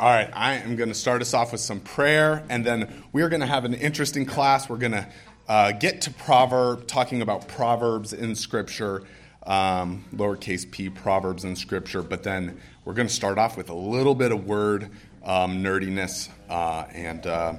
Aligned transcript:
All 0.00 0.08
right, 0.08 0.30
I 0.32 0.54
am 0.54 0.76
going 0.76 0.88
to 0.88 0.94
start 0.94 1.20
us 1.20 1.34
off 1.34 1.52
with 1.52 1.60
some 1.60 1.78
prayer, 1.78 2.42
and 2.48 2.64
then 2.64 3.04
we 3.12 3.20
are 3.20 3.28
going 3.28 3.42
to 3.42 3.46
have 3.46 3.66
an 3.66 3.74
interesting 3.74 4.24
class. 4.24 4.66
We're 4.66 4.78
going 4.78 4.92
to 4.92 5.06
uh, 5.46 5.72
get 5.72 6.00
to 6.02 6.10
proverb, 6.10 6.86
talking 6.86 7.20
about 7.20 7.48
proverbs 7.48 8.14
in 8.14 8.34
Scripture, 8.34 9.02
um, 9.46 10.06
lowercase 10.14 10.70
p, 10.70 10.88
proverbs 10.88 11.44
in 11.44 11.54
Scripture, 11.54 12.02
but 12.02 12.22
then 12.22 12.58
we're 12.86 12.94
going 12.94 13.08
to 13.08 13.14
start 13.14 13.36
off 13.36 13.58
with 13.58 13.68
a 13.68 13.74
little 13.74 14.14
bit 14.14 14.32
of 14.32 14.46
word 14.46 14.88
um, 15.22 15.62
nerdiness, 15.62 16.30
uh, 16.48 16.86
and 16.92 17.26
uh, 17.26 17.52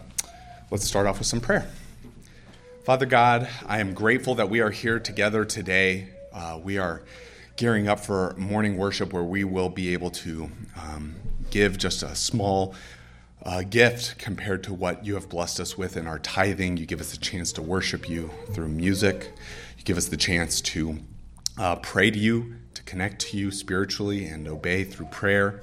let's 0.72 0.86
start 0.86 1.06
off 1.06 1.20
with 1.20 1.28
some 1.28 1.42
prayer. 1.42 1.70
Father 2.86 3.06
God, 3.06 3.48
I 3.68 3.80
am 3.80 3.94
grateful 3.94 4.34
that 4.36 4.50
we 4.50 4.62
are 4.62 4.72
here 4.72 5.00
together 5.00 5.46
today. 5.46 6.08
Uh, 6.34 6.60
we 6.62 6.80
are 6.80 7.04
gearing 7.56 7.88
up 7.88 8.00
for 8.00 8.34
morning 8.38 8.78
worship 8.78 9.14
where 9.14 9.24
we 9.24 9.44
will 9.44 9.70
be 9.70 9.94
able 9.94 10.10
to 10.10 10.50
um, 10.76 11.16
give 11.52 11.78
just 11.78 12.02
a 12.02 12.16
small 12.16 12.74
uh, 13.44 13.62
gift 13.62 14.18
compared 14.18 14.64
to 14.64 14.74
what 14.74 15.06
you 15.06 15.14
have 15.16 15.30
blessed 15.30 15.60
us 15.60 15.78
with 15.78 15.98
in 15.98 16.08
our 16.08 16.18
tithing. 16.20 16.78
You 16.78 16.86
give 16.86 17.02
us 17.02 17.14
a 17.14 17.20
chance 17.20 17.52
to 17.54 17.62
worship 17.62 18.10
you 18.10 18.32
through 18.52 18.70
music, 18.70 19.34
you 19.78 19.84
give 19.84 19.98
us 19.98 20.08
the 20.08 20.18
chance 20.18 20.62
to 20.62 21.00
uh, 21.58 21.76
pray 21.78 22.10
to 22.10 22.18
you, 22.18 22.56
to 22.74 22.82
connect 22.84 23.22
to 23.22 23.38
you 23.38 23.52
spiritually 23.52 24.26
and 24.26 24.48
obey 24.48 24.84
through 24.84 25.08
prayer. 25.08 25.62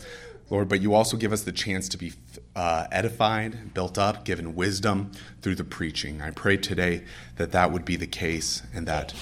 Lord, 0.51 0.69
but 0.69 0.81
you 0.81 0.95
also 0.95 1.17
give 1.17 1.33
us 1.33 1.43
the 1.43 1.53
chance 1.53 1.89
to 1.91 1.97
be 1.97 2.13
uh, 2.57 2.87
edified, 2.91 3.73
built 3.73 3.99
up, 3.99 4.25
given 4.25 4.57
wisdom 4.57 5.13
through 5.43 5.55
the 5.55 5.65
preaching. 5.65 6.21
I 6.21 6.31
pray 6.31 6.57
today 6.57 7.05
that 7.37 7.53
that 7.53 7.73
would 7.73 7.85
be 7.85 7.97
the 7.97 8.09
case 8.09 8.63
and 8.75 8.87
that 8.87 9.15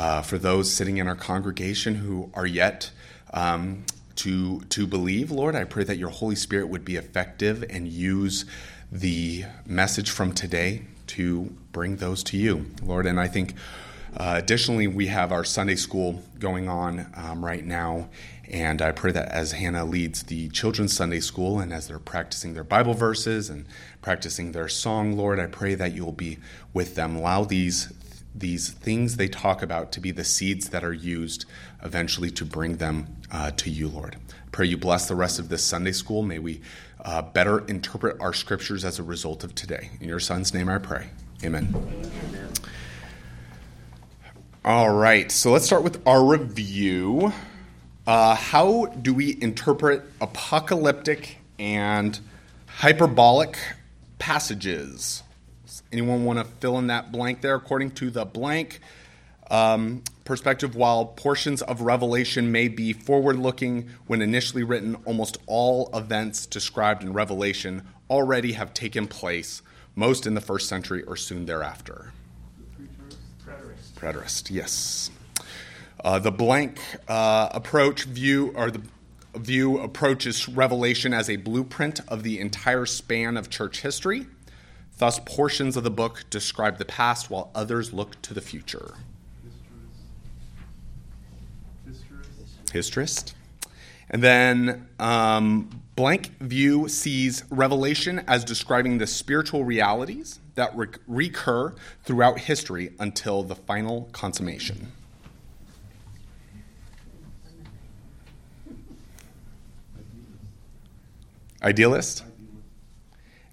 uh, 0.00 0.22
for 0.22 0.38
those 0.38 0.72
sitting 0.72 0.96
in 0.96 1.06
our 1.06 1.14
congregation 1.14 1.94
who 1.94 2.30
are 2.32 2.46
yet 2.46 2.90
um, 3.34 3.84
to, 4.16 4.60
to 4.70 4.86
believe, 4.86 5.30
Lord, 5.30 5.54
I 5.54 5.64
pray 5.64 5.84
that 5.84 5.98
your 5.98 6.08
Holy 6.08 6.36
Spirit 6.36 6.70
would 6.70 6.86
be 6.86 6.96
effective 6.96 7.62
and 7.68 7.86
use 7.86 8.46
the 8.90 9.44
message 9.66 10.10
from 10.10 10.32
today 10.32 10.84
to 11.08 11.54
bring 11.72 11.96
those 11.96 12.24
to 12.24 12.38
you, 12.38 12.70
Lord. 12.82 13.04
And 13.04 13.20
I 13.20 13.28
think 13.28 13.52
uh, 14.16 14.36
additionally, 14.38 14.86
we 14.86 15.08
have 15.08 15.32
our 15.32 15.44
Sunday 15.44 15.76
school 15.76 16.22
going 16.38 16.66
on 16.66 17.06
um, 17.14 17.44
right 17.44 17.64
now, 17.64 18.08
and 18.48 18.80
I 18.80 18.92
pray 18.92 19.12
that 19.12 19.28
as 19.28 19.52
Hannah 19.52 19.84
leads 19.84 20.22
the 20.22 20.48
children's 20.48 20.96
Sunday 20.96 21.20
school 21.20 21.60
and 21.60 21.74
as 21.74 21.88
they're 21.88 21.98
practicing 21.98 22.54
their 22.54 22.64
Bible 22.64 22.94
verses 22.94 23.50
and 23.50 23.66
practicing 24.00 24.52
their 24.52 24.68
song, 24.68 25.14
Lord, 25.18 25.38
I 25.38 25.46
pray 25.46 25.74
that 25.74 25.92
you'll 25.92 26.10
be 26.12 26.38
with 26.72 26.94
them. 26.94 27.16
Allow 27.16 27.44
these 27.44 27.92
these 28.34 28.70
things 28.70 29.16
they 29.16 29.28
talk 29.28 29.62
about 29.62 29.92
to 29.92 30.00
be 30.00 30.10
the 30.10 30.24
seeds 30.24 30.68
that 30.70 30.84
are 30.84 30.92
used 30.92 31.44
eventually 31.82 32.30
to 32.30 32.44
bring 32.44 32.76
them 32.76 33.16
uh, 33.30 33.50
to 33.52 33.70
you, 33.70 33.88
Lord. 33.88 34.16
Pray 34.52 34.66
you 34.66 34.76
bless 34.76 35.06
the 35.06 35.14
rest 35.14 35.38
of 35.38 35.48
this 35.48 35.64
Sunday 35.64 35.92
school. 35.92 36.22
May 36.22 36.38
we 36.38 36.60
uh, 37.04 37.22
better 37.22 37.64
interpret 37.66 38.20
our 38.20 38.32
scriptures 38.32 38.84
as 38.84 38.98
a 38.98 39.02
result 39.02 39.44
of 39.44 39.54
today. 39.54 39.90
In 40.00 40.08
your 40.08 40.20
Son's 40.20 40.52
name 40.52 40.68
I 40.68 40.78
pray. 40.78 41.08
Amen. 41.44 41.74
Amen. 41.74 42.52
All 44.64 44.90
right, 44.90 45.32
so 45.32 45.52
let's 45.52 45.64
start 45.64 45.82
with 45.82 46.06
our 46.06 46.22
review. 46.22 47.32
Uh, 48.06 48.34
how 48.34 48.86
do 48.86 49.14
we 49.14 49.40
interpret 49.40 50.02
apocalyptic 50.20 51.38
and 51.58 52.20
hyperbolic 52.66 53.56
passages? 54.18 55.22
Anyone 55.92 56.24
want 56.24 56.38
to 56.38 56.44
fill 56.44 56.78
in 56.78 56.86
that 56.88 57.12
blank 57.12 57.40
there? 57.40 57.54
According 57.54 57.92
to 57.92 58.10
the 58.10 58.24
blank 58.24 58.80
um, 59.50 60.02
perspective, 60.24 60.76
while 60.76 61.06
portions 61.06 61.62
of 61.62 61.80
Revelation 61.80 62.52
may 62.52 62.68
be 62.68 62.92
forward 62.92 63.36
looking 63.36 63.90
when 64.06 64.22
initially 64.22 64.62
written, 64.62 64.94
almost 65.04 65.38
all 65.46 65.90
events 65.92 66.46
described 66.46 67.02
in 67.02 67.12
Revelation 67.12 67.82
already 68.08 68.52
have 68.52 68.72
taken 68.72 69.08
place, 69.08 69.62
most 69.94 70.26
in 70.26 70.34
the 70.34 70.40
first 70.40 70.68
century 70.68 71.02
or 71.02 71.16
soon 71.16 71.46
thereafter. 71.46 72.12
Preterist, 73.44 73.92
Preterist 73.94 74.50
yes. 74.50 75.10
Uh, 76.04 76.18
the 76.18 76.30
blank 76.30 76.80
uh, 77.08 77.48
approach 77.52 78.04
view, 78.04 78.52
or 78.54 78.70
the 78.70 78.82
view 79.34 79.78
approaches 79.78 80.48
Revelation 80.48 81.12
as 81.12 81.28
a 81.28 81.36
blueprint 81.36 82.00
of 82.08 82.22
the 82.22 82.38
entire 82.40 82.86
span 82.86 83.36
of 83.36 83.50
church 83.50 83.80
history. 83.82 84.26
Thus, 85.00 85.18
portions 85.18 85.78
of 85.78 85.82
the 85.82 85.90
book 85.90 86.24
describe 86.28 86.76
the 86.76 86.84
past 86.84 87.30
while 87.30 87.50
others 87.54 87.94
look 87.94 88.20
to 88.20 88.34
the 88.34 88.42
future. 88.42 88.92
Historist. 92.70 93.34
And 94.10 94.22
then 94.22 94.88
um, 94.98 95.70
blank 95.96 96.32
view 96.40 96.86
sees 96.86 97.44
Revelation 97.48 98.22
as 98.28 98.44
describing 98.44 98.98
the 98.98 99.06
spiritual 99.06 99.64
realities 99.64 100.38
that 100.54 100.76
re- 100.76 100.88
recur 101.06 101.74
throughout 102.04 102.40
history 102.40 102.92
until 103.00 103.42
the 103.42 103.56
final 103.56 104.10
consummation. 104.12 104.92
Idealist? 111.62 112.24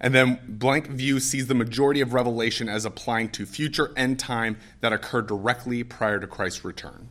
And 0.00 0.14
then 0.14 0.38
blank 0.46 0.88
view 0.88 1.18
sees 1.18 1.48
the 1.48 1.54
majority 1.54 2.00
of 2.00 2.14
Revelation 2.14 2.68
as 2.68 2.84
applying 2.84 3.30
to 3.30 3.46
future 3.46 3.92
end 3.96 4.18
time 4.18 4.58
that 4.80 4.92
occurred 4.92 5.26
directly 5.26 5.82
prior 5.82 6.20
to 6.20 6.26
Christ's 6.26 6.64
return. 6.64 7.08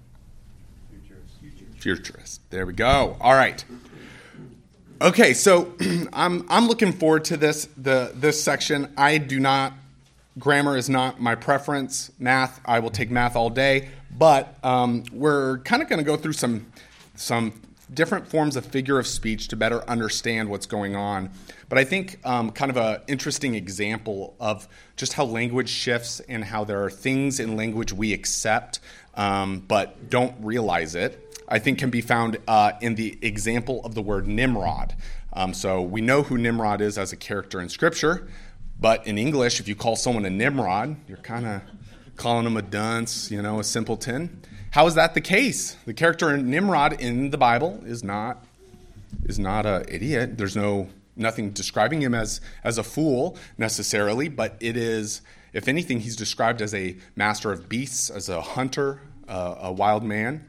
Futurist. 0.90 1.82
Futurist. 1.82 2.50
There 2.50 2.66
we 2.66 2.74
go. 2.74 3.18
All 3.20 3.34
right. 3.34 3.64
Okay, 5.02 5.34
so 5.34 5.74
I'm 6.14 6.46
I'm 6.50 6.68
looking 6.68 6.94
forward 6.94 7.26
to 7.26 7.38
this 7.38 7.68
the 7.78 8.14
this 8.16 8.42
section. 8.42 8.94
I 8.98 9.18
do 9.18 9.40
not 9.40 9.74
grammar 10.40 10.78
is 10.78 10.90
not 10.90 11.20
my 11.20 11.36
preference. 11.36 12.12
Math, 12.20 12.62
I 12.66 12.80
will 12.80 12.90
take 12.90 13.12
math 13.12 13.36
all 13.36 13.50
day, 13.50 13.90
but 14.16 14.58
um, 14.64 15.04
we're 15.12 15.60
kind 15.60 15.82
of 15.82 15.90
going 15.90 16.00
to 16.00 16.06
go 16.06 16.18
through 16.18 16.34
some 16.34 16.68
some 17.16 17.62
different 17.94 18.28
forms 18.28 18.56
of 18.56 18.66
figure 18.66 19.00
of 19.00 19.08
speech 19.08 19.48
to 19.50 19.56
better 19.56 19.88
understand 19.90 20.50
what's 20.50 20.66
going 20.66 20.96
on. 20.96 21.30
But 21.70 21.78
I 21.78 21.84
think 21.84 22.20
um, 22.26 22.52
kind 22.52 22.70
of 22.70 22.78
an 22.78 23.02
interesting 23.08 23.56
example 23.56 24.36
of 24.40 24.68
just 24.96 25.14
how 25.14 25.26
language 25.26 25.70
shifts 25.70 26.20
and 26.22 26.44
how 26.44 26.64
there 26.64 26.84
are 26.84 26.90
things 26.90 27.40
in 27.40 27.56
language 27.56 27.94
we 27.94 28.14
accept 28.14 28.80
um, 29.18 29.60
but 29.68 30.10
don't 30.10 30.36
realize 30.42 30.96
it. 30.96 31.24
I 31.50 31.60
think 31.60 31.80
can 31.80 31.90
be 31.90 32.02
found 32.02 32.38
uh, 32.48 32.74
in 32.82 32.96
the 32.96 33.18
example 33.22 33.84
of 33.84 33.96
the 33.96 34.02
word 34.02 34.28
Nimrod. 34.28 34.96
Um, 35.34 35.54
so 35.54 35.82
we 35.82 36.02
know 36.02 36.24
who 36.24 36.38
Nimrod 36.38 36.82
is 36.82 36.98
as 36.98 37.12
a 37.12 37.16
character 37.16 37.60
in 37.60 37.70
Scripture, 37.70 38.28
but 38.80 39.06
in 39.08 39.18
English, 39.18 39.60
if 39.60 39.68
you 39.68 39.76
call 39.76 39.96
someone 39.96 40.26
a 40.26 40.30
Nimrod, 40.30 40.98
you're 41.08 41.18
kind 41.18 41.46
of 41.46 41.62
calling 42.16 42.44
them 42.44 42.58
a 42.58 42.62
dunce, 42.62 43.32
you 43.32 43.42
know, 43.42 43.60
a 43.60 43.64
simpleton. 43.64 44.42
How 44.78 44.86
is 44.86 44.94
that 44.94 45.16
the 45.16 45.22
case? 45.22 45.76
The 45.88 45.94
character 45.96 46.38
Nimrod 46.38 47.02
in 47.02 47.32
the 47.32 47.38
Bible 47.40 47.82
is 47.88 48.04
not 48.04 48.46
is 49.26 49.40
not 49.40 49.66
an 49.66 49.86
idiot. 49.88 50.38
There's 50.38 50.56
no 50.56 50.90
nothing 51.16 51.50
describing 51.50 52.00
him 52.00 52.14
as 52.14 52.42
as 52.64 52.78
a 52.78 52.84
fool 52.84 53.40
necessarily, 53.58 54.30
but 54.30 54.56
it 54.60 54.78
is, 54.78 55.24
if 55.52 55.68
anything, 55.68 56.02
he's 56.02 56.16
described 56.16 56.62
as 56.62 56.76
a 56.76 56.96
master 57.16 57.52
of 57.52 57.68
beasts, 57.68 58.12
as 58.12 58.30
a 58.30 58.40
hunter, 58.40 59.02
uh, 59.28 59.56
a 59.62 59.72
wild 59.72 60.04
man. 60.04 60.48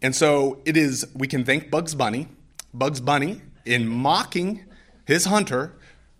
And 0.00 0.16
so 0.16 0.62
it 0.64 0.78
is. 0.78 1.06
We 1.14 1.26
can 1.26 1.44
thank 1.44 1.70
Bugs 1.70 1.94
Bunny. 1.94 2.28
Bugs 2.72 3.02
Bunny, 3.02 3.42
in 3.66 3.86
mocking 3.86 4.64
his 5.04 5.26
hunter, 5.26 5.74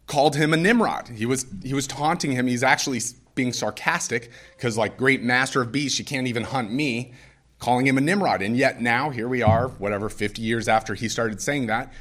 called 0.07 0.37
him 0.37 0.53
a 0.53 0.59
Nimrod. 0.59 1.09
He 1.09 1.25
was 1.25 1.47
he 1.63 1.73
was 1.73 1.87
taunting 1.87 2.33
him. 2.33 2.47
He's 2.47 2.63
actually 2.63 3.01
being 3.35 3.53
sarcastic 3.53 4.31
because, 4.57 4.77
like, 4.77 4.97
great 4.97 5.23
master 5.23 5.63
of 5.63 5.73
beasts, 5.73 5.99
you 5.99 6.05
can't 6.05 6.27
even 6.27 6.45
hunt 6.45 6.73
me, 6.73 7.13
calling 7.59 7.87
him 7.87 7.99
a 7.99 8.01
Nimrod. 8.01 8.43
And 8.43 8.57
yet 8.57 8.81
now, 8.81 9.11
here 9.11 9.29
we 9.29 9.43
are, 9.43 9.69
whatever, 9.69 10.09
50 10.09 10.43
years 10.43 10.69
after 10.69 10.95
he 10.95 11.09
started 11.09 11.41
saying 11.41 11.67
that, 11.67 11.93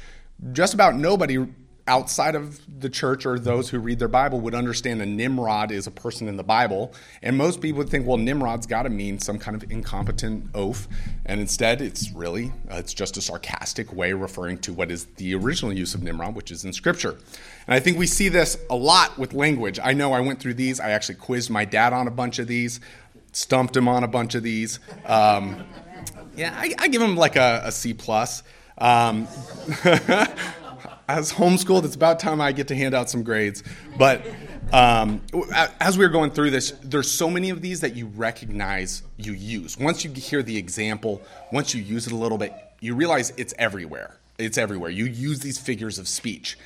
just 0.52 0.74
about 0.74 0.96
nobody 0.96 1.46
outside 1.88 2.36
of 2.36 2.60
the 2.80 2.88
church 2.88 3.26
or 3.26 3.38
those 3.38 3.68
who 3.68 3.78
read 3.78 3.98
their 3.98 4.08
Bible 4.08 4.40
would 4.40 4.54
understand 4.54 5.02
a 5.02 5.06
Nimrod 5.06 5.72
is 5.72 5.86
a 5.86 5.90
person 5.90 6.28
in 6.28 6.36
the 6.36 6.44
Bible. 6.44 6.94
And 7.22 7.36
most 7.36 7.60
people 7.60 7.78
would 7.78 7.88
think, 7.88 8.06
well, 8.06 8.18
Nimrod's 8.18 8.66
got 8.66 8.84
to 8.84 8.90
mean 8.90 9.18
some 9.18 9.38
kind 9.38 9.56
of 9.60 9.68
incompetent 9.70 10.46
oaf. 10.54 10.86
And 11.26 11.40
instead, 11.40 11.80
it's 11.80 12.12
really, 12.12 12.52
uh, 12.70 12.76
it's 12.76 12.94
just 12.94 13.16
a 13.16 13.20
sarcastic 13.20 13.92
way 13.92 14.12
referring 14.12 14.58
to 14.58 14.72
what 14.72 14.90
is 14.90 15.06
the 15.16 15.34
original 15.34 15.72
use 15.72 15.94
of 15.94 16.02
Nimrod, 16.02 16.36
which 16.36 16.52
is 16.52 16.64
in 16.64 16.72
Scripture. 16.72 17.16
And 17.66 17.74
I 17.74 17.80
think 17.80 17.98
we 17.98 18.06
see 18.06 18.28
this 18.28 18.56
a 18.70 18.76
lot 18.76 19.18
with 19.18 19.34
language. 19.34 19.80
I 19.82 19.92
know 19.92 20.12
I 20.12 20.20
went 20.20 20.38
through 20.38 20.54
these. 20.54 20.78
I 20.78 20.90
actually 20.90 21.16
quizzed 21.16 21.50
my 21.50 21.64
dad 21.64 21.92
on 21.92 22.06
a 22.06 22.12
bunch 22.12 22.38
of 22.38 22.46
these, 22.46 22.80
stumped 23.32 23.76
him 23.76 23.88
on 23.88 24.04
a 24.04 24.08
bunch 24.08 24.36
of 24.36 24.44
these. 24.44 24.78
Um, 25.04 25.64
yeah, 26.36 26.54
I, 26.56 26.74
I, 26.78 26.88
give 26.88 27.02
him 27.02 27.16
like 27.16 27.36
a, 27.36 27.62
a 27.64 27.72
C 27.72 27.92
plus. 27.92 28.42
Um, 28.78 29.28
as 31.18 31.30
homeschooled, 31.32 31.84
it's 31.84 31.94
about 31.94 32.18
time 32.18 32.40
I 32.40 32.52
get 32.52 32.68
to 32.68 32.74
hand 32.74 32.94
out 32.94 33.10
some 33.10 33.22
grades. 33.22 33.62
But 33.98 34.26
um, 34.72 35.20
as 35.78 35.98
we 35.98 36.06
were 36.06 36.10
going 36.10 36.30
through 36.30 36.50
this, 36.50 36.70
there's 36.82 37.10
so 37.10 37.28
many 37.28 37.50
of 37.50 37.60
these 37.60 37.80
that 37.80 37.94
you 37.94 38.06
recognize 38.06 39.02
you 39.18 39.32
use. 39.34 39.78
Once 39.78 40.04
you 40.04 40.10
hear 40.10 40.42
the 40.42 40.56
example, 40.56 41.20
once 41.52 41.74
you 41.74 41.82
use 41.82 42.06
it 42.06 42.12
a 42.12 42.16
little 42.16 42.38
bit, 42.38 42.54
you 42.80 42.94
realize 42.94 43.32
it's 43.36 43.52
everywhere. 43.58 44.16
it's 44.38 44.56
everywhere. 44.58 44.90
You 44.90 45.04
use 45.04 45.40
these 45.40 45.58
figures 45.58 45.98
of 45.98 46.08
speech. 46.08 46.58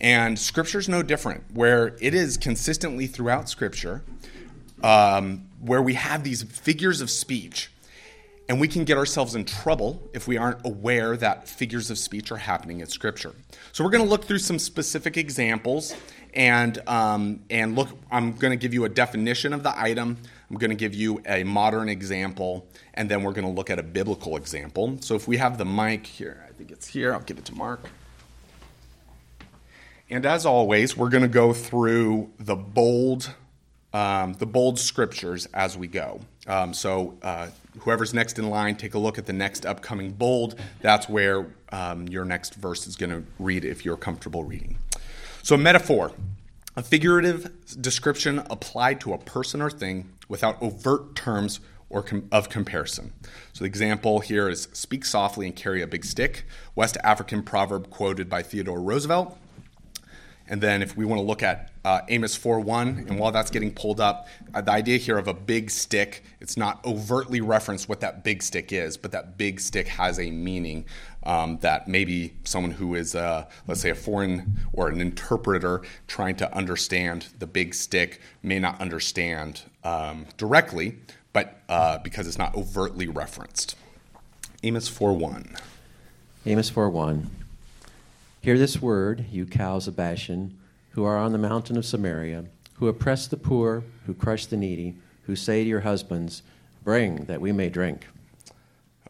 And 0.00 0.38
Scripture's 0.38 0.88
no 0.88 1.02
different, 1.02 1.44
where 1.52 1.96
it 2.00 2.14
is 2.14 2.38
consistently 2.38 3.06
throughout 3.06 3.48
Scripture, 3.50 4.02
um, 4.82 5.46
where 5.60 5.82
we 5.82 5.94
have 5.94 6.24
these 6.24 6.42
figures 6.42 7.02
of 7.02 7.10
speech. 7.10 7.70
And 8.50 8.58
we 8.58 8.66
can 8.66 8.82
get 8.82 8.98
ourselves 8.98 9.36
in 9.36 9.44
trouble 9.44 10.10
if 10.12 10.26
we 10.26 10.36
aren't 10.36 10.66
aware 10.66 11.16
that 11.16 11.48
figures 11.48 11.88
of 11.88 11.98
speech 11.98 12.32
are 12.32 12.36
happening 12.36 12.80
in 12.80 12.88
Scripture. 12.88 13.32
So 13.70 13.84
we're 13.84 13.90
going 13.90 14.02
to 14.02 14.10
look 14.10 14.24
through 14.24 14.40
some 14.40 14.58
specific 14.58 15.16
examples 15.16 15.94
and 16.34 16.76
um, 16.88 17.44
and 17.48 17.76
look. 17.76 17.90
I'm 18.10 18.32
going 18.32 18.50
to 18.50 18.56
give 18.56 18.74
you 18.74 18.86
a 18.86 18.88
definition 18.88 19.52
of 19.52 19.62
the 19.62 19.72
item. 19.80 20.18
I'm 20.50 20.56
going 20.56 20.70
to 20.70 20.76
give 20.76 20.96
you 20.96 21.22
a 21.26 21.44
modern 21.44 21.88
example, 21.88 22.66
and 22.94 23.08
then 23.08 23.22
we're 23.22 23.34
going 23.34 23.46
to 23.46 23.52
look 23.52 23.70
at 23.70 23.78
a 23.78 23.84
biblical 23.84 24.36
example. 24.36 24.96
So 25.00 25.14
if 25.14 25.28
we 25.28 25.36
have 25.36 25.56
the 25.56 25.64
mic 25.64 26.04
here, 26.04 26.44
I 26.48 26.52
think 26.52 26.72
it's 26.72 26.88
here. 26.88 27.12
I'll 27.12 27.20
give 27.20 27.38
it 27.38 27.44
to 27.44 27.54
Mark. 27.54 27.84
And 30.10 30.26
as 30.26 30.44
always, 30.44 30.96
we're 30.96 31.10
going 31.10 31.22
to 31.22 31.28
go 31.28 31.52
through 31.52 32.32
the 32.40 32.56
bold, 32.56 33.32
um, 33.92 34.32
the 34.32 34.46
bold 34.46 34.80
scriptures 34.80 35.46
as 35.54 35.78
we 35.78 35.86
go. 35.86 36.18
Um, 36.48 36.74
so 36.74 37.16
uh, 37.22 37.50
whoever's 37.78 38.12
next 38.12 38.38
in 38.38 38.50
line, 38.50 38.76
take 38.76 38.94
a 38.94 38.98
look 38.98 39.18
at 39.18 39.26
the 39.26 39.32
next 39.32 39.64
upcoming 39.64 40.12
bold. 40.12 40.58
That's 40.80 41.08
where 41.08 41.46
um, 41.72 42.08
your 42.08 42.24
next 42.24 42.54
verse 42.54 42.86
is 42.86 42.96
going 42.96 43.10
to 43.10 43.24
read 43.38 43.64
if 43.64 43.84
you're 43.84 43.96
comfortable 43.96 44.44
reading. 44.44 44.78
So, 45.42 45.56
metaphor, 45.56 46.12
a 46.76 46.82
figurative 46.82 47.50
description 47.80 48.40
applied 48.50 49.00
to 49.02 49.12
a 49.12 49.18
person 49.18 49.62
or 49.62 49.70
thing 49.70 50.10
without 50.28 50.60
overt 50.62 51.14
terms 51.14 51.60
or 51.88 52.02
com- 52.02 52.28
of 52.30 52.48
comparison. 52.48 53.12
So, 53.52 53.64
the 53.64 53.68
example 53.68 54.20
here 54.20 54.48
is 54.48 54.68
speak 54.72 55.04
softly 55.04 55.46
and 55.46 55.56
carry 55.56 55.82
a 55.82 55.86
big 55.86 56.04
stick, 56.04 56.44
West 56.74 56.96
African 57.02 57.42
proverb 57.42 57.90
quoted 57.90 58.28
by 58.28 58.42
Theodore 58.42 58.80
Roosevelt. 58.80 59.36
And 60.46 60.60
then 60.60 60.82
if 60.82 60.96
we 60.96 61.04
want 61.04 61.20
to 61.20 61.24
look 61.24 61.44
at 61.44 61.69
uh, 61.84 62.00
Amos 62.08 62.36
4.1, 62.36 63.08
and 63.08 63.18
while 63.18 63.32
that's 63.32 63.50
getting 63.50 63.72
pulled 63.72 64.00
up, 64.00 64.28
uh, 64.52 64.60
the 64.60 64.70
idea 64.70 64.98
here 64.98 65.16
of 65.16 65.28
a 65.28 65.34
big 65.34 65.70
stick, 65.70 66.24
it's 66.40 66.56
not 66.56 66.84
overtly 66.84 67.40
referenced 67.40 67.88
what 67.88 68.00
that 68.00 68.22
big 68.22 68.42
stick 68.42 68.72
is, 68.72 68.96
but 68.96 69.12
that 69.12 69.38
big 69.38 69.60
stick 69.60 69.88
has 69.88 70.18
a 70.18 70.30
meaning 70.30 70.84
um, 71.24 71.58
that 71.62 71.88
maybe 71.88 72.34
someone 72.44 72.72
who 72.72 72.94
is, 72.94 73.14
uh, 73.14 73.46
let's 73.66 73.80
say, 73.80 73.90
a 73.90 73.94
foreign 73.94 74.58
or 74.72 74.88
an 74.88 75.00
interpreter 75.00 75.82
trying 76.06 76.36
to 76.36 76.54
understand 76.54 77.28
the 77.38 77.46
big 77.46 77.74
stick 77.74 78.20
may 78.42 78.58
not 78.58 78.80
understand 78.80 79.62
um, 79.82 80.26
directly, 80.36 80.98
but 81.32 81.62
uh, 81.68 81.98
because 81.98 82.26
it's 82.26 82.38
not 82.38 82.54
overtly 82.54 83.06
referenced. 83.06 83.76
Amos 84.62 84.90
4.1. 84.90 85.58
Amos 86.44 86.70
4.1. 86.70 87.26
Hear 88.42 88.58
this 88.58 88.80
word, 88.80 89.26
you 89.30 89.44
cows 89.46 89.86
of 89.86 89.96
Bashan, 89.96 90.58
who 90.90 91.04
are 91.04 91.16
on 91.16 91.32
the 91.32 91.38
mountain 91.38 91.76
of 91.76 91.84
Samaria, 91.84 92.46
who 92.74 92.88
oppress 92.88 93.26
the 93.26 93.36
poor, 93.36 93.84
who 94.06 94.14
crush 94.14 94.46
the 94.46 94.56
needy, 94.56 94.96
who 95.24 95.36
say 95.36 95.62
to 95.62 95.68
your 95.68 95.80
husbands, 95.80 96.42
Bring 96.82 97.24
that 97.26 97.40
we 97.40 97.52
may 97.52 97.68
drink. 97.68 98.06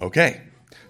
Okay, 0.01 0.41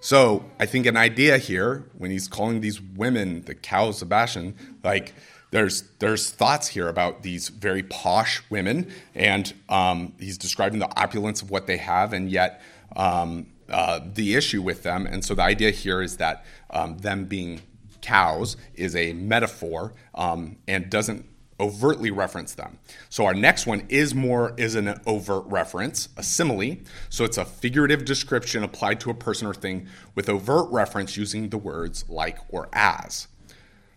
so 0.01 0.45
I 0.59 0.67
think 0.67 0.87
an 0.87 0.97
idea 0.97 1.37
here, 1.37 1.85
when 1.99 2.11
he's 2.11 2.27
calling 2.27 2.61
these 2.61 2.81
women 2.81 3.43
the 3.43 3.55
cows 3.55 4.01
of 4.01 4.09
Bashan, 4.09 4.55
like 4.83 5.15
there's 5.51 5.83
there's 5.99 6.31
thoughts 6.31 6.69
here 6.69 6.89
about 6.89 7.23
these 7.23 7.49
very 7.49 7.83
posh 7.83 8.43
women, 8.51 8.91
and 9.15 9.53
um, 9.69 10.15
he's 10.19 10.39
describing 10.39 10.79
the 10.79 11.01
opulence 11.01 11.43
of 11.43 11.51
what 11.51 11.67
they 11.67 11.77
have, 11.77 12.13
and 12.13 12.31
yet 12.31 12.63
um, 12.97 13.47
uh, 13.69 14.01
the 14.15 14.35
issue 14.35 14.63
with 14.63 14.83
them. 14.83 15.07
And 15.07 15.25
so 15.25 15.35
the 15.35 15.43
idea 15.43 15.71
here 15.71 16.03
is 16.03 16.17
that 16.17 16.45
um, 16.71 16.99
them 16.99 17.27
being 17.27 17.61
cows 18.03 18.57
is 18.75 18.95
a 18.97 19.13
metaphor 19.13 19.95
um, 20.15 20.57
and 20.67 20.91
doesn't 20.91 21.27
overtly 21.61 22.11
reference 22.11 22.55
them. 22.55 22.79
So 23.11 23.27
our 23.27 23.35
next 23.35 23.67
one 23.67 23.85
is 23.89 24.15
more 24.15 24.55
is 24.57 24.75
an 24.75 24.99
overt 25.07 25.45
reference, 25.47 26.09
a 26.17 26.23
simile. 26.23 26.79
So 27.11 27.25
it's 27.25 27.39
a 27.39 27.45
figurative 27.45 28.05
description 28.05 28.65
applied 28.65 28.99
to 29.01 29.11
a 29.11 29.15
person 29.15 29.47
or 29.47 29.55
thing 29.55 29.87
with 30.15 30.29
overt 30.29 30.71
reference 30.73 31.17
using 31.17 31.51
the 31.51 31.59
words 31.59 32.05
like 32.09 32.39
or 32.49 32.69
as. 32.73 33.29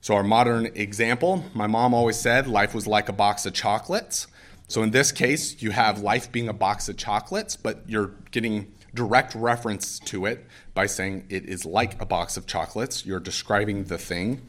So 0.02 0.16
our 0.16 0.24
modern 0.24 0.66
example, 0.66 1.46
my 1.54 1.66
mom 1.66 1.94
always 1.94 2.20
said 2.20 2.48
life 2.48 2.76
was 2.76 2.86
like 2.86 3.08
a 3.08 3.14
box 3.14 3.46
of 3.46 3.54
chocolates. 3.54 4.28
So 4.68 4.84
in 4.84 4.92
this 4.92 5.14
case, 5.14 5.62
you 5.62 5.72
have 5.72 6.02
life 6.02 6.32
being 6.32 6.50
a 6.50 6.54
box 6.54 6.90
of 6.90 6.98
chocolates, 6.98 7.56
but 7.56 7.84
you're 7.88 8.12
getting 8.32 8.74
direct 8.94 9.36
reference 9.36 10.00
to 10.00 10.26
it 10.26 10.46
by 10.74 10.86
saying 10.86 11.26
it 11.30 11.46
is 11.46 11.66
like 11.66 12.02
a 12.02 12.06
box 12.06 12.38
of 12.38 12.46
chocolates. 12.46 13.06
You're 13.06 13.20
describing 13.20 13.86
the 13.86 13.98
thing 13.98 14.42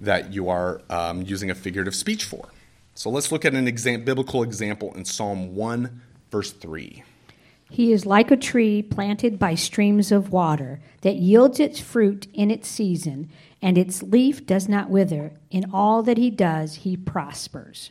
that 0.00 0.32
you 0.32 0.48
are 0.48 0.82
um, 0.90 1.22
using 1.22 1.50
a 1.50 1.54
figurative 1.54 1.94
speech 1.94 2.24
for. 2.24 2.48
So 2.94 3.10
let's 3.10 3.32
look 3.32 3.44
at 3.44 3.54
an 3.54 3.68
exam- 3.68 4.04
biblical 4.04 4.42
example 4.42 4.92
in 4.94 5.04
Psalm 5.04 5.54
1, 5.54 6.02
verse 6.30 6.52
3. 6.52 7.04
He 7.70 7.90
is 7.92 8.04
like 8.04 8.30
a 8.30 8.36
tree 8.36 8.82
planted 8.82 9.38
by 9.38 9.54
streams 9.54 10.12
of 10.12 10.30
water 10.30 10.80
that 11.00 11.16
yields 11.16 11.58
its 11.58 11.80
fruit 11.80 12.26
in 12.34 12.50
its 12.50 12.68
season, 12.68 13.30
and 13.62 13.78
its 13.78 14.02
leaf 14.02 14.44
does 14.44 14.68
not 14.68 14.90
wither. 14.90 15.32
In 15.50 15.70
all 15.72 16.02
that 16.02 16.18
he 16.18 16.28
does, 16.28 16.74
he 16.76 16.98
prospers. 16.98 17.90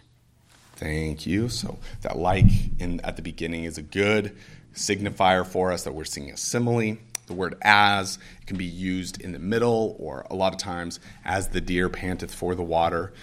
Thank 0.76 1.26
you. 1.26 1.50
So 1.50 1.80
that 2.02 2.18
like 2.18 2.46
in 2.80 3.00
at 3.02 3.16
the 3.16 3.22
beginning 3.24 3.64
is 3.64 3.80
a 3.80 3.82
good 3.82 4.36
signifier 4.74 5.46
for 5.46 5.72
us 5.72 5.84
that 5.84 5.94
we're 5.94 6.06
seeing 6.06 6.32
a 6.32 6.38
simile. 6.38 6.98
The 7.28 7.34
word 7.34 7.56
as 7.62 8.20
can 8.46 8.58
be 8.58 8.66
used 8.66 9.22
in 9.22 9.32
the 9.32 9.40
middle 9.40 9.96
or 10.00 10.26
a 10.30 10.36
lot 10.36 10.54
of 10.54 10.60
times 10.60 11.00
as 11.24 11.48
the 11.50 11.62
deer 11.62 11.88
panteth 11.88 12.34
for 12.34 12.56
the 12.56 12.64
water, 12.64 13.14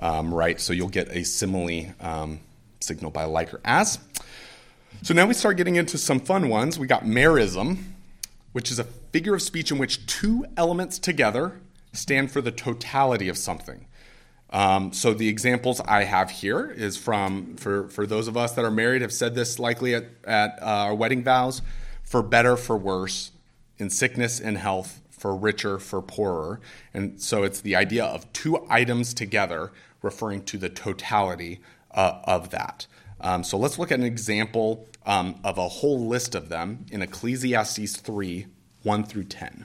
um, 0.00 0.34
right? 0.34 0.60
So 0.60 0.72
you'll 0.72 0.88
get 0.88 1.08
a 1.10 1.24
simile 1.24 1.94
um, 2.00 2.40
signal 2.80 3.10
by 3.10 3.24
like 3.24 3.54
or 3.54 3.60
as. 3.64 3.98
So 5.02 5.14
now 5.14 5.26
we 5.26 5.34
start 5.34 5.56
getting 5.56 5.76
into 5.76 5.98
some 5.98 6.20
fun 6.20 6.48
ones. 6.48 6.78
We 6.78 6.86
got 6.86 7.04
merism, 7.04 7.78
which 8.52 8.70
is 8.70 8.78
a 8.78 8.84
figure 8.84 9.34
of 9.34 9.42
speech 9.42 9.70
in 9.70 9.78
which 9.78 10.06
two 10.06 10.44
elements 10.56 10.98
together 10.98 11.60
stand 11.92 12.30
for 12.30 12.40
the 12.40 12.50
totality 12.50 13.28
of 13.28 13.38
something. 13.38 13.86
Um, 14.54 14.92
so 14.92 15.12
the 15.14 15.28
examples 15.28 15.80
I 15.80 16.04
have 16.04 16.30
here 16.30 16.70
is 16.70 16.96
from 16.96 17.56
for 17.56 17.88
for 17.88 18.06
those 18.06 18.28
of 18.28 18.36
us 18.36 18.52
that 18.52 18.64
are 18.64 18.70
married 18.70 19.02
have 19.02 19.12
said 19.12 19.34
this 19.34 19.58
likely 19.58 19.96
at 19.96 20.04
at 20.22 20.62
uh, 20.62 20.66
our 20.86 20.94
wedding 20.94 21.24
vows, 21.24 21.60
for 22.04 22.22
better 22.22 22.56
for 22.56 22.76
worse, 22.76 23.32
in 23.78 23.90
sickness 23.90 24.38
and 24.38 24.56
health, 24.56 25.02
for 25.10 25.34
richer 25.34 25.80
for 25.80 26.00
poorer, 26.00 26.60
and 26.94 27.20
so 27.20 27.42
it's 27.42 27.60
the 27.62 27.74
idea 27.74 28.04
of 28.04 28.32
two 28.32 28.64
items 28.70 29.12
together 29.12 29.72
referring 30.02 30.44
to 30.44 30.56
the 30.56 30.68
totality 30.68 31.60
uh, 31.90 32.20
of 32.22 32.50
that. 32.50 32.86
Um, 33.20 33.42
so 33.42 33.58
let's 33.58 33.76
look 33.76 33.90
at 33.90 33.98
an 33.98 34.06
example 34.06 34.86
um, 35.04 35.40
of 35.42 35.58
a 35.58 35.68
whole 35.68 36.06
list 36.06 36.36
of 36.36 36.48
them 36.48 36.86
in 36.92 37.02
Ecclesiastes 37.02 37.96
three 37.96 38.46
one 38.84 39.02
through 39.02 39.24
ten. 39.24 39.64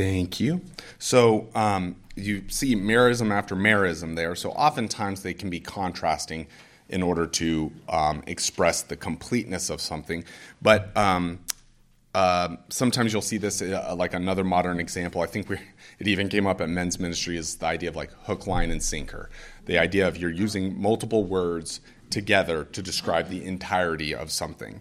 Thank 0.00 0.40
you. 0.40 0.62
So 0.98 1.50
um, 1.54 1.96
you 2.16 2.44
see 2.48 2.74
merism 2.74 3.30
after 3.30 3.54
merism 3.54 4.16
there. 4.16 4.34
So 4.34 4.50
oftentimes 4.52 5.22
they 5.22 5.34
can 5.34 5.50
be 5.50 5.60
contrasting 5.60 6.46
in 6.88 7.02
order 7.02 7.26
to 7.26 7.70
um, 7.86 8.22
express 8.26 8.80
the 8.80 8.96
completeness 8.96 9.68
of 9.68 9.78
something. 9.82 10.24
But 10.62 10.96
um, 10.96 11.40
um, 12.14 12.60
sometimes 12.70 13.12
you'll 13.12 13.20
see 13.20 13.36
this 13.36 13.60
uh, 13.60 13.94
like 13.94 14.14
another 14.14 14.42
modern 14.42 14.80
example. 14.80 15.20
I 15.20 15.26
think 15.26 15.50
we, 15.50 15.58
it 15.98 16.08
even 16.08 16.30
came 16.30 16.46
up 16.46 16.62
at 16.62 16.70
men's 16.70 16.98
ministry 16.98 17.36
is 17.36 17.56
the 17.56 17.66
idea 17.66 17.90
of 17.90 17.96
like 17.96 18.10
hook, 18.22 18.46
line, 18.46 18.70
and 18.70 18.82
sinker. 18.82 19.28
The 19.66 19.76
idea 19.76 20.08
of 20.08 20.16
you're 20.16 20.30
using 20.30 20.80
multiple 20.80 21.24
words 21.24 21.82
together 22.08 22.64
to 22.64 22.80
describe 22.80 23.28
the 23.28 23.44
entirety 23.44 24.14
of 24.14 24.30
something. 24.30 24.80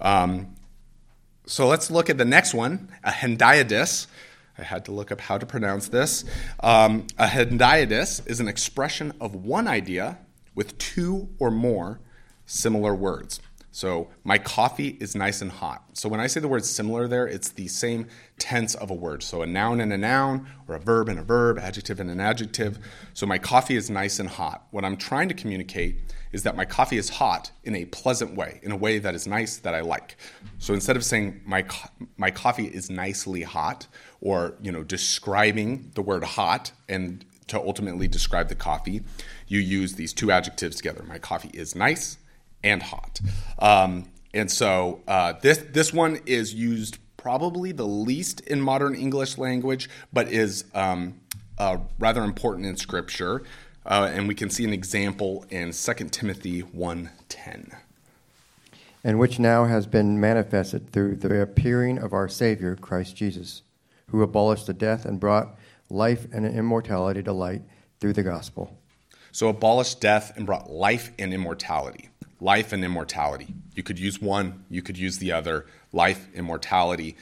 Um, 0.00 0.54
so 1.44 1.66
let's 1.66 1.90
look 1.90 2.08
at 2.08 2.18
the 2.18 2.24
next 2.24 2.54
one, 2.54 2.88
a 3.02 3.10
hendiadys. 3.10 4.06
I 4.60 4.64
had 4.64 4.84
to 4.84 4.92
look 4.92 5.10
up 5.10 5.20
how 5.20 5.38
to 5.38 5.46
pronounce 5.46 5.88
this. 5.88 6.24
Um, 6.60 7.06
a 7.18 7.26
hendiadys 7.26 8.26
is 8.28 8.40
an 8.40 8.48
expression 8.48 9.12
of 9.20 9.34
one 9.34 9.66
idea 9.66 10.18
with 10.54 10.76
two 10.76 11.30
or 11.38 11.50
more 11.50 12.00
similar 12.44 12.94
words. 12.94 13.40
So 13.72 14.08
my 14.24 14.36
coffee 14.36 14.96
is 15.00 15.14
nice 15.14 15.42
and 15.42 15.50
hot. 15.50 15.84
So 15.92 16.08
when 16.08 16.18
I 16.18 16.26
say 16.26 16.40
the 16.40 16.48
word 16.48 16.64
similar 16.64 17.06
there, 17.06 17.26
it's 17.26 17.50
the 17.50 17.68
same 17.68 18.08
tense 18.36 18.74
of 18.74 18.90
a 18.90 18.94
word. 18.94 19.22
So 19.22 19.42
a 19.42 19.46
noun 19.46 19.80
and 19.80 19.92
a 19.92 19.98
noun, 19.98 20.48
or 20.66 20.74
a 20.74 20.80
verb 20.80 21.08
and 21.08 21.20
a 21.20 21.22
verb, 21.22 21.56
adjective 21.58 22.00
and 22.00 22.10
an 22.10 22.20
adjective. 22.20 22.80
So 23.14 23.26
my 23.26 23.38
coffee 23.38 23.76
is 23.76 23.88
nice 23.88 24.18
and 24.18 24.28
hot. 24.28 24.66
What 24.72 24.84
I'm 24.84 24.96
trying 24.96 25.28
to 25.28 25.34
communicate 25.34 26.00
is 26.32 26.42
that 26.42 26.56
my 26.56 26.64
coffee 26.64 26.98
is 26.98 27.08
hot 27.08 27.52
in 27.62 27.76
a 27.76 27.84
pleasant 27.86 28.34
way, 28.34 28.58
in 28.64 28.72
a 28.72 28.76
way 28.76 28.98
that 28.98 29.14
is 29.14 29.28
nice 29.28 29.58
that 29.58 29.74
I 29.74 29.80
like. 29.80 30.16
So 30.58 30.74
instead 30.74 30.96
of 30.96 31.04
saying 31.04 31.40
my 31.44 31.62
co- 31.62 31.90
my 32.16 32.30
coffee 32.30 32.66
is 32.66 32.90
nicely 32.90 33.42
hot, 33.42 33.86
or 34.20 34.54
you 34.60 34.72
know 34.72 34.82
describing 34.82 35.90
the 35.94 36.02
word 36.02 36.24
hot 36.24 36.72
and 36.88 37.24
to 37.48 37.58
ultimately 37.58 38.06
describe 38.06 38.48
the 38.48 38.54
coffee, 38.54 39.02
you 39.48 39.58
use 39.58 39.94
these 39.94 40.12
two 40.12 40.30
adjectives 40.30 40.76
together. 40.76 41.02
My 41.02 41.18
coffee 41.18 41.50
is 41.52 41.74
nice 41.74 42.16
and 42.62 42.82
hot. 42.82 43.20
Um, 43.58 44.08
and 44.32 44.50
so 44.50 45.00
uh, 45.08 45.34
this 45.40 45.58
this 45.58 45.92
one 45.92 46.20
is 46.26 46.54
used 46.54 46.98
probably 47.16 47.72
the 47.72 47.86
least 47.86 48.40
in 48.42 48.60
modern 48.60 48.94
English 48.94 49.36
language, 49.36 49.90
but 50.12 50.28
is 50.28 50.64
um, 50.74 51.20
uh, 51.58 51.78
rather 51.98 52.22
important 52.22 52.66
in 52.66 52.76
Scripture. 52.76 53.42
Uh, 53.84 54.10
and 54.12 54.28
we 54.28 54.34
can 54.34 54.50
see 54.50 54.64
an 54.64 54.72
example 54.72 55.44
in 55.50 55.72
2 55.72 55.92
Timothy 56.10 56.62
1.10. 56.62 57.74
And 59.02 59.18
which 59.18 59.38
now 59.38 59.64
has 59.64 59.86
been 59.86 60.20
manifested 60.20 60.92
through 60.92 61.16
the 61.16 61.40
appearing 61.40 61.98
of 61.98 62.12
our 62.12 62.28
Savior, 62.28 62.76
Christ 62.76 63.16
Jesus, 63.16 63.62
who 64.10 64.22
abolished 64.22 64.66
the 64.66 64.74
death 64.74 65.04
and 65.04 65.18
brought 65.18 65.58
life 65.88 66.26
and 66.32 66.46
immortality 66.46 67.22
to 67.22 67.32
light 67.32 67.62
through 68.00 68.12
the 68.12 68.22
gospel. 68.22 68.76
So 69.32 69.48
abolished 69.48 70.00
death 70.00 70.32
and 70.36 70.46
brought 70.46 70.70
life 70.70 71.12
and 71.18 71.32
immortality 71.32 72.10
life 72.40 72.72
and 72.72 72.84
immortality. 72.84 73.54
You 73.74 73.82
could 73.82 73.98
use 73.98 74.20
one, 74.20 74.64
you 74.70 74.82
could 74.82 74.98
use 74.98 75.18
the 75.18 75.32
other. 75.32 75.66
Life, 75.92 76.28
immortality. 76.34 77.16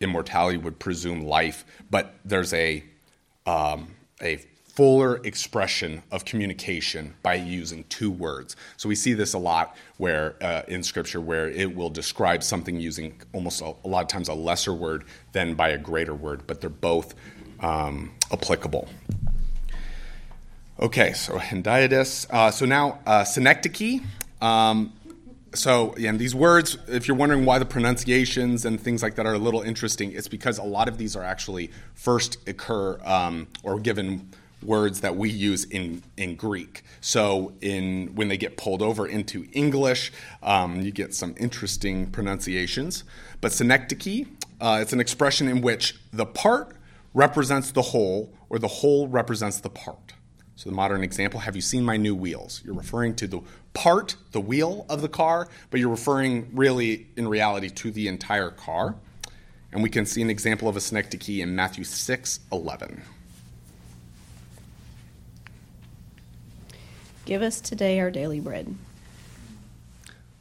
Immortality 0.00 0.58
would 0.58 0.78
presume 0.78 1.22
life, 1.22 1.64
but 1.90 2.14
there's 2.24 2.52
a 2.52 2.84
um, 3.46 3.94
a 4.20 4.44
fuller 4.74 5.20
expression 5.24 6.02
of 6.10 6.24
communication 6.24 7.14
by 7.22 7.34
using 7.34 7.84
two 7.90 8.10
words. 8.10 8.56
So 8.78 8.88
we 8.88 8.94
see 8.94 9.12
this 9.12 9.34
a 9.34 9.38
lot 9.38 9.76
where 9.98 10.34
uh, 10.40 10.62
in 10.66 10.82
Scripture 10.82 11.20
where 11.20 11.50
it 11.50 11.76
will 11.76 11.90
describe 11.90 12.42
something 12.42 12.80
using 12.80 13.20
almost 13.34 13.60
a, 13.60 13.74
a, 13.84 13.88
lot 13.88 14.00
of 14.00 14.08
times 14.08 14.28
a 14.28 14.34
lesser 14.34 14.72
word 14.72 15.04
than 15.32 15.54
by 15.54 15.68
a 15.70 15.78
greater 15.78 16.14
word, 16.14 16.46
but 16.46 16.62
they're 16.62 16.70
both 16.70 17.14
um, 17.60 18.12
applicable. 18.32 18.88
Okay, 20.80 21.12
so 21.12 21.34
hendiadys. 21.34 22.26
Uh, 22.30 22.50
so 22.50 22.64
now 22.64 22.98
uh, 23.06 23.24
synecdoche. 23.24 24.00
Um, 24.40 24.94
so, 25.54 25.94
yeah, 25.98 26.12
these 26.12 26.34
words, 26.34 26.78
if 26.88 27.06
you're 27.06 27.16
wondering 27.16 27.44
why 27.44 27.58
the 27.58 27.66
pronunciations 27.66 28.64
and 28.64 28.80
things 28.80 29.02
like 29.02 29.16
that 29.16 29.26
are 29.26 29.34
a 29.34 29.38
little 29.38 29.60
interesting, 29.60 30.12
it's 30.12 30.28
because 30.28 30.56
a 30.56 30.62
lot 30.62 30.88
of 30.88 30.96
these 30.96 31.14
are 31.14 31.22
actually 31.22 31.70
first 31.92 32.38
occur 32.48 32.98
um, 33.04 33.48
or 33.62 33.78
given 33.78 34.30
words 34.62 35.00
that 35.00 35.16
we 35.16 35.30
use 35.30 35.64
in, 35.64 36.02
in 36.16 36.36
Greek. 36.36 36.82
So, 37.00 37.52
in 37.60 38.14
when 38.14 38.28
they 38.28 38.36
get 38.36 38.56
pulled 38.56 38.82
over 38.82 39.06
into 39.06 39.46
English, 39.52 40.12
um, 40.42 40.80
you 40.80 40.90
get 40.90 41.14
some 41.14 41.34
interesting 41.38 42.10
pronunciations. 42.10 43.04
But 43.40 43.52
synecdoche, 43.52 44.26
uh, 44.60 44.78
it's 44.80 44.92
an 44.92 45.00
expression 45.00 45.48
in 45.48 45.60
which 45.60 45.96
the 46.12 46.26
part 46.26 46.76
represents 47.14 47.72
the 47.72 47.82
whole, 47.82 48.32
or 48.48 48.58
the 48.58 48.68
whole 48.68 49.08
represents 49.08 49.60
the 49.60 49.70
part. 49.70 50.14
So, 50.56 50.70
the 50.70 50.76
modern 50.76 51.02
example 51.02 51.40
have 51.40 51.56
you 51.56 51.62
seen 51.62 51.84
my 51.84 51.96
new 51.96 52.14
wheels? 52.14 52.62
You're 52.64 52.74
referring 52.74 53.14
to 53.16 53.26
the 53.26 53.40
part, 53.74 54.16
the 54.32 54.40
wheel 54.40 54.86
of 54.88 55.02
the 55.02 55.08
car, 55.08 55.48
but 55.70 55.80
you're 55.80 55.90
referring 55.90 56.50
really, 56.54 57.06
in 57.16 57.26
reality, 57.26 57.68
to 57.68 57.90
the 57.90 58.08
entire 58.08 58.50
car. 58.50 58.94
And 59.72 59.82
we 59.82 59.88
can 59.88 60.04
see 60.04 60.20
an 60.20 60.30
example 60.30 60.68
of 60.68 60.76
a 60.76 60.80
synecdoche 60.80 61.40
in 61.40 61.56
Matthew 61.56 61.84
6 61.84 62.40
11. 62.52 63.02
Give 67.24 67.42
us 67.42 67.60
today 67.60 68.00
our 68.00 68.10
daily 68.10 68.40
bread. 68.40 68.74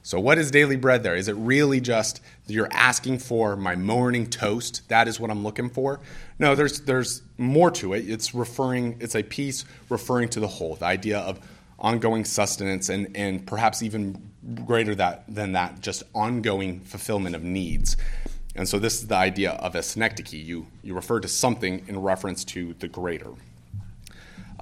So, 0.03 0.19
what 0.19 0.39
is 0.39 0.49
daily 0.49 0.77
bread 0.77 1.03
there? 1.03 1.15
Is 1.15 1.27
it 1.27 1.35
really 1.35 1.79
just 1.79 2.21
you're 2.47 2.69
asking 2.71 3.19
for 3.19 3.55
my 3.55 3.75
morning 3.75 4.27
toast? 4.27 4.87
That 4.89 5.07
is 5.07 5.19
what 5.19 5.29
I'm 5.29 5.43
looking 5.43 5.69
for? 5.69 5.99
No, 6.39 6.55
there's, 6.55 6.81
there's 6.81 7.21
more 7.37 7.69
to 7.71 7.93
it. 7.93 8.09
It's 8.09 8.33
referring, 8.33 8.97
it's 8.99 9.15
a 9.15 9.21
piece 9.21 9.63
referring 9.89 10.29
to 10.29 10.39
the 10.39 10.47
whole, 10.47 10.75
the 10.75 10.85
idea 10.85 11.19
of 11.19 11.39
ongoing 11.77 12.25
sustenance 12.25 12.89
and, 12.89 13.15
and 13.15 13.45
perhaps 13.45 13.83
even 13.83 14.19
greater 14.65 14.95
that, 14.95 15.23
than 15.27 15.51
that, 15.51 15.81
just 15.81 16.03
ongoing 16.15 16.79
fulfillment 16.79 17.35
of 17.35 17.43
needs. 17.43 17.95
And 18.55 18.67
so 18.67 18.79
this 18.79 19.01
is 19.01 19.07
the 19.07 19.15
idea 19.15 19.51
of 19.51 19.75
a 19.75 19.83
synecdoche. 19.83 20.33
You, 20.33 20.67
you 20.83 20.95
refer 20.95 21.19
to 21.19 21.27
something 21.27 21.85
in 21.87 22.01
reference 22.01 22.43
to 22.45 22.73
the 22.79 22.87
greater. 22.87 23.31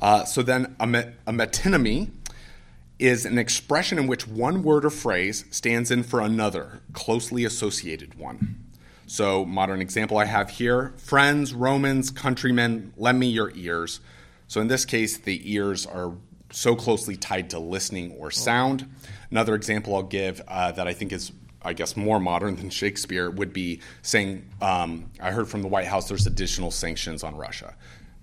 Uh, 0.01 0.23
so 0.23 0.41
then 0.41 0.75
a, 0.79 0.87
met, 0.87 1.15
a 1.27 1.31
metonymy 1.31 2.09
is 2.99 3.25
an 3.25 3.37
expression 3.37 3.97
in 3.97 4.07
which 4.07 4.27
one 4.27 4.61
word 4.61 4.83
or 4.85 4.89
phrase 4.89 5.45
stands 5.51 5.89
in 5.89 6.03
for 6.03 6.19
another, 6.19 6.81
closely 6.93 7.45
associated 7.45 8.15
one. 8.15 8.65
So, 9.07 9.43
modern 9.43 9.81
example 9.81 10.17
I 10.17 10.25
have 10.25 10.51
here 10.51 10.93
friends, 10.97 11.53
Romans, 11.53 12.11
countrymen, 12.11 12.93
lend 12.95 13.19
me 13.19 13.27
your 13.27 13.51
ears. 13.55 14.01
So, 14.47 14.61
in 14.61 14.67
this 14.67 14.85
case, 14.85 15.17
the 15.17 15.51
ears 15.51 15.87
are 15.87 16.13
so 16.51 16.75
closely 16.75 17.15
tied 17.15 17.49
to 17.51 17.59
listening 17.59 18.11
or 18.13 18.29
sound. 18.29 18.87
Another 19.31 19.55
example 19.55 19.95
I'll 19.95 20.03
give 20.03 20.41
uh, 20.47 20.73
that 20.73 20.87
I 20.87 20.93
think 20.93 21.11
is, 21.11 21.31
I 21.63 21.73
guess, 21.73 21.97
more 21.97 22.19
modern 22.19 22.55
than 22.55 22.69
Shakespeare 22.69 23.31
would 23.31 23.53
be 23.53 23.79
saying, 24.01 24.45
um, 24.61 25.09
I 25.19 25.31
heard 25.31 25.47
from 25.47 25.61
the 25.61 25.67
White 25.67 25.87
House 25.87 26.07
there's 26.07 26.27
additional 26.27 26.69
sanctions 26.69 27.23
on 27.23 27.35
Russia. 27.35 27.75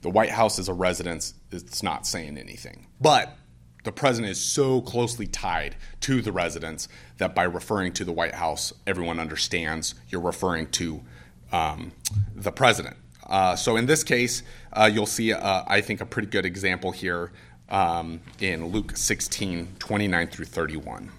The 0.06 0.12
White 0.12 0.30
House 0.30 0.60
is 0.60 0.68
a 0.68 0.72
residence, 0.72 1.34
it's 1.50 1.82
not 1.82 2.06
saying 2.06 2.38
anything. 2.38 2.86
But 3.00 3.36
the 3.82 3.90
president 3.90 4.30
is 4.30 4.40
so 4.40 4.80
closely 4.80 5.26
tied 5.26 5.74
to 6.02 6.22
the 6.22 6.30
residence 6.30 6.86
that 7.18 7.34
by 7.34 7.42
referring 7.42 7.92
to 7.94 8.04
the 8.04 8.12
White 8.12 8.36
House, 8.36 8.72
everyone 8.86 9.18
understands 9.18 9.96
you're 10.08 10.20
referring 10.20 10.68
to 10.68 11.02
um, 11.50 11.90
the 12.36 12.52
president. 12.52 12.96
Uh, 13.26 13.56
so 13.56 13.74
in 13.74 13.86
this 13.86 14.04
case, 14.04 14.44
uh, 14.74 14.88
you'll 14.94 15.06
see, 15.06 15.32
uh, 15.32 15.64
I 15.66 15.80
think, 15.80 16.00
a 16.00 16.06
pretty 16.06 16.28
good 16.28 16.46
example 16.46 16.92
here 16.92 17.32
um, 17.68 18.20
in 18.38 18.66
Luke 18.68 18.96
16, 18.96 19.74
29 19.80 20.28
through 20.28 20.44
31. 20.44 21.10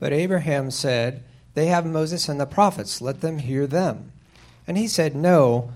But 0.00 0.12
Abraham 0.12 0.72
said, 0.72 1.22
They 1.54 1.66
have 1.66 1.86
Moses 1.86 2.28
and 2.28 2.40
the 2.40 2.46
prophets, 2.46 3.00
let 3.00 3.20
them 3.20 3.38
hear 3.38 3.68
them. 3.68 4.10
And 4.66 4.76
he 4.76 4.88
said, 4.88 5.14
No, 5.14 5.70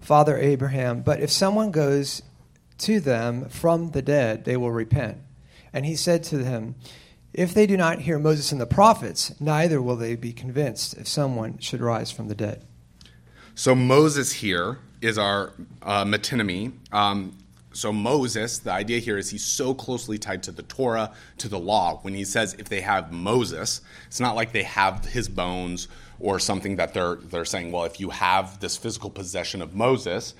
Father 0.00 0.36
Abraham, 0.38 1.02
but 1.02 1.20
if 1.20 1.30
someone 1.30 1.70
goes 1.70 2.22
to 2.78 3.00
them 3.00 3.48
from 3.48 3.90
the 3.90 4.02
dead, 4.02 4.44
they 4.44 4.56
will 4.56 4.72
repent. 4.72 5.18
And 5.72 5.86
he 5.86 5.94
said 5.96 6.24
to 6.24 6.38
them, 6.38 6.74
If 7.32 7.54
they 7.54 7.66
do 7.66 7.76
not 7.76 8.00
hear 8.00 8.18
Moses 8.18 8.50
and 8.52 8.60
the 8.60 8.66
prophets, 8.66 9.38
neither 9.40 9.80
will 9.80 9.96
they 9.96 10.16
be 10.16 10.32
convinced 10.32 10.96
if 10.96 11.06
someone 11.06 11.58
should 11.58 11.80
rise 11.80 12.10
from 12.10 12.28
the 12.28 12.34
dead. 12.34 12.64
So 13.54 13.74
Moses 13.74 14.32
here 14.32 14.78
is 15.00 15.18
our 15.18 15.52
uh, 15.82 16.04
metonymy. 16.04 16.72
Um, 16.92 17.36
so 17.72 17.92
Moses, 17.92 18.58
the 18.58 18.72
idea 18.72 18.98
here 18.98 19.16
is 19.16 19.30
he's 19.30 19.44
so 19.44 19.74
closely 19.74 20.18
tied 20.18 20.42
to 20.44 20.52
the 20.52 20.62
Torah, 20.62 21.12
to 21.38 21.48
the 21.48 21.58
law. 21.58 22.00
When 22.02 22.14
he 22.14 22.24
says 22.24 22.54
if 22.58 22.68
they 22.68 22.80
have 22.80 23.12
Moses, 23.12 23.80
it's 24.06 24.18
not 24.18 24.34
like 24.34 24.52
they 24.52 24.64
have 24.64 25.04
his 25.04 25.28
bones 25.28 25.86
or 26.20 26.38
something 26.38 26.76
that 26.76 26.94
they're 26.94 27.16
they're 27.16 27.44
saying. 27.44 27.72
Well, 27.72 27.84
if 27.84 27.98
you 27.98 28.10
have 28.10 28.60
this 28.60 28.76
physical 28.76 29.10
possession 29.10 29.62
of 29.62 29.74
Moses, 29.74 30.34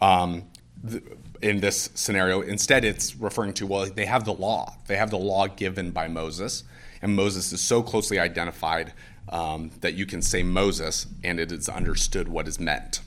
um, 0.00 0.44
th- 0.88 1.02
in 1.40 1.60
this 1.60 1.90
scenario, 1.94 2.40
instead 2.40 2.84
it's 2.84 3.14
referring 3.16 3.52
to 3.54 3.66
well 3.66 3.86
they 3.86 4.06
have 4.06 4.24
the 4.24 4.32
law. 4.32 4.74
They 4.86 4.96
have 4.96 5.10
the 5.10 5.18
law 5.18 5.46
given 5.46 5.90
by 5.90 6.08
Moses, 6.08 6.64
and 7.02 7.14
Moses 7.14 7.52
is 7.52 7.60
so 7.60 7.82
closely 7.82 8.18
identified 8.18 8.92
um, 9.28 9.70
that 9.80 9.94
you 9.94 10.06
can 10.06 10.22
say 10.22 10.42
Moses, 10.42 11.06
and 11.22 11.38
it 11.38 11.52
is 11.52 11.68
understood 11.68 12.28
what 12.28 12.48
is 12.48 12.58
meant. 12.58 13.00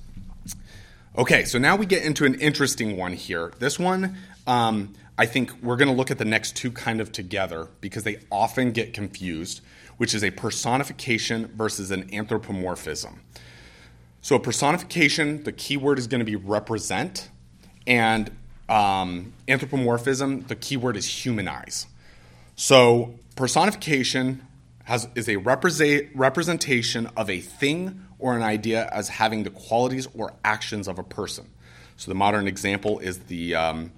Okay, 1.17 1.43
so 1.43 1.59
now 1.59 1.75
we 1.75 1.85
get 1.85 2.03
into 2.03 2.25
an 2.25 2.35
interesting 2.35 2.95
one 2.95 3.13
here. 3.13 3.51
This 3.59 3.77
one, 3.77 4.15
um, 4.47 4.93
I 5.21 5.27
think 5.27 5.51
we're 5.61 5.75
going 5.75 5.87
to 5.87 5.93
look 5.93 6.09
at 6.09 6.17
the 6.17 6.25
next 6.25 6.55
two 6.55 6.71
kind 6.71 6.99
of 6.99 7.11
together 7.11 7.67
because 7.79 8.03
they 8.03 8.17
often 8.31 8.71
get 8.71 8.91
confused, 8.91 9.61
which 9.97 10.15
is 10.15 10.23
a 10.23 10.31
personification 10.31 11.45
versus 11.55 11.91
an 11.91 12.11
anthropomorphism. 12.11 13.21
So, 14.23 14.37
a 14.37 14.39
personification, 14.39 15.43
the 15.43 15.51
key 15.51 15.77
word 15.77 15.99
is 15.99 16.07
going 16.07 16.21
to 16.21 16.25
be 16.25 16.35
represent, 16.35 17.29
and 17.85 18.31
um, 18.67 19.33
anthropomorphism, 19.47 20.47
the 20.47 20.55
key 20.55 20.75
word 20.75 20.97
is 20.97 21.23
humanize. 21.23 21.85
So, 22.55 23.13
personification 23.35 24.41
has, 24.85 25.07
is 25.13 25.29
a 25.29 25.35
represent, 25.35 26.09
representation 26.15 27.07
of 27.15 27.29
a 27.29 27.41
thing 27.41 28.07
or 28.17 28.35
an 28.35 28.41
idea 28.41 28.89
as 28.91 29.09
having 29.09 29.43
the 29.43 29.51
qualities 29.51 30.07
or 30.17 30.33
actions 30.43 30.87
of 30.87 30.97
a 30.97 31.03
person. 31.03 31.47
So, 31.95 32.09
the 32.09 32.15
modern 32.15 32.47
example 32.47 32.97
is 32.97 33.19
the 33.19 33.53
um, 33.53 33.91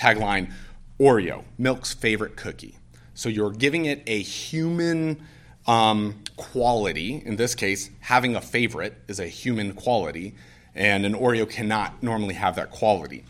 tagline 0.00 0.52
Oreo, 0.98 1.44
milk's 1.58 1.94
favorite 1.94 2.36
cookie. 2.36 2.76
So, 3.14 3.28
you're 3.28 3.52
giving 3.52 3.84
it 3.84 4.02
a 4.06 4.20
human 4.20 5.22
um, 5.66 6.22
quality. 6.36 7.22
In 7.24 7.36
this 7.36 7.54
case, 7.54 7.90
having 8.00 8.34
a 8.34 8.40
favorite 8.40 8.94
is 9.08 9.20
a 9.20 9.26
human 9.26 9.72
quality, 9.74 10.34
and 10.74 11.04
an 11.04 11.14
Oreo 11.14 11.48
cannot 11.48 12.02
normally 12.02 12.34
have 12.34 12.56
that 12.56 12.70
quality. 12.70 13.24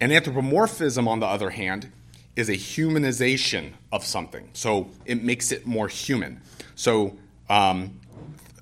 An 0.00 0.10
anthropomorphism, 0.10 1.06
on 1.06 1.20
the 1.20 1.26
other 1.26 1.50
hand, 1.50 1.90
is 2.36 2.48
a 2.48 2.54
humanization 2.54 3.72
of 3.92 4.04
something. 4.04 4.48
So 4.52 4.90
it 5.06 5.22
makes 5.22 5.52
it 5.52 5.66
more 5.66 5.88
human. 5.88 6.40
So 6.74 7.16
um, 7.48 8.00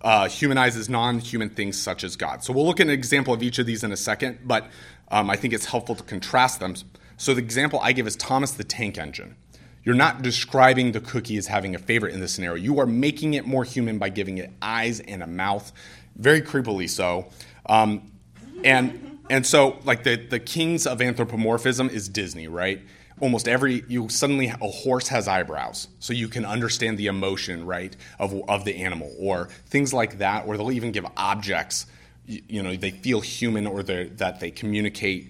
uh, 0.02 0.28
humanizes 0.28 0.88
non 0.88 1.18
human 1.18 1.48
things 1.48 1.80
such 1.80 2.04
as 2.04 2.16
God. 2.16 2.44
So 2.44 2.52
we'll 2.52 2.66
look 2.66 2.80
at 2.80 2.86
an 2.86 2.92
example 2.92 3.32
of 3.32 3.42
each 3.42 3.58
of 3.58 3.66
these 3.66 3.82
in 3.84 3.92
a 3.92 3.96
second, 3.96 4.40
but 4.44 4.66
um, 5.10 5.30
I 5.30 5.36
think 5.36 5.54
it's 5.54 5.64
helpful 5.64 5.94
to 5.94 6.02
contrast 6.02 6.60
them. 6.60 6.74
So 7.22 7.34
the 7.34 7.40
example 7.40 7.78
I 7.80 7.92
give 7.92 8.08
is 8.08 8.16
Thomas 8.16 8.50
the 8.50 8.64
Tank 8.64 8.98
Engine. 8.98 9.36
You're 9.84 9.94
not 9.94 10.22
describing 10.22 10.90
the 10.90 10.98
cookie 10.98 11.36
as 11.36 11.46
having 11.46 11.72
a 11.72 11.78
favorite 11.78 12.14
in 12.14 12.20
this 12.20 12.34
scenario. 12.34 12.60
You 12.60 12.80
are 12.80 12.86
making 12.86 13.34
it 13.34 13.46
more 13.46 13.62
human 13.62 13.98
by 13.98 14.08
giving 14.08 14.38
it 14.38 14.50
eyes 14.60 14.98
and 14.98 15.22
a 15.22 15.28
mouth, 15.28 15.70
very 16.16 16.42
creepily 16.42 16.90
so. 16.90 17.28
Um, 17.66 18.10
and 18.64 19.20
and 19.30 19.46
so 19.46 19.78
like 19.84 20.02
the 20.02 20.16
the 20.16 20.40
kings 20.40 20.84
of 20.84 21.00
anthropomorphism 21.00 21.90
is 21.90 22.08
Disney, 22.08 22.48
right? 22.48 22.82
Almost 23.20 23.46
every 23.46 23.84
you 23.86 24.08
suddenly 24.08 24.48
a 24.48 24.56
horse 24.56 25.06
has 25.06 25.28
eyebrows, 25.28 25.86
so 26.00 26.12
you 26.12 26.26
can 26.26 26.44
understand 26.44 26.98
the 26.98 27.06
emotion, 27.06 27.64
right, 27.64 27.96
of 28.18 28.34
of 28.48 28.64
the 28.64 28.74
animal, 28.78 29.14
or 29.16 29.48
things 29.66 29.94
like 29.94 30.18
that, 30.18 30.44
or 30.48 30.56
they'll 30.56 30.72
even 30.72 30.90
give 30.90 31.06
objects, 31.16 31.86
you, 32.26 32.42
you 32.48 32.62
know, 32.64 32.74
they 32.74 32.90
feel 32.90 33.20
human 33.20 33.68
or 33.68 33.84
that 33.84 34.40
they 34.40 34.50
communicate. 34.50 35.28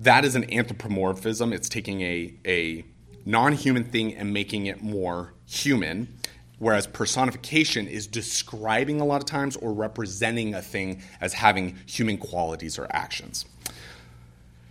That 0.00 0.24
is 0.24 0.34
an 0.34 0.52
anthropomorphism. 0.52 1.52
It's 1.52 1.68
taking 1.68 2.00
a 2.00 2.34
a 2.46 2.84
non 3.24 3.52
human 3.52 3.84
thing 3.84 4.14
and 4.14 4.32
making 4.32 4.66
it 4.66 4.82
more 4.82 5.32
human. 5.46 6.08
Whereas 6.58 6.86
personification 6.86 7.88
is 7.88 8.06
describing 8.06 9.00
a 9.00 9.04
lot 9.06 9.22
of 9.22 9.26
times 9.26 9.56
or 9.56 9.72
representing 9.72 10.54
a 10.54 10.60
thing 10.60 11.02
as 11.18 11.32
having 11.32 11.78
human 11.86 12.18
qualities 12.18 12.78
or 12.78 12.86
actions. 12.90 13.46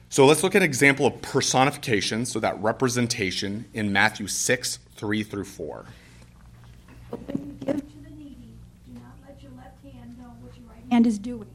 So 0.09 0.27
let's 0.27 0.43
look 0.43 0.53
at 0.53 0.61
an 0.61 0.67
example 0.67 1.07
of 1.07 1.19
personification, 1.23 2.25
so 2.25 2.39
that 2.39 2.61
representation 2.61 3.65
in 3.73 3.91
Matthew 3.91 4.27
6, 4.27 4.79
3 4.95 5.23
through 5.23 5.45
4. 5.45 5.85
But 7.09 7.27
when 7.27 7.47
you 7.47 7.65
give 7.65 7.77
to 7.77 7.97
the 8.03 8.09
needy, 8.15 8.53
do 8.85 8.93
not 8.93 9.17
let 9.27 9.41
your 9.41 9.51
left 9.57 9.83
hand 9.83 10.15
know 10.19 10.29
what 10.41 10.55
your 10.57 10.67
right 10.69 10.91
hand 10.91 11.07
is 11.07 11.17
doing, 11.17 11.49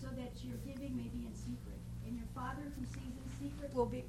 so 0.00 0.08
that 0.16 0.32
your 0.42 0.56
giving 0.66 0.96
may 0.96 1.08
be 1.14 1.26
in 1.26 1.34
secret. 1.34 1.78
And 2.06 2.16
your 2.16 2.26
Father 2.34 2.62
who 2.76 2.84
sees 2.86 3.14
in 3.14 3.50
secret 3.50 3.72
will 3.72 3.86
be 3.86 4.04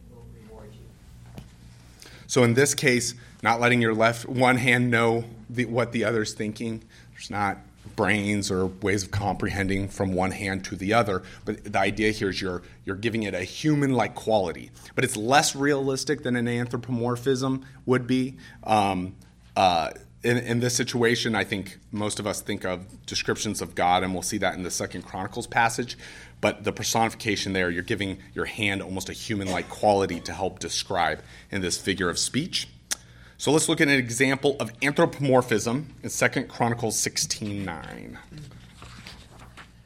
so 2.38 2.44
in 2.44 2.54
this 2.54 2.76
case, 2.76 3.16
not 3.42 3.60
letting 3.60 3.82
your 3.82 3.96
left 3.96 4.30
one 4.30 4.58
hand 4.58 4.92
know 4.92 5.26
the, 5.50 5.66
what 5.66 5.92
the 5.92 6.04
other's 6.04 6.36
thinking. 6.36 6.84
There's 7.14 7.32
not 7.32 7.58
brains 7.96 8.52
or 8.52 8.68
ways 8.68 9.02
of 9.02 9.10
comprehending 9.10 9.90
from 9.90 10.14
one 10.14 10.30
hand 10.30 10.64
to 10.66 10.76
the 10.76 10.94
other. 10.94 11.24
But 11.46 11.64
the 11.64 11.80
idea 11.80 12.12
here 12.12 12.30
is 12.30 12.40
you're 12.40 12.62
you're 12.86 12.96
giving 12.96 13.24
it 13.24 13.34
a 13.34 13.40
human-like 13.40 14.14
quality. 14.14 14.70
But 14.94 15.04
it's 15.04 15.18
less 15.18 15.56
realistic 15.56 16.22
than 16.22 16.36
an 16.36 16.48
anthropomorphism 16.48 17.66
would 17.88 18.06
be. 18.06 18.38
Um, 18.64 19.16
uh, 19.56 19.94
in, 20.22 20.38
in, 20.38 20.60
this 20.60 20.76
situation, 20.76 21.34
I 21.34 21.44
think 21.44 21.80
most 21.92 22.20
of 22.20 22.28
us 22.28 22.42
think 22.42 22.66
of 22.66 23.04
descriptions 23.08 23.64
of 23.64 23.74
God, 23.74 24.04
and 24.04 24.14
we'll 24.14 24.22
see 24.22 24.38
that 24.38 24.54
in 24.54 24.62
the 24.62 24.70
Second 24.70 25.04
Chronicles 25.04 25.48
passage. 25.48 25.98
But 26.40 26.64
the 26.64 26.72
personification 26.72 27.54
there, 27.54 27.70
you're 27.70 27.84
giving 27.84 28.20
your 28.34 28.46
hand 28.46 28.82
almost 28.82 29.10
a 29.10 29.14
human 29.14 29.50
like 29.50 29.70
quality 29.70 30.20
to 30.22 30.34
help 30.34 30.60
describe 30.60 31.22
in 31.50 31.62
this 31.62 31.78
figure 31.78 32.10
of 32.10 32.20
speech. 32.20 32.68
So 33.38 33.52
let's 33.52 33.70
look 33.70 33.82
at 33.82 33.88
an 33.88 33.94
example 33.94 34.56
of 34.60 34.72
anthropomorphism 34.82 35.94
in 36.04 36.10
2 36.10 36.44
Chronicles 36.44 37.00
16 37.00 37.66
9. 37.66 38.18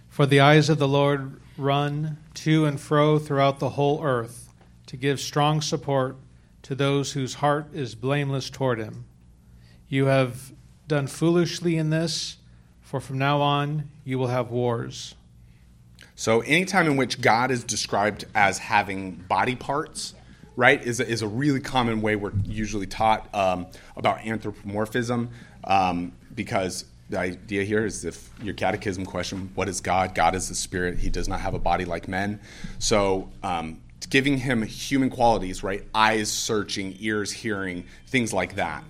For 0.10 0.26
the 0.26 0.40
eyes 0.40 0.70
of 0.70 0.78
the 0.78 0.88
Lord 0.88 1.40
run 1.58 2.18
to 2.36 2.66
and 2.66 2.80
fro 2.80 3.20
throughout 3.20 3.60
the 3.60 3.70
whole 3.70 4.04
earth 4.04 4.50
to 4.88 4.98
give 4.98 5.20
strong 5.20 5.62
support 5.62 6.18
to 6.64 6.76
those 6.76 7.14
whose 7.14 7.36
heart 7.36 7.68
is 7.74 7.96
blameless 7.96 8.50
toward 8.50 8.80
him. 8.80 9.06
You 9.88 10.06
have 10.06 10.52
done 10.88 11.08
foolishly 11.08 11.78
in 11.78 11.90
this, 11.90 12.38
for 12.82 13.00
from 13.00 13.18
now 13.18 13.42
on 13.42 13.90
you 14.04 14.18
will 14.20 14.28
have 14.28 14.52
wars. 14.52 15.16
So, 16.22 16.42
anytime 16.42 16.86
in 16.86 16.98
which 16.98 17.20
God 17.20 17.50
is 17.50 17.64
described 17.64 18.26
as 18.36 18.60
having 18.60 19.14
body 19.28 19.56
parts, 19.56 20.14
right, 20.56 20.80
is 20.80 21.00
a, 21.00 21.08
is 21.08 21.24
a 21.24 21.28
really 21.28 21.60
common 21.60 22.00
way 22.04 22.16
we're 22.16 22.34
usually 22.46 22.86
taught 22.86 23.28
um, 23.34 23.66
about 23.98 24.20
anthropomorphism 24.24 25.32
um, 25.64 26.12
because 26.36 26.86
the 27.10 27.18
idea 27.18 27.64
here 27.64 27.88
is 27.88 28.06
if 28.06 28.30
your 28.40 28.54
catechism 28.54 29.04
question, 29.04 29.50
what 29.56 29.68
is 29.68 29.82
God? 29.82 30.14
God 30.14 30.36
is 30.36 30.48
the 30.48 30.54
spirit. 30.54 31.00
He 31.00 31.10
does 31.10 31.28
not 31.28 31.40
have 31.40 31.56
a 31.56 31.60
body 31.60 31.86
like 31.86 32.08
men. 32.08 32.40
So, 32.78 33.28
um, 33.42 33.82
giving 34.12 34.38
him 34.38 34.62
human 34.62 35.10
qualities, 35.10 35.64
right? 35.64 35.84
Eyes 35.96 36.32
searching, 36.32 36.98
ears 37.00 37.32
hearing, 37.32 37.84
things 38.06 38.32
like 38.32 38.58
that. 38.58 38.84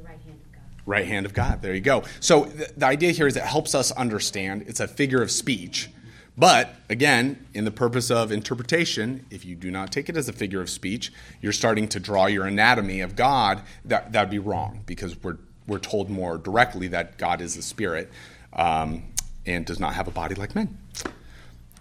Right 0.00 0.20
hand 0.24 0.38
of 0.44 0.52
God. 0.52 0.62
Right 0.86 1.06
hand 1.08 1.26
of 1.26 1.34
God. 1.34 1.60
There 1.60 1.74
you 1.74 1.80
go. 1.80 2.04
So, 2.20 2.44
th- 2.44 2.70
the 2.76 2.86
idea 2.86 3.10
here 3.10 3.26
is 3.26 3.36
it 3.36 3.42
helps 3.42 3.74
us 3.74 3.90
understand. 3.90 4.66
It's 4.68 4.78
a 4.78 4.86
figure 4.86 5.20
of 5.20 5.32
speech 5.32 5.90
but 6.38 6.76
again, 6.88 7.44
in 7.52 7.64
the 7.64 7.72
purpose 7.72 8.10
of 8.10 8.30
interpretation, 8.30 9.26
if 9.28 9.44
you 9.44 9.56
do 9.56 9.72
not 9.72 9.90
take 9.90 10.08
it 10.08 10.16
as 10.16 10.28
a 10.28 10.32
figure 10.32 10.60
of 10.60 10.70
speech, 10.70 11.12
you're 11.42 11.52
starting 11.52 11.88
to 11.88 11.98
draw 11.98 12.26
your 12.26 12.46
anatomy 12.46 13.00
of 13.00 13.16
God. 13.16 13.62
That 13.84 14.12
that'd 14.12 14.30
be 14.30 14.38
wrong 14.38 14.82
because 14.86 15.20
we're 15.22 15.38
we're 15.66 15.80
told 15.80 16.08
more 16.08 16.38
directly 16.38 16.88
that 16.88 17.18
God 17.18 17.40
is 17.40 17.56
a 17.56 17.62
spirit 17.62 18.10
um, 18.52 19.02
and 19.46 19.66
does 19.66 19.80
not 19.80 19.94
have 19.94 20.06
a 20.06 20.12
body 20.12 20.34
like 20.36 20.54
men. 20.54 20.78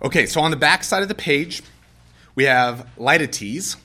Okay, 0.01 0.25
so 0.25 0.41
on 0.41 0.51
the 0.51 0.57
back 0.57 0.83
side 0.83 1.01
of 1.01 1.07
the 1.07 1.15
page, 1.15 1.63
we 2.35 2.43
have 2.43 2.87
litotes, 2.97 3.77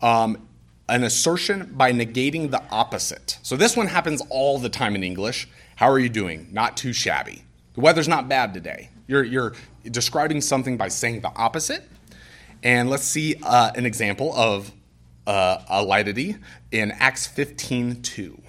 um, 0.00 0.46
an 0.88 1.04
assertion 1.04 1.72
by 1.74 1.92
negating 1.92 2.50
the 2.50 2.62
opposite. 2.70 3.38
So 3.42 3.56
this 3.56 3.76
one 3.76 3.86
happens 3.86 4.22
all 4.30 4.58
the 4.58 4.68
time 4.68 4.94
in 4.94 5.02
English. 5.02 5.48
How 5.76 5.90
are 5.90 5.98
you 5.98 6.08
doing? 6.08 6.48
Not 6.52 6.76
too 6.76 6.92
shabby. 6.92 7.44
The 7.74 7.80
weather's 7.80 8.08
not 8.08 8.28
bad 8.28 8.54
today. 8.54 8.90
You're, 9.06 9.24
you're 9.24 9.52
describing 9.90 10.40
something 10.40 10.76
by 10.76 10.88
saying 10.88 11.20
the 11.20 11.32
opposite. 11.36 11.88
And 12.62 12.88
let's 12.88 13.04
see 13.04 13.36
uh, 13.42 13.72
an 13.74 13.86
example 13.86 14.32
of 14.34 14.72
uh, 15.26 15.58
a 15.68 15.84
litotes 15.84 16.38
in 16.70 16.92
Acts 16.92 17.26
15 17.26 18.02
2. 18.02 18.42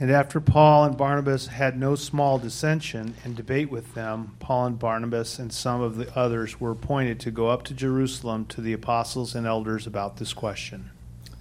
And 0.00 0.12
after 0.12 0.40
Paul 0.40 0.84
and 0.84 0.96
Barnabas 0.96 1.48
had 1.48 1.76
no 1.76 1.96
small 1.96 2.38
dissension 2.38 3.16
and 3.24 3.34
debate 3.34 3.68
with 3.68 3.94
them, 3.94 4.36
Paul 4.38 4.66
and 4.66 4.78
Barnabas 4.78 5.40
and 5.40 5.52
some 5.52 5.80
of 5.80 5.96
the 5.96 6.16
others 6.16 6.60
were 6.60 6.70
appointed 6.70 7.18
to 7.20 7.32
go 7.32 7.48
up 7.48 7.64
to 7.64 7.74
Jerusalem 7.74 8.46
to 8.46 8.60
the 8.60 8.72
apostles 8.72 9.34
and 9.34 9.44
elders 9.44 9.88
about 9.88 10.18
this 10.18 10.32
question. 10.32 10.90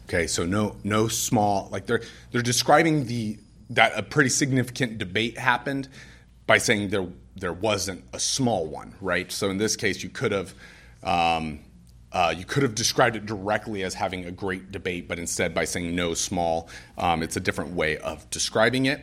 Okay, 0.05 0.25
so 0.25 0.45
no 0.45 0.77
no 0.83 1.07
small 1.07 1.67
like 1.71 1.85
they're 1.85 2.01
they're 2.31 2.41
describing 2.41 3.05
the 3.05 3.37
that 3.69 3.91
a 3.95 4.01
pretty 4.01 4.29
significant 4.29 4.97
debate 4.97 5.37
happened 5.37 5.89
by 6.47 6.57
saying 6.57 6.89
there 6.89 7.07
there 7.39 7.53
wasn't 7.53 8.03
a 8.13 8.19
small 8.19 8.65
one, 8.65 8.95
right? 9.01 9.31
So 9.31 9.49
in 9.49 9.57
this 9.57 9.75
case, 9.75 10.03
you 10.03 10.09
could 10.09 10.31
have 10.31 10.53
um, 11.03 11.59
uh, 12.11 12.33
you 12.35 12.45
could 12.45 12.63
have 12.63 12.73
described 12.73 13.15
it 13.15 13.25
directly 13.25 13.83
as 13.83 13.93
having 13.93 14.25
a 14.25 14.31
great 14.31 14.71
debate, 14.71 15.07
but 15.07 15.19
instead 15.19 15.53
by 15.53 15.65
saying 15.65 15.95
no 15.95 16.13
small, 16.13 16.69
um, 16.97 17.21
it's 17.21 17.35
a 17.35 17.39
different 17.39 17.71
way 17.71 17.97
of 17.97 18.27
describing 18.29 18.85
it 18.85 19.01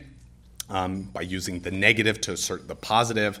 um, 0.69 1.03
by 1.03 1.21
using 1.21 1.59
the 1.59 1.71
negative 1.71 2.19
to 2.21 2.33
assert 2.33 2.67
the 2.67 2.75
positive, 2.75 3.39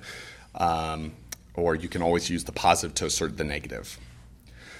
um, 0.55 1.11
or 1.55 1.75
you 1.75 1.89
can 1.89 2.01
always 2.01 2.29
use 2.29 2.43
the 2.43 2.51
positive 2.51 2.93
to 2.95 3.05
assert 3.05 3.37
the 3.37 3.43
negative. 3.43 3.97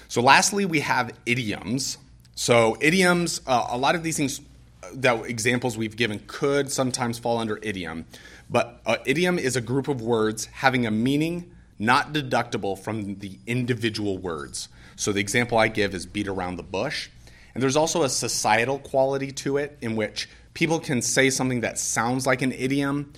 So 0.08 0.22
lastly, 0.22 0.64
we 0.64 0.80
have 0.80 1.12
idioms. 1.26 1.98
So 2.36 2.76
idioms, 2.80 3.40
uh, 3.46 3.66
a 3.70 3.76
lot 3.76 3.96
of 3.96 4.02
these 4.04 4.16
things, 4.16 4.40
uh, 4.82 4.88
that 4.94 5.24
examples 5.24 5.76
we've 5.76 5.96
given 5.96 6.20
could 6.28 6.70
sometimes 6.70 7.18
fall 7.18 7.38
under 7.38 7.58
idiom. 7.60 8.04
But 8.48 8.80
uh, 8.86 8.96
idiom 9.04 9.38
is 9.38 9.56
a 9.56 9.60
group 9.60 9.88
of 9.88 10.00
words 10.00 10.46
having 10.46 10.86
a 10.86 10.90
meaning 10.90 11.52
not 11.78 12.12
deductible 12.12 12.78
from 12.78 13.16
the 13.16 13.38
individual 13.46 14.18
words. 14.18 14.68
So 14.96 15.12
the 15.12 15.20
example 15.20 15.58
I 15.58 15.68
give 15.68 15.94
is 15.94 16.06
beat 16.06 16.28
around 16.28 16.56
the 16.56 16.62
bush. 16.62 17.10
And 17.54 17.62
there's 17.62 17.76
also 17.76 18.02
a 18.02 18.08
societal 18.08 18.78
quality 18.78 19.32
to 19.32 19.56
it 19.56 19.78
in 19.80 19.96
which 19.96 20.28
people 20.54 20.78
can 20.78 21.02
say 21.02 21.30
something 21.30 21.60
that 21.60 21.78
sounds 21.78 22.26
like 22.26 22.42
an 22.42 22.52
idiom, 22.52 23.12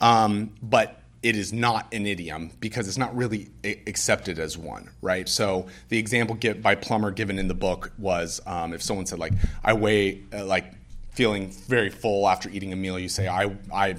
um, 0.00 0.54
but 0.62 1.00
it 1.22 1.36
is 1.36 1.52
not 1.52 1.92
an 1.92 2.06
idiom 2.06 2.52
because 2.60 2.86
it's 2.86 2.98
not 2.98 3.16
really 3.16 3.50
accepted 3.64 4.38
as 4.38 4.56
one, 4.56 4.90
right? 5.02 5.28
So 5.28 5.66
the 5.88 5.98
example 5.98 6.36
give, 6.36 6.62
by 6.62 6.76
Plummer 6.76 7.10
given 7.10 7.38
in 7.38 7.48
the 7.48 7.54
book 7.54 7.92
was 7.98 8.40
um, 8.46 8.72
if 8.72 8.82
someone 8.82 9.06
said 9.06 9.18
like, 9.18 9.32
"I 9.64 9.72
weigh 9.72 10.22
uh, 10.32 10.44
like 10.44 10.72
feeling 11.10 11.50
very 11.50 11.90
full 11.90 12.28
after 12.28 12.48
eating 12.50 12.72
a 12.72 12.76
meal," 12.76 12.98
you 12.98 13.08
say, 13.08 13.26
"I 13.26 13.56
I 13.72 13.96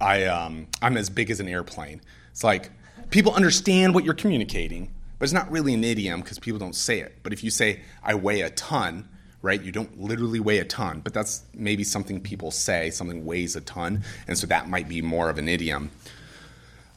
I 0.00 0.24
um, 0.24 0.66
I'm 0.82 0.96
as 0.96 1.10
big 1.10 1.30
as 1.30 1.40
an 1.40 1.48
airplane." 1.48 2.00
It's 2.30 2.44
like 2.44 2.70
people 3.10 3.34
understand 3.34 3.94
what 3.94 4.04
you're 4.04 4.14
communicating, 4.14 4.92
but 5.18 5.24
it's 5.24 5.32
not 5.32 5.50
really 5.50 5.74
an 5.74 5.84
idiom 5.84 6.20
because 6.20 6.38
people 6.38 6.58
don't 6.58 6.74
say 6.74 7.00
it. 7.00 7.18
But 7.22 7.32
if 7.32 7.42
you 7.42 7.50
say, 7.50 7.80
"I 8.02 8.14
weigh 8.14 8.42
a 8.42 8.50
ton," 8.50 9.08
right? 9.42 9.60
You 9.62 9.72
don't 9.72 10.00
literally 10.00 10.40
weigh 10.40 10.58
a 10.58 10.64
ton, 10.64 11.00
but 11.00 11.14
that's 11.14 11.44
maybe 11.54 11.84
something 11.84 12.20
people 12.20 12.50
say. 12.50 12.90
Something 12.90 13.24
weighs 13.24 13.56
a 13.56 13.60
ton, 13.60 14.04
and 14.26 14.36
so 14.36 14.46
that 14.46 14.68
might 14.68 14.88
be 14.88 15.02
more 15.02 15.30
of 15.30 15.38
an 15.38 15.48
idiom. 15.48 15.90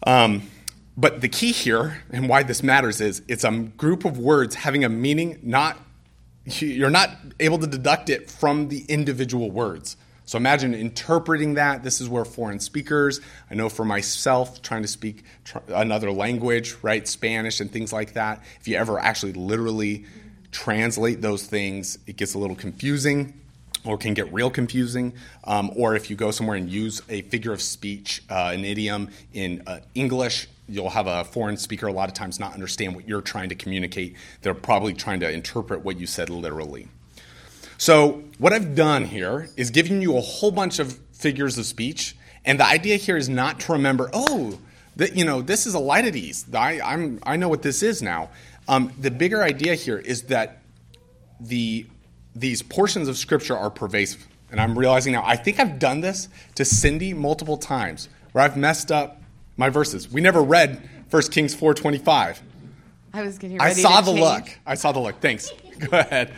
Um, 0.06 0.44
but 0.98 1.22
the 1.22 1.30
key 1.30 1.52
here 1.52 2.04
and 2.12 2.28
why 2.28 2.44
this 2.44 2.62
matters 2.62 3.02
is 3.02 3.22
it's 3.28 3.44
a 3.44 3.52
group 3.52 4.06
of 4.06 4.18
words 4.18 4.56
having 4.56 4.84
a 4.84 4.90
meaning 4.90 5.40
not 5.42 5.78
you're 6.46 6.90
not 6.90 7.12
able 7.40 7.60
to 7.60 7.68
deduct 7.68 8.10
it 8.10 8.30
from 8.30 8.70
the 8.70 8.84
individual 8.88 9.52
words. 9.52 9.96
So 10.26 10.38
imagine 10.38 10.74
interpreting 10.74 11.56
that. 11.56 11.84
This 11.84 12.00
is 12.00 12.08
where 12.08 12.24
foreign 12.24 12.60
speakers, 12.60 13.20
I 13.50 13.56
know 13.56 13.70
for 13.70 13.84
myself, 13.84 14.62
trying 14.62 14.84
to 14.84 14.88
speak 14.88 15.24
tr- 15.44 15.58
another 15.68 16.12
language, 16.12 16.76
right, 16.82 17.08
Spanish 17.08 17.60
and 17.60 17.72
things 17.72 17.92
like 17.92 18.14
that, 18.14 18.42
if 18.60 18.68
you 18.68 18.78
ever 18.78 18.98
actually 19.00 19.34
literally 19.34 20.06
translate 20.52 21.22
those 21.22 21.46
things, 21.46 21.98
it 22.08 22.18
gets 22.18 22.34
a 22.34 22.38
little 22.38 22.56
confusing 22.56 23.42
or 23.84 23.98
can 23.98 24.14
get 24.14 24.32
real 24.32 24.50
confusing. 24.50 25.14
Um, 25.44 25.72
or 25.76 25.96
if 25.96 26.10
you 26.10 26.16
go 26.16 26.32
somewhere 26.32 26.56
and 26.56 26.70
use 26.70 27.02
a 27.10 27.24
figure 27.24 27.52
of 27.52 27.62
speech, 27.62 28.24
uh, 28.30 28.52
an 28.54 28.64
idiom 28.64 29.10
in 29.34 29.64
uh, 29.66 29.80
English, 29.96 30.48
you'll 30.68 30.92
have 30.92 31.08
a 31.08 31.24
foreign 31.24 31.58
speaker 31.58 31.88
a 31.88 31.94
lot 31.94 32.08
of 32.08 32.14
times 32.14 32.40
not 32.40 32.54
understand 32.54 32.96
what 32.96 33.08
you're 33.08 33.22
trying 33.22 33.50
to 33.50 33.56
communicate. 33.56 34.16
They're 34.42 34.54
probably 34.54 34.94
trying 34.94 35.20
to 35.22 35.30
interpret 35.30 35.84
what 35.84 36.00
you 36.00 36.08
said 36.08 36.30
literally. 36.30 36.88
So, 37.82 38.22
what 38.38 38.54
I've 38.54 38.76
done 38.76 39.06
here 39.06 39.50
is 39.58 39.72
giving 39.72 40.04
you 40.04 40.16
a 40.16 40.22
whole 40.22 40.52
bunch 40.52 40.78
of 40.78 41.00
figures 41.14 41.58
of 41.58 41.66
speech, 41.66 42.16
and 42.46 42.60
the 42.60 42.64
idea 42.68 42.98
here 42.98 43.18
is 43.18 43.28
not 43.28 43.60
to 43.62 43.72
remember, 43.72 44.08
oh, 44.14 44.60
that 44.98 45.16
you 45.16 45.26
know, 45.26 45.42
this 45.42 45.66
is 45.66 45.74
Elytides. 45.74 46.54
I, 46.54 46.80
I'm, 46.80 47.20
I 47.24 47.38
know 47.38 47.50
what 47.50 47.64
this 47.64 47.82
is 47.82 48.04
now. 48.04 48.30
Um, 48.68 48.94
the 49.00 49.10
bigger 49.10 49.42
idea 49.42 49.74
here 49.74 49.98
is 49.98 50.26
that 50.26 50.62
the 51.40 51.88
these 52.36 52.62
portions 52.62 53.08
of 53.08 53.18
scripture 53.18 53.58
are 53.58 53.72
pervasive. 53.72 54.28
And 54.52 54.62
I'm 54.62 54.78
realizing 54.78 55.14
now, 55.14 55.24
I 55.26 55.36
think 55.36 55.60
I've 55.60 55.80
done 55.80 56.02
this 56.02 56.30
to 56.54 56.64
Cindy 56.64 57.16
multiple 57.16 57.58
times 57.58 58.10
where 58.32 58.44
I've 58.44 58.58
messed 58.58 58.92
up 58.92 59.24
my 59.58 59.70
verses. 59.70 60.08
We 60.08 60.22
never 60.22 60.44
read 60.44 60.88
1 61.10 61.24
Kings 61.32 61.56
4.25. 61.56 62.38
I 63.12 63.22
was 63.24 63.40
getting 63.40 63.58
ready. 63.58 63.72
I 63.72 63.74
saw 63.74 64.02
the 64.02 64.12
change. 64.12 64.22
look. 64.22 64.60
I 64.68 64.76
saw 64.76 64.92
the 64.92 65.00
look. 65.00 65.20
Thanks. 65.20 65.52
Go 65.80 65.98
ahead. 65.98 66.32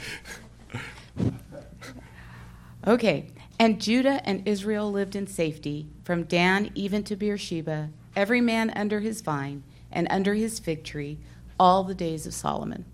Okay. 2.86 3.28
And 3.60 3.80
Judah 3.80 4.22
and 4.28 4.48
Israel 4.48 4.92
lived 4.92 5.16
in 5.16 5.28
safety, 5.28 5.88
from 6.04 6.24
Dan 6.24 6.72
even 6.76 7.04
to 7.04 7.16
Beersheba, 7.16 7.90
every 8.16 8.42
man 8.42 8.72
under 8.72 9.00
his 9.00 9.22
vine 9.22 9.64
and 9.92 10.08
under 10.10 10.34
his 10.34 10.60
fig 10.60 10.84
tree, 10.84 11.20
all 11.60 11.84
the 11.84 11.96
days 11.96 12.26
of 12.26 12.34
Solomon. 12.34 12.86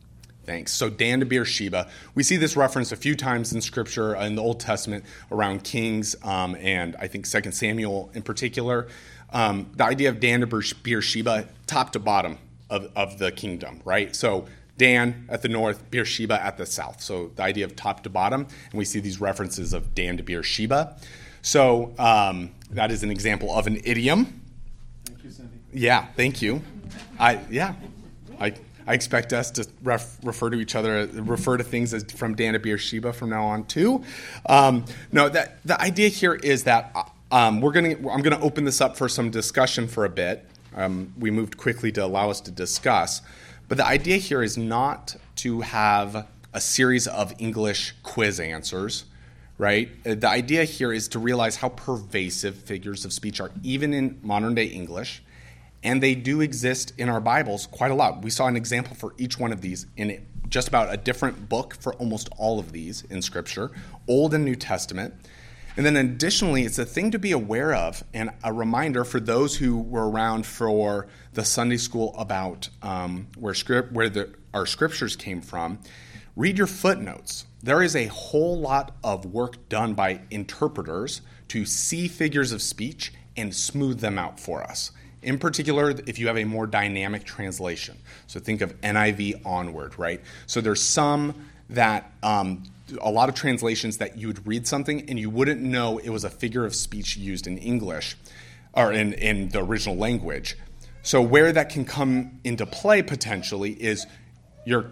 Thanks. 0.46 0.74
So 0.74 0.90
Dan 0.90 1.20
to 1.20 1.26
Beersheba. 1.26 1.88
We 2.16 2.24
see 2.24 2.36
this 2.36 2.56
reference 2.56 2.92
a 2.92 2.96
few 2.96 3.16
times 3.16 3.54
in 3.54 3.62
Scripture 3.62 4.16
in 4.16 4.36
the 4.36 4.42
Old 4.42 4.60
Testament 4.60 5.06
around 5.32 5.64
Kings 5.64 6.16
um, 6.24 6.56
and 6.60 6.96
I 7.00 7.08
think 7.08 7.30
2 7.30 7.52
Samuel 7.52 8.10
in 8.14 8.24
particular. 8.24 8.88
Um, 9.32 9.72
the 9.76 9.86
idea 9.86 10.10
of 10.10 10.20
Dan 10.20 10.42
to 10.42 10.48
Beer- 10.48 10.64
Beersheba, 10.82 11.48
top 11.68 11.92
to 11.94 12.00
bottom 12.00 12.40
of, 12.70 12.92
of 12.96 13.20
the 13.20 13.32
kingdom, 13.32 13.82
right? 13.86 14.16
So 14.16 14.46
Dan 14.80 15.28
at 15.30 15.44
the 15.44 15.48
north, 15.48 15.92
Beersheba 15.92 16.44
at 16.44 16.58
the 16.58 16.66
south. 16.66 17.02
So 17.02 17.32
the 17.36 17.44
idea 17.44 17.66
of 17.66 17.76
top 17.76 18.02
to 18.04 18.10
bottom, 18.10 18.48
and 18.72 18.74
we 18.74 18.86
see 18.86 19.00
these 19.00 19.22
references 19.22 19.74
of 19.74 19.94
Dan 19.94 20.18
to 20.18 20.24
Beersheba. 20.24 20.98
So 21.44 21.94
um, 22.00 22.50
that 22.72 22.90
is 22.90 23.04
an 23.04 23.12
example 23.12 23.54
of 23.54 23.68
an 23.68 23.80
idiom. 23.84 24.42
Thank 25.06 25.24
you, 25.24 25.30
Cindy. 25.30 25.60
Yeah, 25.72 26.08
thank 26.16 26.42
you. 26.42 26.64
I 27.20 27.40
yeah, 27.52 27.76
I 28.40 28.56
I 28.88 28.94
expect 28.94 29.34
us 29.34 29.52
to 29.52 29.68
ref, 29.84 30.18
refer 30.24 30.50
to 30.50 30.60
each 30.60 30.74
other, 30.74 31.08
refer 31.14 31.58
to 31.58 31.64
things 31.64 31.94
as 31.94 32.04
from 32.06 32.34
Dan 32.34 32.54
to 32.54 32.60
Beersheba 32.60 33.14
from 33.14 33.30
now 33.30 33.46
on 33.46 33.66
too. 33.66 34.04
Um, 34.48 34.86
no, 35.12 35.30
that 35.30 35.60
the 35.64 35.80
idea 35.80 36.10
here 36.10 36.34
is 36.34 36.64
that 36.64 37.14
um, 37.32 37.62
we're 37.62 37.72
gonna 37.72 37.96
I'm 38.10 38.24
gonna 38.24 38.42
open 38.42 38.66
this 38.66 38.82
up 38.82 38.98
for 38.98 39.08
some 39.08 39.30
discussion 39.30 39.88
for 39.88 40.06
a 40.06 40.10
bit. 40.10 40.44
Um, 40.76 41.14
we 41.20 41.30
moved 41.30 41.58
quickly 41.58 41.92
to 41.94 42.04
allow 42.04 42.32
us 42.32 42.42
to 42.42 42.52
discuss, 42.52 43.22
but 43.70 43.78
the 43.78 43.86
idea 43.86 44.18
here 44.18 44.44
is 44.44 44.58
not 44.58 45.16
to 45.38 45.62
have 45.62 46.28
a 46.54 46.60
series 46.60 47.08
of 47.08 47.34
English 47.40 47.96
quiz 48.04 48.40
answers 48.42 49.06
right? 49.60 49.90
Uh, 50.06 50.16
The 50.16 50.28
idea 50.28 50.64
here 50.64 50.92
is 50.92 51.08
to 51.10 51.20
realize 51.20 51.58
how 51.58 51.70
pervasive 51.70 52.56
figures 52.56 53.06
of 53.06 53.14
speech 53.14 53.40
are, 53.40 53.52
even 53.62 53.94
in 53.94 54.20
modern 54.24 54.56
day 54.56 54.66
English, 54.66 55.22
and 55.84 56.02
they 56.02 56.16
do 56.16 56.42
exist 56.42 56.94
in 56.98 57.10
our 57.10 57.22
Bibles 57.22 57.68
quite 57.68 57.92
a 57.92 57.96
lot. 57.96 58.24
We 58.24 58.32
saw 58.32 58.48
an 58.48 58.56
example 58.56 58.96
for 58.96 59.14
each 59.18 59.38
one 59.38 59.52
of 59.52 59.62
these 59.62 59.86
in 59.96 60.26
just 60.50 60.68
about 60.68 60.92
a 60.92 60.98
different 60.98 61.48
book 61.48 61.76
for 61.80 61.94
almost 61.96 62.30
all 62.38 62.58
of 62.58 62.72
these 62.72 63.04
in 63.04 63.22
Scripture, 63.22 63.70
Old 64.08 64.34
and 64.34 64.44
New 64.44 64.56
Testament. 64.56 65.14
And 65.80 65.86
then 65.86 65.96
additionally, 65.96 66.64
it's 66.64 66.78
a 66.78 66.84
thing 66.84 67.12
to 67.12 67.20
be 67.20 67.32
aware 67.32 67.74
of 67.74 68.04
and 68.14 68.32
a 68.44 68.52
reminder 68.52 69.06
for 69.06 69.22
those 69.22 69.56
who 69.56 69.80
were 69.80 70.10
around 70.10 70.46
for 70.46 71.08
the 71.32 71.46
Sunday 71.46 71.78
school 71.78 72.14
about 72.18 72.68
um, 72.82 73.28
where 73.38 73.54
script 73.54 73.94
where 73.94 74.10
the, 74.10 74.30
our 74.54 74.66
scriptures 74.66 75.16
came 75.16 75.40
from. 75.40 75.80
Read 76.36 76.58
your 76.58 76.68
footnotes. 76.68 77.46
There 77.64 77.82
is 77.82 77.96
a 77.96 78.08
whole 78.08 78.60
lot 78.60 78.94
of 79.06 79.24
work 79.28 79.70
done 79.70 79.94
by 79.94 80.20
interpreters 80.30 81.22
to 81.48 81.66
see 81.66 82.10
figures 82.10 82.52
of 82.52 82.62
speech 82.62 83.14
and 83.38 83.56
smooth 83.56 84.02
them 84.02 84.20
out 84.20 84.38
for 84.38 84.62
us. 84.62 84.92
In 85.24 85.40
particular, 85.40 85.92
if 85.92 86.20
you 86.20 86.28
have 86.28 86.38
a 86.38 86.44
more 86.44 86.68
dynamic 86.68 87.24
translation. 87.24 87.98
So 88.28 88.42
think 88.42 88.60
of 88.60 88.76
NIV 88.82 89.46
onward, 89.46 89.98
right? 89.98 90.20
So 90.46 90.60
there's 90.60 90.82
some 90.82 91.36
that 91.70 92.12
um, 92.22 92.64
a 93.02 93.10
lot 93.10 93.30
of 93.30 93.36
translations 93.36 93.98
that 93.98 94.18
you 94.18 94.28
would 94.28 94.46
read 94.48 94.68
something 94.68 95.10
and 95.10 95.20
you 95.20 95.30
wouldn't 95.30 95.62
know 95.62 95.98
it 95.98 96.10
was 96.10 96.24
a 96.24 96.30
figure 96.30 96.66
of 96.66 96.76
speech 96.76 97.18
used 97.18 97.48
in 97.48 97.58
English 97.58 98.18
or 98.74 98.92
in, 98.92 99.14
in 99.14 99.50
the 99.50 99.64
original 99.64 99.96
language. 99.96 100.58
So 101.02 101.22
where 101.22 101.52
that 101.52 101.70
can 101.70 101.86
come 101.86 102.40
into 102.44 102.66
play 102.66 103.02
potentially 103.02 103.72
is 103.72 104.06
you're 104.66 104.92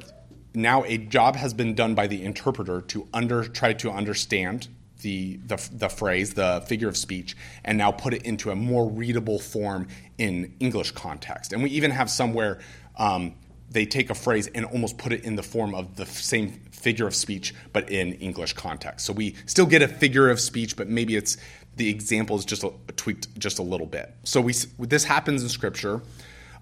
now 0.53 0.83
a 0.85 0.97
job 0.97 1.35
has 1.35 1.53
been 1.53 1.75
done 1.75 1.93
by 1.93 2.07
the 2.07 2.23
interpreter 2.23 2.81
to 2.81 3.07
under 3.13 3.43
try 3.43 3.73
to 3.73 3.91
understand 3.91 4.67
the, 5.01 5.37
the, 5.45 5.69
the 5.71 5.89
phrase, 5.89 6.33
the 6.33 6.63
figure 6.65 6.87
of 6.87 6.97
speech, 6.97 7.37
and 7.63 7.77
now 7.77 7.91
put 7.91 8.13
it 8.13 8.23
into 8.23 8.49
a 8.49 8.55
more 8.55 8.89
readable 8.89 9.37
form 9.37 9.87
in 10.17 10.55
English 10.59 10.91
context. 10.91 11.53
And 11.53 11.61
we 11.61 11.69
even 11.69 11.91
have 11.91 12.09
somewhere 12.09 12.59
um, 12.97 13.35
they 13.69 13.85
take 13.85 14.09
a 14.09 14.15
phrase 14.15 14.47
and 14.47 14.65
almost 14.65 14.97
put 14.97 15.11
it 15.11 15.23
in 15.23 15.35
the 15.35 15.43
form 15.43 15.75
of 15.75 15.95
the 15.97 16.05
same 16.05 16.51
figure 16.71 17.07
of 17.07 17.13
speech, 17.13 17.53
but 17.73 17.89
in 17.89 18.13
English 18.13 18.53
context. 18.53 19.05
So 19.05 19.13
we 19.13 19.35
still 19.45 19.65
get 19.65 19.81
a 19.81 19.87
figure 19.87 20.29
of 20.29 20.39
speech, 20.39 20.77
but 20.77 20.87
maybe 20.87 21.15
it's 21.15 21.37
the 21.75 21.89
example 21.89 22.37
is 22.37 22.45
just 22.45 22.63
a, 22.63 22.71
tweaked 22.95 23.37
just 23.37 23.59
a 23.59 23.63
little 23.63 23.85
bit. 23.85 24.13
So 24.23 24.41
we 24.41 24.53
this 24.79 25.03
happens 25.03 25.43
in 25.43 25.49
Scripture, 25.49 26.01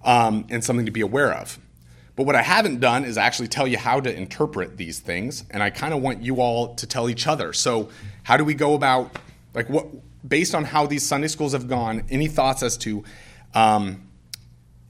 um, 0.03 0.45
and 0.49 0.63
something 0.63 0.85
to 0.85 0.91
be 0.91 1.01
aware 1.01 1.33
of. 1.33 1.59
But 2.15 2.25
what 2.25 2.35
I 2.35 2.41
haven't 2.41 2.79
done 2.79 3.03
is 3.03 3.17
actually 3.17 3.49
tell 3.49 3.67
you 3.67 3.77
how 3.77 3.99
to 3.99 4.13
interpret 4.13 4.77
these 4.77 4.99
things, 4.99 5.43
and 5.51 5.61
I 5.61 5.69
kind 5.69 5.93
of 5.93 6.01
want 6.01 6.21
you 6.21 6.39
all 6.41 6.75
to 6.75 6.87
tell 6.87 7.09
each 7.09 7.27
other. 7.27 7.51
So, 7.51 7.89
how 8.23 8.37
do 8.37 8.45
we 8.45 8.53
go 8.53 8.73
about, 8.73 9.17
like, 9.53 9.69
what, 9.69 9.87
based 10.27 10.55
on 10.55 10.63
how 10.63 10.87
these 10.87 11.05
Sunday 11.05 11.27
schools 11.27 11.51
have 11.51 11.67
gone, 11.67 12.03
any 12.09 12.27
thoughts 12.27 12.63
as 12.63 12.77
to, 12.77 13.03
um, 13.53 14.07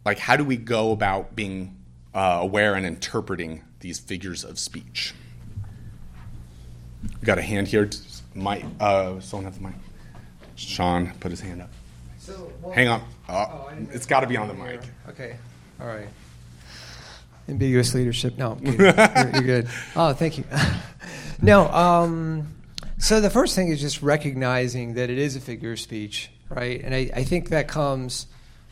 like, 0.05 0.19
how 0.19 0.37
do 0.37 0.43
we 0.43 0.55
go 0.55 0.91
about 0.91 1.35
being 1.35 1.75
uh, 2.15 2.39
aware 2.41 2.73
and 2.73 2.85
interpreting 2.85 3.61
these 3.81 3.99
figures 3.99 4.43
of 4.43 4.57
speech? 4.57 5.13
We 7.03 7.25
got 7.25 7.37
a 7.37 7.41
hand 7.43 7.67
here. 7.67 7.89
Mike, 8.33 8.65
uh, 8.79 9.19
someone 9.19 9.45
have 9.45 9.61
the 9.61 9.67
mic. 9.67 9.75
Sean 10.55 11.11
put 11.19 11.29
his 11.31 11.41
hand 11.41 11.61
up. 11.61 11.69
So, 12.17 12.51
well- 12.61 12.71
Hang 12.73 12.87
on. 12.87 13.01
Oh, 13.29 13.33
Oh, 13.35 13.69
it's 13.91 14.05
got 14.05 14.21
to 14.21 14.27
be 14.27 14.37
on 14.37 14.47
the 14.47 14.53
mic. 14.53 14.81
Okay. 15.09 15.35
All 15.79 15.87
right. 15.87 16.07
Ambiguous 17.47 17.93
leadership. 17.93 18.37
No, 18.37 18.57
you're, 18.63 18.73
you're 18.85 19.41
good. 19.43 19.67
Oh, 19.95 20.13
thank 20.13 20.37
you. 20.37 20.45
no. 21.41 21.67
Um, 21.69 22.55
so 22.97 23.21
the 23.21 23.29
first 23.29 23.55
thing 23.55 23.67
is 23.69 23.79
just 23.81 24.01
recognizing 24.01 24.95
that 24.95 25.09
it 25.11 25.17
is 25.19 25.35
a 25.35 25.39
figure 25.41 25.73
of 25.73 25.79
speech, 25.79 26.31
right? 26.49 26.81
And 26.83 26.95
I, 26.95 27.11
I 27.13 27.23
think 27.23 27.49
that 27.49 27.67
comes 27.67 28.25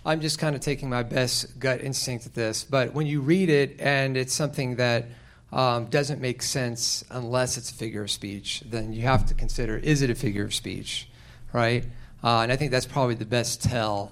I'm 0.06 0.20
just 0.20 0.38
kind 0.38 0.56
of 0.56 0.62
taking 0.62 0.89
my 0.89 1.04
best 1.04 1.60
gut 1.60 1.82
instinct 1.82 2.26
at 2.26 2.34
this, 2.34 2.63
but 2.63 2.94
when 2.94 3.08
you 3.08 3.22
read 3.22 3.50
it 3.50 3.80
and 3.80 4.18
it's 4.18 4.34
something 4.34 4.76
that 4.76 5.06
um, 5.52 5.86
doesn't 5.86 6.20
make 6.20 6.42
sense 6.42 7.06
unless 7.10 7.58
it's 7.58 7.72
a 7.72 7.74
figure 7.74 8.02
of 8.04 8.12
speech, 8.12 8.63
then 8.66 8.92
you 8.92 9.04
have 9.04 9.26
to 9.28 9.34
consider 9.34 9.78
is 9.78 10.02
it 10.02 10.10
a 10.10 10.16
figure 10.16 10.44
of 10.44 10.54
speech, 10.54 11.08
right? 11.54 11.86
Uh, 12.24 12.39
and 12.39 12.52
I 12.52 12.56
think 12.58 12.72
that's 12.72 12.86
probably 12.86 13.16
the 13.16 13.26
best 13.26 13.62
tell. 13.63 14.12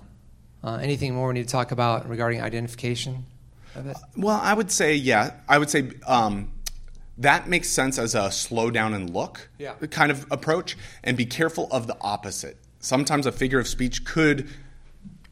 Uh, 0.63 0.75
anything 0.75 1.13
more 1.15 1.27
we 1.29 1.33
need 1.33 1.47
to 1.47 1.51
talk 1.51 1.71
about 1.71 2.07
regarding 2.07 2.41
identification 2.41 3.25
of 3.75 3.87
it? 3.87 3.97
Well, 4.15 4.39
I 4.41 4.53
would 4.53 4.71
say, 4.71 4.95
yeah, 4.95 5.31
I 5.49 5.57
would 5.57 5.69
say 5.69 5.91
um, 6.07 6.51
that 7.17 7.49
makes 7.49 7.67
sense 7.69 7.97
as 7.97 8.15
a 8.15 8.31
slow 8.31 8.69
down 8.69 8.93
and 8.93 9.09
look 9.09 9.49
Yeah. 9.57 9.73
kind 9.89 10.11
of 10.11 10.25
approach, 10.31 10.77
and 11.03 11.17
be 11.17 11.25
careful 11.25 11.67
of 11.71 11.87
the 11.87 11.97
opposite. 11.99 12.57
Sometimes 12.79 13.25
a 13.25 13.31
figure 13.31 13.59
of 13.59 13.67
speech 13.67 14.05
could, 14.05 14.47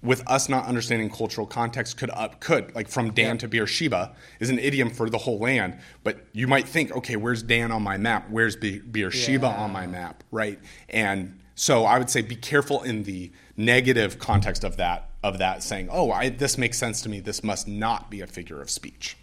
with 0.01 0.23
us 0.29 0.47
not 0.47 0.65
understanding 0.65 1.09
cultural 1.09 1.45
context, 1.45 1.97
could 1.97 2.09
up 2.11 2.39
could 2.39 2.73
like 2.73 2.87
from 2.87 3.11
Dan 3.11 3.37
to 3.39 3.47
Beersheba 3.47 4.15
is 4.39 4.49
an 4.49 4.57
idiom 4.59 4.89
for 4.89 5.09
the 5.09 5.17
whole 5.17 5.39
land. 5.39 5.77
But 6.03 6.25
you 6.31 6.47
might 6.47 6.67
think, 6.67 6.91
okay, 6.95 7.15
where's 7.17 7.43
Dan 7.43 7.71
on 7.71 7.83
my 7.83 7.97
map? 7.97 8.29
Where's 8.29 8.55
Be- 8.55 8.79
Beersheba 8.79 9.47
on 9.47 9.71
my 9.71 9.87
map? 9.87 10.23
Right, 10.31 10.59
and 10.89 11.39
so 11.55 11.83
I 11.85 11.97
would 11.97 12.09
say 12.09 12.21
be 12.21 12.37
careful 12.37 12.81
in 12.83 13.03
the 13.03 13.31
negative 13.57 14.19
context 14.19 14.63
of 14.63 14.77
that 14.77 15.09
of 15.21 15.37
that 15.39 15.61
saying, 15.63 15.89
oh, 15.91 16.11
I, 16.11 16.29
this 16.29 16.57
makes 16.57 16.77
sense 16.77 17.01
to 17.01 17.09
me. 17.09 17.19
This 17.19 17.43
must 17.43 17.67
not 17.67 18.09
be 18.09 18.21
a 18.21 18.27
figure 18.27 18.61
of 18.61 18.69
speech. 18.69 19.17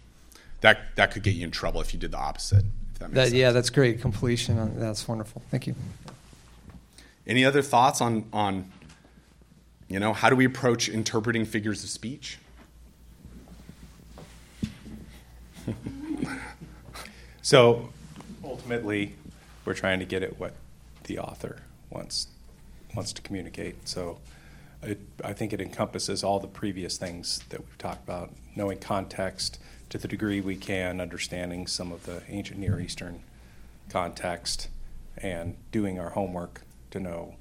That 0.61 0.95
that 0.95 1.11
could 1.11 1.23
get 1.23 1.33
you 1.33 1.43
in 1.43 1.51
trouble 1.51 1.81
if 1.81 1.91
you 1.93 1.99
did 1.99 2.11
the 2.11 2.17
opposite. 2.19 2.65
If 2.93 2.99
that 2.99 3.05
makes 3.09 3.15
That, 3.15 3.23
sense. 3.29 3.33
yeah, 3.33 3.51
that's 3.51 3.71
great. 3.71 3.99
Completion. 3.99 4.79
That's 4.79 5.07
wonderful. 5.07 5.41
Thank 5.49 5.65
you. 5.65 5.73
Any 7.25 7.43
other 7.43 7.61
thoughts 7.63 7.99
on 7.99 8.25
on 8.31 8.71
you 9.87 9.99
know 9.99 10.13
how 10.13 10.29
do 10.29 10.35
we 10.35 10.45
approach 10.45 10.89
interpreting 10.89 11.45
figures 11.45 11.83
of 11.83 11.89
speech? 11.89 12.37
So 17.47 17.93
ultimately, 18.43 19.15
we're 19.63 19.73
trying 19.73 19.99
to 19.99 20.05
get 20.05 20.21
at 20.21 20.37
what 20.37 20.51
the 21.05 21.19
author 21.19 21.61
wants 21.89 22.27
wants 22.93 23.13
to 23.13 23.21
communicate. 23.21 23.87
So 23.87 24.19
it, 24.83 24.99
I 25.23 25.31
think 25.31 25.53
it 25.53 25.61
encompasses 25.61 26.25
all 26.25 26.41
the 26.41 26.47
previous 26.49 26.97
things 26.97 27.39
that 27.47 27.61
we've 27.61 27.77
talked 27.77 28.03
about, 28.03 28.31
knowing 28.57 28.79
context 28.79 29.59
to 29.91 29.97
the 29.97 30.09
degree 30.09 30.41
we 30.41 30.57
can, 30.57 30.99
understanding 30.99 31.67
some 31.67 31.93
of 31.93 32.05
the 32.05 32.21
ancient 32.27 32.59
Near 32.59 32.81
Eastern 32.81 33.21
context, 33.87 34.67
and 35.17 35.55
doing 35.71 35.97
our 35.97 36.09
homework 36.09 36.63
to 36.91 36.99
know 36.99 37.35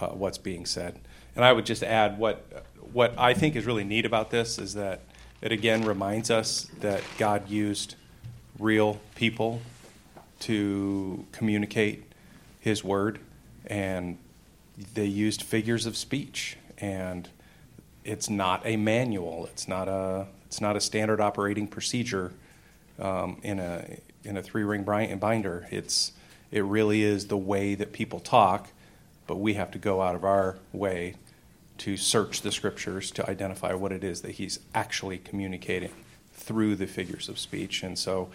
uh, 0.00 0.10
what's 0.10 0.38
being 0.38 0.64
said. 0.64 1.00
And 1.40 1.46
I 1.46 1.54
would 1.54 1.64
just 1.64 1.82
add 1.82 2.18
what 2.18 2.44
what 2.92 3.18
I 3.18 3.32
think 3.32 3.56
is 3.56 3.64
really 3.64 3.82
neat 3.82 4.04
about 4.04 4.30
this 4.30 4.58
is 4.58 4.74
that 4.74 5.00
it 5.40 5.52
again 5.52 5.86
reminds 5.86 6.30
us 6.30 6.68
that 6.80 7.02
God 7.16 7.48
used 7.48 7.94
real 8.58 9.00
people 9.14 9.62
to 10.40 11.24
communicate 11.32 12.04
His 12.60 12.84
word, 12.84 13.20
and 13.66 14.18
they 14.92 15.06
used 15.06 15.42
figures 15.42 15.86
of 15.86 15.96
speech, 15.96 16.58
and 16.76 17.30
it's 18.04 18.28
not 18.28 18.60
a 18.66 18.76
manual. 18.76 19.46
It's 19.46 19.66
not 19.66 19.88
a 19.88 20.26
it's 20.44 20.60
not 20.60 20.76
a 20.76 20.80
standard 20.82 21.22
operating 21.22 21.68
procedure 21.68 22.34
um, 22.98 23.38
in 23.42 23.60
a 23.60 23.96
in 24.24 24.36
a 24.36 24.42
three 24.42 24.64
ring 24.64 24.82
binder. 24.82 25.66
It's 25.70 26.12
it 26.50 26.64
really 26.64 27.02
is 27.02 27.28
the 27.28 27.38
way 27.38 27.74
that 27.76 27.94
people 27.94 28.20
talk, 28.20 28.68
but 29.26 29.36
we 29.36 29.54
have 29.54 29.70
to 29.70 29.78
go 29.78 30.02
out 30.02 30.14
of 30.14 30.22
our 30.22 30.58
way 30.74 31.14
to 31.80 31.96
search 31.96 32.42
the 32.42 32.52
scriptures 32.52 33.10
to 33.10 33.28
identify 33.28 33.72
what 33.72 33.90
it 33.90 34.04
is 34.04 34.20
that 34.20 34.32
he's 34.32 34.60
actually 34.74 35.16
communicating 35.16 35.92
through 36.34 36.76
the 36.76 36.86
figures 36.86 37.28
of 37.28 37.38
speech. 37.38 37.82
And 37.82 37.98
so, 37.98 38.28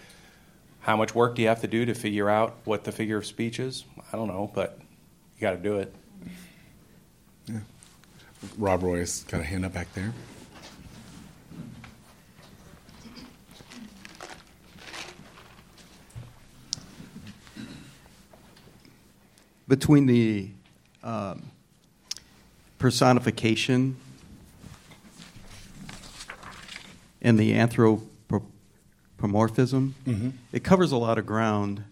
how 0.80 0.96
much 0.96 1.14
work 1.14 1.36
do 1.36 1.42
you 1.42 1.48
have 1.48 1.60
to 1.60 1.68
do 1.68 1.84
to 1.84 1.94
figure 1.94 2.28
out 2.28 2.56
what 2.64 2.84
the 2.84 2.92
figure 2.92 3.16
of 3.16 3.26
speech 3.26 3.60
is? 3.60 3.84
I 4.12 4.16
don't 4.16 4.28
know, 4.28 4.50
but 4.52 4.78
you 5.36 5.40
got 5.40 5.52
to 5.52 5.56
do 5.58 5.76
it. 5.76 5.94
Yeah. 7.46 7.60
Rob 8.58 8.82
Roy's 8.82 9.22
got 9.24 9.40
a 9.40 9.44
hand 9.44 9.64
up 9.64 9.72
back 9.72 9.92
there. 9.94 10.12
between 19.68 20.06
the 20.06 20.48
um, 21.02 21.50
personification 22.78 23.96
and 27.22 27.38
the 27.38 27.54
anthropomorphism, 27.54 29.94
Mhm. 30.06 30.32
it 30.52 30.62
covers 30.64 30.92
a 30.92 30.96
lot 30.96 31.18
of 31.18 31.26
ground. 31.26 31.82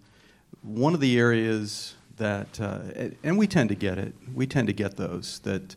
One 0.63 0.95
of 0.95 1.01
the 1.01 1.19
areas 1.19 1.95
that, 2.17 2.61
uh, 2.61 2.79
and 3.23 3.37
we 3.39 3.47
tend 3.47 3.69
to 3.71 3.75
get 3.75 3.99
it, 3.99 4.15
we 4.35 4.47
tend 4.47 4.67
to 4.69 4.73
get 4.73 4.97
those, 4.97 5.41
that 5.41 5.77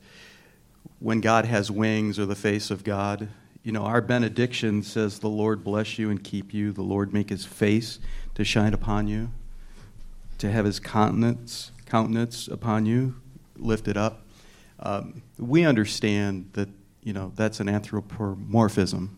when 1.00 1.20
God 1.22 1.46
has 1.46 1.70
wings 1.72 2.18
or 2.20 2.26
the 2.26 2.36
face 2.36 2.70
of 2.72 2.84
God, 2.84 3.30
you 3.64 3.72
know, 3.72 3.84
our 3.84 4.02
benediction 4.02 4.82
says, 4.84 5.20
The 5.20 5.30
Lord 5.30 5.64
bless 5.64 5.98
you 6.00 6.10
and 6.10 6.24
keep 6.24 6.54
you, 6.54 6.72
the 6.72 6.84
Lord 6.84 7.14
make 7.14 7.30
his 7.30 7.46
face 7.46 8.00
to 8.36 8.44
shine 8.46 8.74
upon 8.74 9.08
you 9.08 9.30
to 10.38 10.52
have 10.52 10.66
his 10.66 10.80
countenance 10.80 11.72
countenance 11.86 12.48
upon 12.50 12.86
you 12.86 13.16
lifted 13.58 13.96
up. 13.98 14.24
Um, 14.80 15.22
we 15.38 15.66
understand 15.66 16.50
that 16.54 16.70
you 17.04 17.14
know 17.14 17.32
that's 17.36 17.60
an 17.60 17.70
anthropomorphism, 17.70 19.18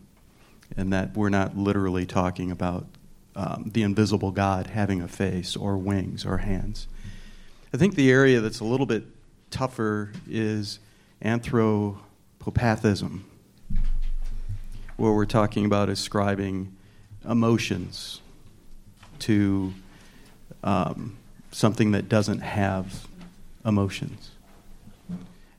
and 0.76 0.92
that 0.92 1.16
we're 1.16 1.28
not 1.28 1.56
literally 1.56 2.06
talking 2.06 2.50
about 2.50 2.86
um, 3.36 3.70
the 3.72 3.82
invisible 3.82 4.30
God 4.30 4.68
having 4.68 5.00
a 5.02 5.08
face 5.08 5.56
or 5.56 5.76
wings 5.76 6.24
or 6.24 6.38
hands. 6.38 6.88
I 7.72 7.76
think 7.76 7.94
the 7.94 8.10
area 8.10 8.40
that's 8.40 8.60
a 8.60 8.64
little 8.64 8.86
bit 8.86 9.04
tougher 9.50 10.12
is 10.28 10.78
anthropopathism, 11.22 13.20
where 14.96 15.12
we're 15.12 15.26
talking 15.26 15.64
about 15.64 15.88
ascribing 15.88 16.74
emotions 17.28 18.20
to 19.20 19.72
um, 20.64 21.16
something 21.52 21.92
that 21.92 22.08
doesn't 22.08 22.40
have 22.40 23.06
emotions. 23.64 24.30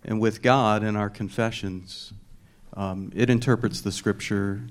And 0.04 0.20
with 0.20 0.42
God 0.42 0.84
in 0.84 0.96
our 0.96 1.10
confessions, 1.10 2.14
um, 2.74 3.12
it 3.16 3.30
interprets 3.30 3.82
the 3.82 3.92
scripture 3.92 4.62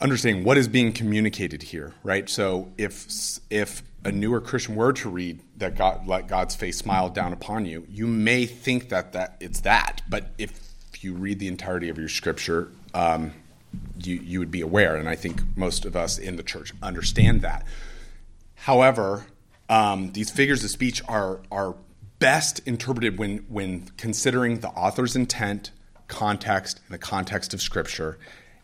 understanding 0.00 0.44
what 0.44 0.58
is 0.58 0.68
being 0.68 0.92
communicated 0.92 1.62
here, 1.62 1.94
right? 2.02 2.28
So 2.28 2.72
if 2.76 3.38
if 3.50 3.82
a 4.04 4.12
newer 4.12 4.40
Christian 4.40 4.74
were 4.74 4.92
to 4.94 5.08
read 5.08 5.40
that 5.56 5.76
God 5.76 6.06
let 6.06 6.26
God's 6.26 6.54
face 6.56 6.78
smile 6.78 7.08
down 7.08 7.32
upon 7.32 7.64
you, 7.64 7.86
you 7.88 8.06
may 8.06 8.46
think 8.46 8.88
that 8.88 9.12
that 9.12 9.36
it's 9.40 9.60
that. 9.60 10.02
But 10.08 10.30
if 10.38 10.68
you 11.00 11.14
read 11.14 11.38
the 11.38 11.48
entirety 11.48 11.88
of 11.90 11.98
your 11.98 12.08
scripture, 12.08 12.72
um, 12.92 13.32
you 14.02 14.16
you 14.16 14.38
would 14.38 14.50
be 14.50 14.60
aware, 14.60 14.96
and 14.96 15.08
I 15.08 15.16
think 15.16 15.42
most 15.56 15.84
of 15.84 15.96
us 15.96 16.18
in 16.18 16.36
the 16.36 16.42
church 16.42 16.72
understand 16.82 17.42
that. 17.42 17.66
However, 18.54 19.26
um, 19.68 20.12
these 20.12 20.30
figures 20.30 20.64
of 20.64 20.70
speech 20.70 21.02
are 21.08 21.40
are 21.50 21.74
best 22.18 22.60
interpreted 22.66 23.18
when 23.18 23.38
when 23.48 23.88
considering 23.96 24.60
the 24.60 24.68
author's 24.68 25.14
intent, 25.16 25.70
context, 26.06 26.80
and 26.86 26.94
the 26.94 26.98
context 26.98 27.54
of 27.54 27.60
scripture 27.60 28.18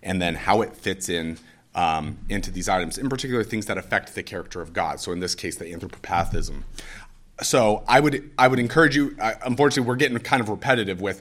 and 0.05 0.21
then 0.21 0.35
how 0.35 0.61
it 0.61 0.77
fits 0.77 1.09
in 1.09 1.39
um, 1.75 2.19
into 2.29 2.53
these 2.53 2.69
items, 2.69 2.99
in 2.99 3.09
particular 3.09 3.43
things 3.43 3.67
that 3.67 3.77
affect 3.77 4.15
the 4.15 4.23
character 4.23 4.61
of 4.61 4.73
God. 4.73 5.01
So 5.01 5.11
in 5.11 5.19
this 5.19 5.35
case, 5.35 5.57
the 5.57 5.65
anthropopathism. 5.65 6.63
So 7.43 7.83
I 7.89 7.99
would 7.99 8.31
I 8.39 8.47
would 8.47 8.61
encourage 8.61 8.95
you. 8.95 9.17
Uh, 9.21 9.33
unfortunately, 9.45 9.89
we're 9.89 9.97
getting 9.97 10.17
kind 10.19 10.41
of 10.41 10.49
repetitive 10.49 11.01
with 11.01 11.21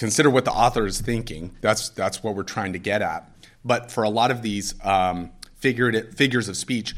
consider 0.00 0.30
what 0.30 0.46
the 0.46 0.50
author 0.50 0.86
is 0.86 0.98
thinking. 0.98 1.54
That's 1.60 1.90
that's 1.90 2.22
what 2.22 2.34
we're 2.34 2.42
trying 2.42 2.72
to 2.72 2.78
get 2.78 3.02
at. 3.02 3.30
But 3.62 3.92
for 3.92 4.02
a 4.02 4.08
lot 4.08 4.30
of 4.30 4.40
these 4.40 4.74
um, 4.82 5.30
figurative 5.56 6.14
figures 6.14 6.48
of 6.48 6.56
speech, 6.56 6.96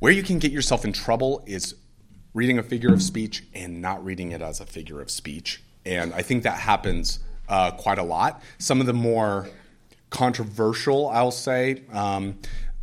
where 0.00 0.12
you 0.12 0.22
can 0.22 0.38
get 0.38 0.52
yourself 0.52 0.84
in 0.84 0.92
trouble 0.92 1.42
is 1.46 1.74
reading 2.34 2.58
a 2.58 2.62
figure 2.62 2.92
of 2.92 3.02
speech 3.02 3.42
and 3.54 3.80
not 3.80 4.04
reading 4.04 4.32
it 4.32 4.42
as 4.42 4.60
a 4.60 4.66
figure 4.66 5.00
of 5.00 5.10
speech. 5.10 5.62
And 5.86 6.12
I 6.12 6.20
think 6.20 6.42
that 6.42 6.58
happens 6.58 7.20
uh, 7.48 7.70
quite 7.70 7.98
a 7.98 8.02
lot. 8.02 8.42
Some 8.58 8.80
of 8.80 8.86
the 8.86 8.92
more 8.92 9.48
controversial, 10.10 11.08
I'll 11.08 11.30
say, 11.30 11.84
um, 11.90 12.38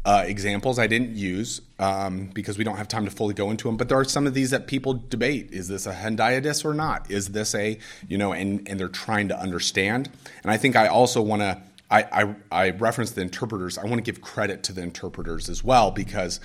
uh, 0.10 0.24
examples 0.24 0.80
I 0.80 0.88
didn't 0.88 1.16
use 1.16 1.62
um, 1.78 2.32
because 2.34 2.58
we 2.58 2.64
don't 2.64 2.78
have 2.78 2.88
time 2.88 3.06
to 3.06 3.12
fully 3.12 3.36
go 3.36 3.52
into 3.52 3.68
them. 3.68 3.78
But 3.78 3.90
there 3.90 4.00
are 4.00 4.04
some 4.04 4.26
of 4.26 4.34
these 4.34 4.50
that 4.50 4.66
people 4.66 4.96
debate: 5.08 5.52
is 5.52 5.68
this 5.68 5.86
a 5.86 5.94
hendiadys 5.94 6.66
or 6.66 6.74
not? 6.74 7.12
Is 7.12 7.28
this 7.30 7.54
a 7.54 7.78
you 8.08 8.18
know? 8.18 8.34
And 8.34 8.68
and 8.68 8.80
they're 8.80 8.88
trying 8.88 9.28
to 9.28 9.40
understand. 9.40 10.10
And 10.42 10.52
I 10.52 10.58
think 10.58 10.76
I 10.76 10.88
also 10.88 11.22
want 11.22 11.44
to. 11.44 11.62
I, 11.92 12.04
I, 12.24 12.36
I 12.52 12.70
reference 12.72 13.12
the 13.12 13.22
interpreters. 13.22 13.78
I 13.78 13.84
want 13.84 13.96
to 13.98 14.02
give 14.02 14.20
credit 14.22 14.64
to 14.64 14.74
the 14.74 14.82
interpreters 14.82 15.50
as 15.50 15.64
well 15.64 15.90
because 15.92 16.40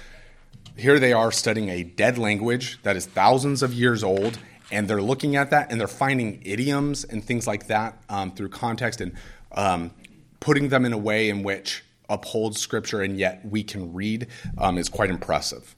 here 0.77 0.98
they 0.98 1.12
are 1.12 1.31
studying 1.31 1.68
a 1.68 1.83
dead 1.83 2.18
language 2.18 2.83
that 2.83 2.96
is 2.96 3.07
thousands 3.07 3.62
of 3.62 3.72
years 3.72 4.03
old, 4.03 4.38
and 4.72 4.88
they're 4.88 5.03
looking 5.03 5.37
at 5.37 5.50
that 5.50 5.70
and 5.70 5.81
they're 5.81 5.88
finding 5.88 6.42
idioms 6.44 7.05
and 7.05 7.24
things 7.24 7.46
like 7.46 7.68
that 7.68 8.03
um, 8.11 8.31
through 8.31 8.48
context 8.50 9.00
and 9.00 9.12
um, 9.53 9.90
putting 10.40 10.68
them 10.68 10.85
in 10.85 10.92
a 10.92 10.98
way 10.98 11.31
in 11.31 11.42
which 11.42 11.84
upholds 12.09 12.61
scripture 12.61 13.01
and 13.01 13.19
yet 13.19 13.45
we 13.45 13.62
can 13.62 13.93
read 13.93 14.27
um, 14.59 14.79
is 14.79 14.88
quite 14.88 15.11
impressive. 15.11 15.75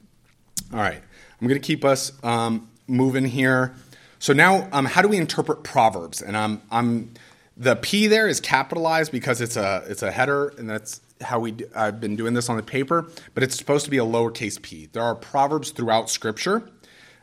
All 0.73 0.79
right, 0.79 1.01
I'm 1.41 1.47
going 1.47 1.59
to 1.59 1.65
keep 1.65 1.85
us 1.85 2.11
um, 2.23 2.69
moving 2.87 3.25
here. 3.25 3.75
So 4.19 4.33
now, 4.33 4.67
um, 4.71 4.85
how 4.85 5.01
do 5.01 5.07
we 5.07 5.17
interpret 5.17 5.63
Proverbs? 5.63 6.21
And 6.21 6.35
I'm, 6.35 6.61
I'm 6.71 7.13
the 7.55 7.75
P 7.75 8.07
there 8.07 8.27
is 8.27 8.39
capitalized 8.39 9.11
because 9.11 9.41
it's 9.41 9.57
a 9.57 9.83
it's 9.87 10.03
a 10.03 10.11
header, 10.11 10.49
and 10.57 10.69
that's 10.69 11.01
how 11.21 11.39
we 11.39 11.55
I've 11.75 11.99
been 11.99 12.15
doing 12.15 12.33
this 12.33 12.49
on 12.49 12.57
the 12.57 12.63
paper. 12.63 13.07
But 13.33 13.43
it's 13.43 13.57
supposed 13.57 13.85
to 13.85 13.91
be 13.91 13.97
a 13.97 14.05
lowercase 14.05 14.61
p. 14.61 14.87
There 14.91 15.03
are 15.03 15.15
proverbs 15.15 15.71
throughout 15.71 16.09
Scripture, 16.09 16.69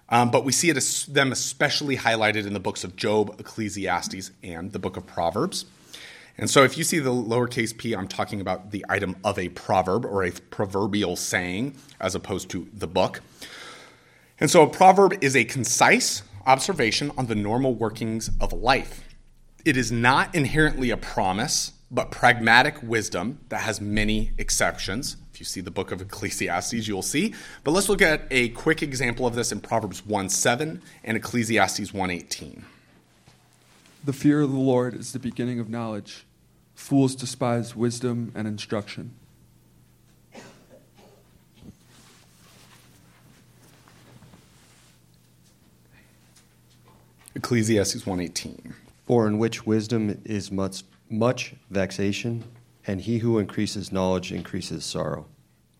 um, 0.08 0.30
but 0.30 0.44
we 0.44 0.52
see 0.52 0.70
it 0.70 0.76
as, 0.76 1.06
them 1.06 1.32
especially 1.32 1.96
highlighted 1.96 2.46
in 2.46 2.52
the 2.52 2.60
books 2.60 2.84
of 2.84 2.96
Job, 2.96 3.36
Ecclesiastes, 3.38 4.32
and 4.42 4.72
the 4.72 4.78
book 4.78 4.96
of 4.96 5.06
Proverbs. 5.06 5.66
And 6.36 6.50
so 6.50 6.64
if 6.64 6.76
you 6.76 6.84
see 6.84 6.98
the 6.98 7.10
lowercase 7.10 7.76
p, 7.76 7.94
I'm 7.94 8.08
talking 8.08 8.40
about 8.40 8.70
the 8.72 8.84
item 8.88 9.16
of 9.24 9.38
a 9.38 9.50
proverb 9.50 10.04
or 10.04 10.24
a 10.24 10.32
proverbial 10.32 11.16
saying 11.16 11.76
as 12.00 12.14
opposed 12.14 12.50
to 12.50 12.68
the 12.72 12.88
book. 12.88 13.20
And 14.40 14.50
so 14.50 14.62
a 14.62 14.68
proverb 14.68 15.22
is 15.22 15.36
a 15.36 15.44
concise 15.44 16.22
observation 16.46 17.12
on 17.16 17.26
the 17.26 17.34
normal 17.34 17.74
workings 17.74 18.30
of 18.40 18.52
life. 18.52 19.04
It 19.64 19.76
is 19.76 19.92
not 19.92 20.34
inherently 20.34 20.90
a 20.90 20.96
promise, 20.96 21.72
but 21.90 22.10
pragmatic 22.10 22.82
wisdom 22.82 23.38
that 23.48 23.60
has 23.60 23.80
many 23.80 24.32
exceptions. 24.36 25.16
If 25.32 25.40
you 25.40 25.46
see 25.46 25.60
the 25.60 25.70
book 25.70 25.92
of 25.92 26.00
Ecclesiastes, 26.00 26.86
you'll 26.86 27.02
see. 27.02 27.34
But 27.62 27.70
let's 27.70 27.88
look 27.88 28.02
at 28.02 28.26
a 28.30 28.50
quick 28.50 28.82
example 28.82 29.26
of 29.26 29.34
this 29.34 29.52
in 29.52 29.60
Proverbs 29.60 30.04
1 30.04 30.28
7 30.28 30.82
and 31.04 31.16
Ecclesiastes 31.16 31.94
1 31.94 32.10
18. 32.10 32.64
The 34.04 34.12
fear 34.12 34.42
of 34.42 34.52
the 34.52 34.58
Lord 34.58 34.92
is 34.94 35.12
the 35.12 35.18
beginning 35.18 35.58
of 35.58 35.70
knowledge. 35.70 36.26
Fools 36.74 37.14
despise 37.14 37.74
wisdom 37.74 38.32
and 38.34 38.46
instruction. 38.46 39.14
Ecclesiastes 47.34 48.04
1:18. 48.04 48.74
For 49.06 49.26
in 49.26 49.38
which 49.38 49.64
wisdom 49.64 50.20
is 50.24 50.52
much 50.52 50.84
much 51.08 51.54
vexation, 51.70 52.44
and 52.86 53.00
he 53.00 53.18
who 53.18 53.38
increases 53.38 53.90
knowledge 53.90 54.32
increases 54.32 54.84
sorrow. 54.84 55.26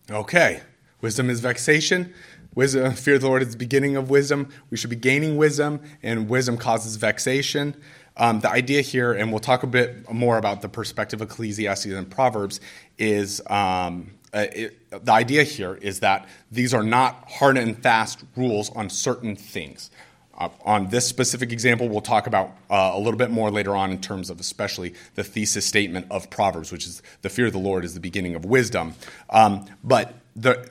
Okay. 0.09 0.61
Wisdom 1.01 1.29
is 1.29 1.41
vexation. 1.41 2.11
Wisdom, 2.55 2.93
fear 2.93 3.15
of 3.15 3.21
the 3.21 3.27
Lord 3.27 3.41
is 3.41 3.51
the 3.51 3.57
beginning 3.57 3.95
of 3.95 4.09
wisdom. 4.09 4.49
We 4.69 4.77
should 4.77 4.89
be 4.89 4.95
gaining 4.95 5.35
wisdom, 5.35 5.81
and 6.01 6.29
wisdom 6.29 6.57
causes 6.57 6.95
vexation. 6.95 7.75
Um, 8.17 8.39
the 8.39 8.49
idea 8.49 8.81
here, 8.81 9.13
and 9.13 9.31
we'll 9.31 9.39
talk 9.39 9.63
a 9.63 9.67
bit 9.67 10.11
more 10.11 10.37
about 10.37 10.61
the 10.61 10.69
perspective 10.69 11.21
of 11.21 11.29
Ecclesiastes 11.29 11.85
and 11.87 12.09
Proverbs, 12.09 12.59
is 12.97 13.41
um, 13.47 14.11
uh, 14.33 14.47
it, 14.53 15.05
the 15.05 15.11
idea 15.11 15.43
here 15.43 15.75
is 15.75 16.01
that 16.01 16.27
these 16.51 16.73
are 16.73 16.83
not 16.83 17.29
hard 17.29 17.57
and 17.57 17.81
fast 17.81 18.23
rules 18.35 18.69
on 18.71 18.89
certain 18.89 19.35
things. 19.35 19.89
Uh, 20.37 20.49
on 20.65 20.89
this 20.89 21.07
specific 21.07 21.51
example, 21.53 21.87
we'll 21.87 22.01
talk 22.01 22.27
about 22.27 22.49
uh, 22.69 22.91
a 22.93 22.99
little 22.99 23.17
bit 23.17 23.31
more 23.31 23.49
later 23.49 23.75
on 23.75 23.91
in 23.91 24.01
terms 24.01 24.29
of 24.29 24.39
especially 24.39 24.93
the 25.15 25.23
thesis 25.23 25.65
statement 25.65 26.05
of 26.11 26.29
Proverbs, 26.29 26.71
which 26.71 26.85
is 26.85 27.01
the 27.21 27.29
fear 27.29 27.45
of 27.45 27.53
the 27.53 27.59
Lord 27.59 27.85
is 27.85 27.93
the 27.93 28.01
beginning 28.01 28.35
of 28.35 28.43
wisdom. 28.43 28.95
Um, 29.29 29.65
but 29.83 30.13
the, 30.35 30.69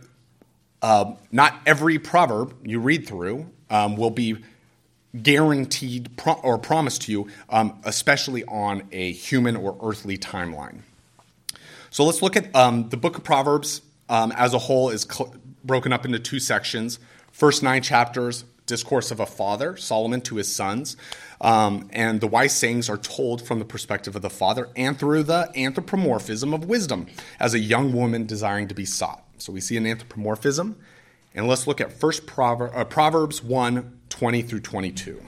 uh, 0.83 1.15
not 1.33 1.61
every 1.65 1.99
proverb 1.99 2.55
you 2.63 2.79
read 2.81 3.07
through 3.07 3.51
um, 3.71 3.97
will 3.97 4.11
be 4.11 4.37
guaranteed 5.23 6.17
pro- 6.17 6.35
or 6.35 6.59
promised 6.59 7.03
to 7.03 7.13
you, 7.13 7.29
um, 7.49 7.79
especially 7.85 8.45
on 8.45 8.83
a 8.93 9.13
human 9.13 9.57
or 9.57 9.79
earthly 9.83 10.19
timeline. 10.19 10.81
So 11.91 12.05
let's 12.05 12.23
look 12.23 12.37
at 12.37 12.55
um, 12.57 12.89
the 12.89 12.97
book 12.97 13.17
of 13.17 13.25
Proverbs 13.25 13.83
um, 14.09 14.33
as 14.33 14.53
a 14.55 14.59
whole 14.59 14.91
is 14.91 15.03
cl- 15.03 15.35
broken 15.63 15.93
up 15.93 16.05
into 16.05 16.19
two 16.19 16.41
sections. 16.41 16.99
First 17.31 17.63
nine 17.63 17.83
chapters, 17.83 18.45
discourse 18.67 19.11
of 19.11 19.21
a 19.21 19.27
father, 19.27 19.77
Solomon, 19.77 20.21
to 20.23 20.37
his 20.37 20.53
sons. 20.53 20.97
Um, 21.41 21.89
and 21.93 22.21
the 22.21 22.27
wise 22.27 22.57
sayings 22.57 22.89
are 22.89 22.97
told 22.97 23.47
from 23.47 23.59
the 23.59 23.65
perspective 23.65 24.17
of 24.17 24.23
the 24.23 24.31
father 24.31 24.69
and 24.77 24.99
through 24.99 25.25
the 25.25 25.51
anthropomorphism 25.55 26.55
of 26.55 26.65
wisdom 26.65 27.07
as 27.39 27.55
a 27.55 27.59
young 27.59 27.93
woman 27.93 28.27
desiring 28.27 28.69
to 28.69 28.75
be 28.75 28.85
sought. 28.85 29.23
So 29.39 29.53
we 29.53 29.61
see 29.61 29.77
an 29.77 29.87
anthropomorphism. 29.87 30.77
And 31.35 31.49
let's 31.49 31.67
look 31.67 31.81
at 31.81 31.93
first 31.93 32.27
Prover- 32.27 32.75
uh, 32.75 32.85
Proverbs 32.85 33.43
1 33.43 34.01
20 34.15 34.43
through 34.43 34.61
22. 34.61 35.21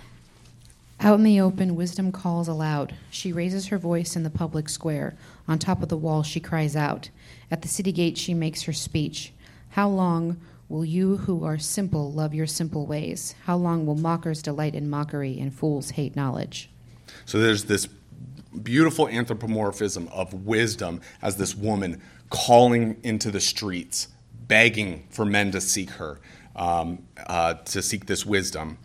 Out 1.01 1.19
in 1.19 1.25
the 1.25 1.41
open, 1.41 1.75
wisdom 1.75 2.13
calls 2.13 2.47
aloud. 2.47 2.95
She 3.11 3.33
raises 3.33 3.67
her 3.67 3.79
voice 3.79 4.15
in 4.15 4.23
the 4.23 4.31
public 4.31 4.69
square. 4.69 5.17
On 5.49 5.59
top 5.59 5.83
of 5.83 5.89
the 5.89 5.97
wall, 5.97 6.23
she 6.23 6.39
cries 6.39 6.77
out. 6.77 7.11
At 7.51 7.63
the 7.63 7.69
city 7.69 7.91
gate, 7.91 8.17
she 8.17 8.33
makes 8.33 8.63
her 8.63 8.73
speech. 8.73 9.33
How 9.71 9.89
long 9.89 10.41
will 10.69 10.85
you 10.85 11.17
who 11.17 11.45
are 11.45 11.59
simple 11.59 12.13
love 12.13 12.33
your 12.33 12.47
simple 12.47 12.87
ways? 12.87 13.35
How 13.47 13.57
long 13.57 13.87
will 13.87 13.97
mockers 13.97 14.41
delight 14.41 14.77
in 14.77 14.89
mockery 14.89 15.37
and 15.41 15.53
fools 15.53 15.91
hate 15.91 16.15
knowledge? 16.15 16.71
So 17.25 17.41
there's 17.41 17.65
this 17.65 17.89
beautiful 18.63 19.09
anthropomorphism 19.09 20.07
of 20.13 20.47
wisdom 20.47 21.01
as 21.23 21.39
this 21.39 21.57
woman 21.57 22.01
calling 22.31 23.01
into 23.03 23.33
the 23.33 23.41
streets, 23.41 24.07
begging 24.47 25.09
for 25.11 25.25
men 25.25 25.51
to 25.51 25.61
seek 25.61 25.91
her 25.91 26.21
um, 26.57 27.07
uh, 27.27 27.55
to 27.55 27.83
seek 27.83 28.07
this 28.07 28.27
wisdom. 28.27 28.79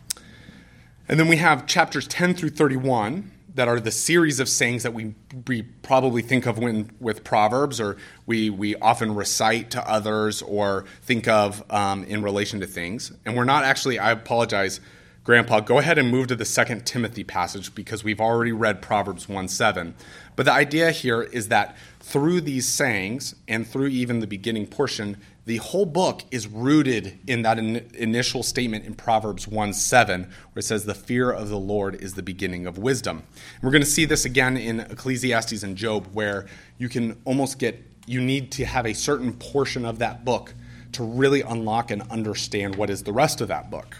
And 1.08 1.18
then 1.18 1.28
we 1.28 1.36
have 1.36 1.66
chapters 1.66 2.06
10 2.06 2.34
through 2.34 2.50
31 2.50 3.30
that 3.54 3.68
are 3.68 3.80
the 3.80 3.90
series 3.90 4.40
of 4.40 4.48
sayings 4.48 4.82
that 4.82 4.94
we, 4.94 5.14
we 5.46 5.62
probably 5.62 6.22
think 6.22 6.46
of 6.46 6.58
when, 6.58 6.90
with 7.00 7.22
Proverbs, 7.22 7.80
or 7.80 7.98
we, 8.24 8.48
we 8.48 8.76
often 8.76 9.14
recite 9.14 9.70
to 9.72 9.88
others 9.88 10.40
or 10.42 10.86
think 11.02 11.28
of 11.28 11.62
um, 11.70 12.04
in 12.04 12.22
relation 12.22 12.60
to 12.60 12.66
things. 12.66 13.12
And 13.26 13.36
we're 13.36 13.44
not 13.44 13.64
actually, 13.64 13.98
I 13.98 14.12
apologize, 14.12 14.80
Grandpa, 15.24 15.60
go 15.60 15.78
ahead 15.78 15.98
and 15.98 16.10
move 16.10 16.28
to 16.28 16.34
the 16.34 16.44
second 16.44 16.86
Timothy 16.86 17.24
passage 17.24 17.74
because 17.74 18.02
we've 18.02 18.20
already 18.20 18.52
read 18.52 18.80
Proverbs 18.80 19.28
1 19.28 19.48
7. 19.48 19.94
But 20.34 20.46
the 20.46 20.52
idea 20.52 20.90
here 20.90 21.22
is 21.22 21.48
that 21.48 21.76
through 22.00 22.40
these 22.40 22.66
sayings 22.66 23.34
and 23.46 23.66
through 23.66 23.88
even 23.88 24.20
the 24.20 24.26
beginning 24.26 24.66
portion, 24.66 25.18
the 25.44 25.56
whole 25.56 25.86
book 25.86 26.22
is 26.30 26.46
rooted 26.46 27.18
in 27.26 27.42
that 27.42 27.58
in- 27.58 27.90
initial 27.94 28.42
statement 28.42 28.84
in 28.84 28.94
Proverbs 28.94 29.48
1 29.48 29.72
7, 29.72 30.22
where 30.22 30.60
it 30.60 30.62
says, 30.62 30.84
The 30.84 30.94
fear 30.94 31.30
of 31.32 31.48
the 31.48 31.58
Lord 31.58 31.96
is 31.96 32.14
the 32.14 32.22
beginning 32.22 32.66
of 32.66 32.78
wisdom. 32.78 33.24
And 33.54 33.62
we're 33.62 33.72
going 33.72 33.82
to 33.82 33.88
see 33.88 34.04
this 34.04 34.24
again 34.24 34.56
in 34.56 34.80
Ecclesiastes 34.80 35.64
and 35.64 35.76
Job, 35.76 36.06
where 36.12 36.46
you 36.78 36.88
can 36.88 37.20
almost 37.24 37.58
get, 37.58 37.82
you 38.06 38.20
need 38.20 38.52
to 38.52 38.64
have 38.64 38.86
a 38.86 38.94
certain 38.94 39.32
portion 39.32 39.84
of 39.84 39.98
that 39.98 40.24
book 40.24 40.54
to 40.92 41.02
really 41.02 41.42
unlock 41.42 41.90
and 41.90 42.02
understand 42.10 42.76
what 42.76 42.88
is 42.88 43.02
the 43.02 43.12
rest 43.12 43.40
of 43.40 43.48
that 43.48 43.70
book. 43.70 43.96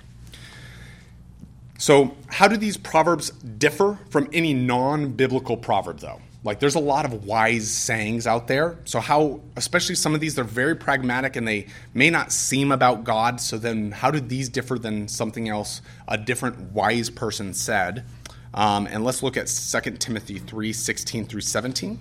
So, 1.79 2.17
how 2.29 2.47
do 2.47 2.57
these 2.57 2.77
proverbs 2.77 3.31
differ 3.31 3.99
from 4.11 4.29
any 4.33 4.55
non 4.55 5.11
biblical 5.11 5.57
proverb, 5.57 5.99
though? 5.99 6.21
Like, 6.45 6.59
there's 6.59 6.75
a 6.75 6.81
lot 6.81 7.05
of 7.05 7.25
wise 7.25 7.71
sayings 7.71 8.27
out 8.27 8.49
there. 8.49 8.79
So, 8.85 8.99
how, 8.99 9.41
especially 9.57 9.95
some 9.95 10.15
of 10.15 10.21
these, 10.21 10.35
they're 10.35 10.45
very 10.45 10.75
pragmatic 10.75 11.37
and 11.37 11.47
they 11.47 11.67
may 11.95 12.11
not 12.11 12.33
seem 12.33 12.73
about 12.73 13.05
God. 13.05 13.41
So, 13.41 13.59
then 13.59 13.93
how 13.93 14.11
do 14.11 14.21
these 14.21 14.49
differ 14.49 14.79
than 14.79 15.07
something 15.09 15.49
else 15.49 15.83
a 16.09 16.19
different 16.19 16.73
wise 16.73 17.11
person 17.11 17.55
said? 17.55 18.05
Um, 18.55 18.87
and 18.87 19.05
let's 19.05 19.23
look 19.23 19.37
at 19.37 19.47
2 19.47 19.91
Timothy 19.93 20.39
3 20.39 20.73
16 20.73 21.27
through 21.27 21.41
17. 21.41 21.99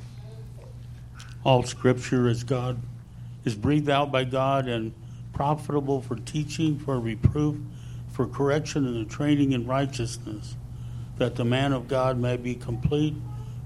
All 1.44 1.64
scripture 1.64 2.28
is 2.28 2.44
God, 2.44 2.82
is 3.46 3.56
breathed 3.56 3.90
out 3.90 4.12
by 4.12 4.24
God 4.24 4.68
and 4.68 4.94
profitable 5.34 6.02
for 6.02 6.16
teaching, 6.16 6.78
for 6.80 7.00
reproof 7.00 7.58
for 8.12 8.28
correction 8.28 8.86
and 8.86 9.06
the 9.06 9.10
training 9.10 9.54
in 9.54 9.66
righteousness, 9.66 10.56
that 11.18 11.36
the 11.36 11.46
man 11.46 11.74
of 11.74 11.88
God 11.88 12.18
may 12.18 12.38
be 12.38 12.56
complete, 12.56 13.16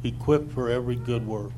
equipped 0.06 0.52
for 0.52 0.70
every 0.70 0.96
good 0.96 1.26
work. 1.28 1.52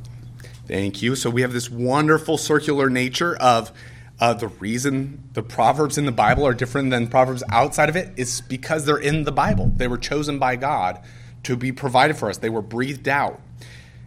Thank 0.68 1.02
you. 1.02 1.16
So 1.16 1.30
we 1.30 1.42
have 1.42 1.54
this 1.54 1.70
wonderful 1.70 2.38
circular 2.38 2.90
nature 2.90 3.36
of 3.38 3.72
uh, 4.20 4.34
the 4.34 4.48
reason 4.48 5.24
the 5.34 5.44
proverbs 5.44 5.98
in 5.98 6.06
the 6.06 6.12
Bible 6.12 6.46
are 6.46 6.54
different 6.54 6.90
than 6.90 7.08
proverbs 7.08 7.44
outside 7.50 7.90
of 7.90 7.96
it 7.96 8.12
is 8.18 8.42
because 8.42 8.86
they're 8.86 8.98
in 8.98 9.24
the 9.24 9.32
Bible. 9.32 9.72
They 9.76 9.88
were 9.88 9.98
chosen 9.98 10.40
by 10.40 10.56
God 10.56 11.00
to 11.44 11.56
be 11.56 11.72
provided 11.72 12.18
for 12.18 12.30
us. 12.30 12.38
They 12.38 12.50
were 12.50 12.62
breathed 12.62 13.08
out. 13.08 13.40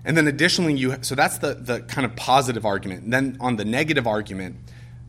And 0.04 0.16
then 0.16 0.26
additionally, 0.26 0.74
you 0.74 0.96
so 1.02 1.14
that's 1.14 1.38
the 1.38 1.54
the 1.54 1.80
kind 1.82 2.04
of 2.04 2.16
positive 2.16 2.64
argument. 2.64 3.04
And 3.04 3.12
then 3.12 3.36
on 3.38 3.56
the 3.56 3.64
negative 3.64 4.06
argument, 4.06 4.56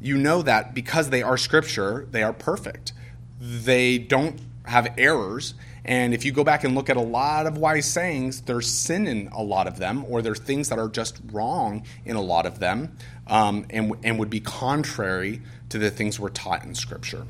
you 0.02 0.18
know 0.18 0.42
that 0.42 0.74
because 0.74 1.10
they 1.10 1.24
are 1.24 1.38
scripture, 1.38 2.08
they 2.12 2.24
are 2.24 2.34
perfect 2.34 2.94
they 3.42 3.98
don't 3.98 4.40
have 4.66 4.94
errors. 4.98 5.56
And 5.84 6.14
if 6.14 6.26
you 6.26 6.32
go 6.32 6.44
back 6.44 6.64
and 6.64 6.76
look 6.76 6.90
at 6.90 6.98
a 6.98 7.02
lot 7.02 7.48
of 7.48 7.58
wise 7.58 7.86
sayings, 7.86 8.42
there's 8.42 8.68
sin 8.68 9.08
in 9.08 9.30
a 9.30 9.42
lot 9.42 9.68
of 9.68 9.78
them, 9.78 10.06
or 10.08 10.22
there's 10.22 10.40
things 10.40 10.70
that 10.70 10.78
are 10.78 10.90
just 10.90 11.20
wrong 11.32 11.84
in 12.06 12.16
a 12.16 12.22
lot 12.22 12.46
of 12.46 12.60
them, 12.60 12.96
um, 13.28 13.66
and, 13.70 13.94
and 14.04 14.20
would 14.20 14.30
be 14.30 14.40
contrary 14.40 15.42
to 15.70 15.80
the 15.80 15.90
things 15.90 16.20
we're 16.20 16.30
taught 16.30 16.64
in 16.64 16.76
Scripture. 16.76 17.26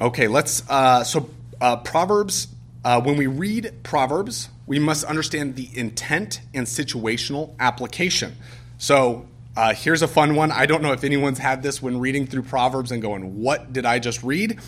Okay, 0.00 0.28
let's. 0.28 0.68
Uh, 0.68 1.04
so, 1.04 1.28
uh, 1.60 1.76
Proverbs, 1.76 2.48
uh, 2.84 3.00
when 3.00 3.16
we 3.16 3.26
read 3.26 3.72
Proverbs, 3.82 4.48
we 4.66 4.78
must 4.78 5.04
understand 5.04 5.56
the 5.56 5.68
intent 5.74 6.40
and 6.54 6.66
situational 6.66 7.54
application. 7.60 8.36
So, 8.78 9.28
uh, 9.56 9.72
here's 9.74 10.02
a 10.02 10.08
fun 10.08 10.34
one. 10.34 10.50
I 10.50 10.66
don't 10.66 10.82
know 10.82 10.92
if 10.92 11.04
anyone's 11.04 11.38
had 11.38 11.62
this 11.62 11.80
when 11.80 12.00
reading 12.00 12.26
through 12.26 12.42
Proverbs 12.42 12.90
and 12.90 13.00
going, 13.00 13.40
What 13.40 13.72
did 13.72 13.86
I 13.86 13.98
just 13.98 14.22
read? 14.22 14.58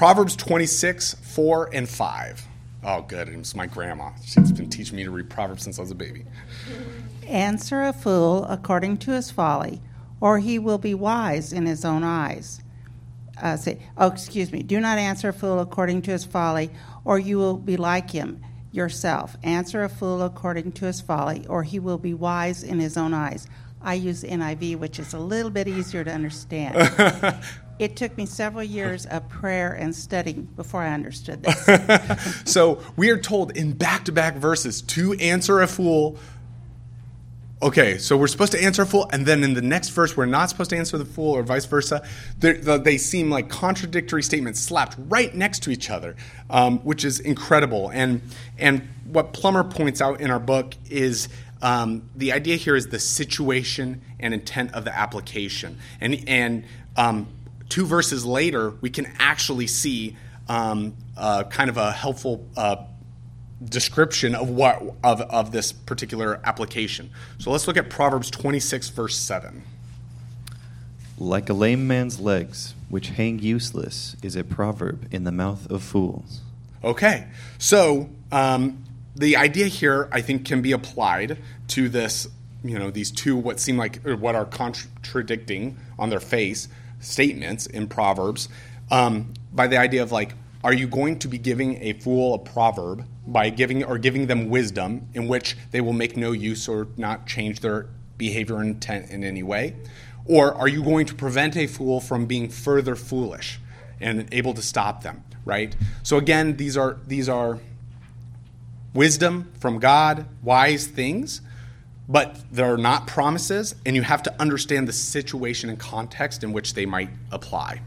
Proverbs 0.00 0.34
26, 0.34 1.12
4 1.12 1.74
and 1.74 1.86
5. 1.86 2.48
Oh, 2.84 3.02
good. 3.02 3.28
It's 3.28 3.54
my 3.54 3.66
grandma. 3.66 4.12
She's 4.24 4.50
been 4.50 4.70
teaching 4.70 4.96
me 4.96 5.04
to 5.04 5.10
read 5.10 5.28
Proverbs 5.28 5.62
since 5.62 5.78
I 5.78 5.82
was 5.82 5.90
a 5.90 5.94
baby. 5.94 6.24
Answer 7.26 7.82
a 7.82 7.92
fool 7.92 8.46
according 8.46 8.96
to 9.00 9.10
his 9.10 9.30
folly, 9.30 9.82
or 10.18 10.38
he 10.38 10.58
will 10.58 10.78
be 10.78 10.94
wise 10.94 11.52
in 11.52 11.66
his 11.66 11.84
own 11.84 12.02
eyes. 12.02 12.62
Uh, 13.42 13.58
say, 13.58 13.78
oh, 13.98 14.06
excuse 14.06 14.50
me. 14.50 14.62
Do 14.62 14.80
not 14.80 14.96
answer 14.96 15.28
a 15.28 15.34
fool 15.34 15.60
according 15.60 16.00
to 16.00 16.12
his 16.12 16.24
folly, 16.24 16.70
or 17.04 17.18
you 17.18 17.36
will 17.36 17.58
be 17.58 17.76
like 17.76 18.10
him 18.10 18.42
yourself. 18.72 19.36
Answer 19.42 19.84
a 19.84 19.90
fool 19.90 20.22
according 20.22 20.72
to 20.72 20.86
his 20.86 21.02
folly, 21.02 21.44
or 21.46 21.62
he 21.62 21.78
will 21.78 21.98
be 21.98 22.14
wise 22.14 22.62
in 22.62 22.78
his 22.78 22.96
own 22.96 23.12
eyes. 23.12 23.46
I 23.82 23.94
use 23.94 24.22
NIV, 24.22 24.78
which 24.78 24.98
is 24.98 25.12
a 25.12 25.18
little 25.18 25.50
bit 25.50 25.68
easier 25.68 26.04
to 26.04 26.10
understand. 26.10 26.90
it 27.80 27.96
took 27.96 28.14
me 28.18 28.26
several 28.26 28.62
years 28.62 29.06
of 29.06 29.26
prayer 29.30 29.72
and 29.72 29.96
studying 29.96 30.42
before 30.54 30.82
I 30.82 30.92
understood 30.92 31.42
this. 31.44 32.42
so 32.44 32.82
we 32.96 33.08
are 33.08 33.16
told 33.16 33.56
in 33.56 33.72
back 33.72 34.04
to 34.04 34.12
back 34.12 34.36
verses 34.36 34.82
to 34.82 35.14
answer 35.14 35.62
a 35.62 35.66
fool. 35.66 36.18
Okay, 37.62 37.96
so 37.96 38.18
we're 38.18 38.26
supposed 38.26 38.52
to 38.52 38.62
answer 38.62 38.82
a 38.82 38.86
fool, 38.86 39.08
and 39.12 39.24
then 39.26 39.42
in 39.42 39.54
the 39.54 39.62
next 39.62 39.90
verse, 39.90 40.16
we're 40.16 40.26
not 40.26 40.50
supposed 40.50 40.70
to 40.70 40.76
answer 40.76 40.96
the 40.96 41.04
fool, 41.04 41.36
or 41.36 41.42
vice 41.42 41.66
versa. 41.66 42.06
They're, 42.38 42.54
they 42.54 42.96
seem 42.96 43.30
like 43.30 43.50
contradictory 43.50 44.22
statements 44.22 44.60
slapped 44.60 44.96
right 45.08 45.34
next 45.34 45.62
to 45.64 45.70
each 45.70 45.90
other, 45.90 46.16
um, 46.48 46.78
which 46.80 47.04
is 47.04 47.20
incredible. 47.20 47.90
And 47.90 48.22
and 48.58 48.88
what 49.04 49.32
Plummer 49.32 49.64
points 49.64 50.00
out 50.00 50.20
in 50.20 50.30
our 50.30 50.38
book 50.38 50.74
is 50.88 51.28
um, 51.62 52.08
the 52.16 52.32
idea 52.32 52.56
here 52.56 52.76
is 52.76 52.88
the 52.88 52.98
situation 52.98 54.00
and 54.18 54.32
intent 54.32 54.72
of 54.74 54.84
the 54.84 54.96
application. 54.96 55.78
And, 56.00 56.24
and 56.26 56.64
um, 56.96 57.26
two 57.70 57.86
verses 57.86 58.26
later, 58.26 58.70
we 58.82 58.90
can 58.90 59.10
actually 59.18 59.66
see 59.66 60.16
um, 60.48 60.94
uh, 61.16 61.44
kind 61.44 61.70
of 61.70 61.78
a 61.78 61.92
helpful 61.92 62.46
uh, 62.56 62.76
description 63.64 64.34
of 64.34 64.50
what 64.50 64.82
of, 65.02 65.20
of 65.22 65.52
this 65.52 65.72
particular 65.72 66.40
application. 66.44 67.10
So 67.38 67.50
let's 67.50 67.66
look 67.66 67.76
at 67.76 67.88
Proverbs 67.88 68.30
26, 68.30 68.90
verse 68.90 69.16
7. 69.16 69.62
Like 71.18 71.48
a 71.48 71.52
lame 71.52 71.86
man's 71.86 72.18
legs, 72.18 72.74
which 72.88 73.10
hang 73.10 73.38
useless, 73.38 74.16
is 74.22 74.36
a 74.36 74.44
proverb 74.44 75.06
in 75.12 75.24
the 75.24 75.32
mouth 75.32 75.70
of 75.70 75.82
fools. 75.82 76.40
Okay, 76.82 77.28
so 77.58 78.08
um, 78.32 78.84
the 79.14 79.36
idea 79.36 79.66
here, 79.66 80.08
I 80.10 80.22
think, 80.22 80.46
can 80.46 80.62
be 80.62 80.72
applied 80.72 81.38
to 81.68 81.90
this, 81.90 82.26
you 82.64 82.78
know, 82.78 82.90
these 82.90 83.10
two 83.10 83.36
what 83.36 83.60
seem 83.60 83.76
like 83.76 84.02
what 84.02 84.34
are 84.34 84.46
contradicting 84.46 85.76
on 85.98 86.08
their 86.08 86.20
face 86.20 86.68
statements 87.00 87.66
in 87.66 87.88
Proverbs 87.88 88.48
um, 88.90 89.34
by 89.52 89.66
the 89.66 89.76
idea 89.76 90.02
of 90.02 90.12
like, 90.12 90.34
are 90.62 90.72
you 90.72 90.86
going 90.86 91.18
to 91.20 91.28
be 91.28 91.38
giving 91.38 91.82
a 91.82 91.94
fool 91.94 92.34
a 92.34 92.38
proverb 92.38 93.04
by 93.26 93.48
giving 93.48 93.82
or 93.82 93.98
giving 93.98 94.26
them 94.26 94.50
wisdom 94.50 95.08
in 95.14 95.26
which 95.26 95.56
they 95.70 95.80
will 95.80 95.94
make 95.94 96.16
no 96.16 96.32
use 96.32 96.68
or 96.68 96.88
not 96.96 97.26
change 97.26 97.60
their 97.60 97.86
behavior 98.18 98.62
intent 98.62 99.10
in 99.10 99.24
any 99.24 99.42
way? 99.42 99.74
Or 100.26 100.54
are 100.54 100.68
you 100.68 100.82
going 100.82 101.06
to 101.06 101.14
prevent 101.14 101.56
a 101.56 101.66
fool 101.66 102.00
from 102.00 102.26
being 102.26 102.48
further 102.50 102.94
foolish 102.94 103.58
and 104.00 104.28
able 104.32 104.52
to 104.54 104.62
stop 104.62 105.02
them, 105.02 105.24
right? 105.44 105.74
So 106.02 106.18
again, 106.18 106.56
these 106.56 106.76
are 106.76 106.98
these 107.06 107.28
are 107.28 107.58
wisdom 108.92 109.50
from 109.58 109.78
God, 109.78 110.26
wise 110.42 110.86
things, 110.86 111.40
but 112.10 112.36
they're 112.50 112.76
not 112.76 113.06
promises, 113.06 113.76
and 113.86 113.94
you 113.94 114.02
have 114.02 114.20
to 114.24 114.42
understand 114.42 114.88
the 114.88 114.92
situation 114.92 115.70
and 115.70 115.78
context 115.78 116.42
in 116.42 116.52
which 116.52 116.74
they 116.74 116.84
might 116.84 117.08
apply. 117.30 117.80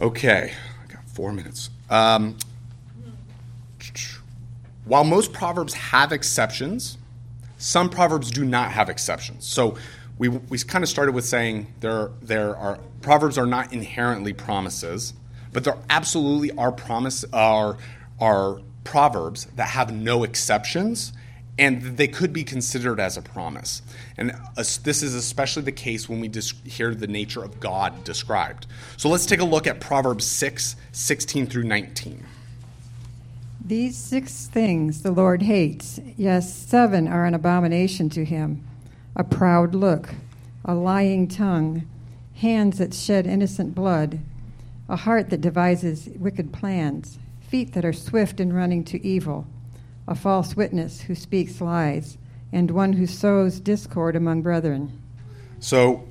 Okay, 0.00 0.54
I 0.82 0.92
got 0.92 1.04
four 1.06 1.32
minutes. 1.32 1.68
Um, 1.90 2.38
while 4.86 5.04
most 5.04 5.34
proverbs 5.34 5.74
have 5.74 6.12
exceptions, 6.12 6.96
some 7.58 7.90
proverbs 7.90 8.30
do 8.30 8.42
not 8.42 8.72
have 8.72 8.88
exceptions. 8.88 9.46
So 9.46 9.76
we, 10.16 10.28
we 10.28 10.58
kind 10.58 10.82
of 10.82 10.88
started 10.88 11.14
with 11.14 11.26
saying 11.26 11.74
there, 11.80 12.10
there 12.22 12.56
are 12.56 12.78
proverbs 13.02 13.36
are 13.36 13.46
not 13.46 13.70
inherently 13.70 14.32
promises, 14.32 15.12
but 15.52 15.62
there 15.64 15.76
absolutely 15.90 16.52
are 16.52 16.72
promise 16.72 17.24
are 17.34 17.76
are 18.18 18.60
proverbs 18.84 19.46
that 19.56 19.68
have 19.68 19.92
no 19.92 20.24
exceptions 20.24 21.12
and 21.58 21.96
they 21.96 22.08
could 22.08 22.32
be 22.32 22.44
considered 22.44 22.98
as 22.98 23.16
a 23.16 23.22
promise. 23.22 23.82
And 24.16 24.32
this 24.82 25.02
is 25.02 25.14
especially 25.14 25.62
the 25.62 25.72
case 25.72 26.08
when 26.08 26.20
we 26.20 26.30
hear 26.64 26.94
the 26.94 27.06
nature 27.06 27.44
of 27.44 27.60
God 27.60 28.04
described. 28.04 28.66
So 28.96 29.08
let's 29.08 29.26
take 29.26 29.40
a 29.40 29.44
look 29.44 29.66
at 29.66 29.80
Proverbs 29.80 30.26
6 30.26 30.76
16 30.92 31.46
through 31.46 31.64
19. 31.64 32.24
These 33.64 33.96
six 33.96 34.46
things 34.46 35.02
the 35.02 35.10
Lord 35.10 35.42
hates, 35.42 35.98
yes, 36.16 36.52
seven 36.52 37.08
are 37.08 37.24
an 37.24 37.34
abomination 37.34 38.10
to 38.10 38.24
him 38.24 38.62
a 39.16 39.24
proud 39.24 39.76
look, 39.76 40.10
a 40.64 40.74
lying 40.74 41.28
tongue, 41.28 41.88
hands 42.34 42.78
that 42.78 42.92
shed 42.92 43.26
innocent 43.28 43.74
blood, 43.74 44.18
a 44.88 44.96
heart 44.96 45.30
that 45.30 45.40
devises 45.40 46.08
wicked 46.16 46.52
plans 46.52 47.18
feet 47.40 47.72
that 47.72 47.84
are 47.84 47.92
swift 47.92 48.40
in 48.40 48.52
running 48.52 48.82
to 48.82 49.06
evil, 49.06 49.46
a 50.06 50.14
false 50.14 50.56
witness 50.56 51.02
who 51.02 51.14
speaks 51.14 51.60
lies, 51.60 52.18
and 52.52 52.70
one 52.70 52.92
who 52.92 53.06
sows 53.06 53.60
discord 53.60 54.14
among 54.14 54.42
brethren. 54.42 55.02
So 55.60 56.06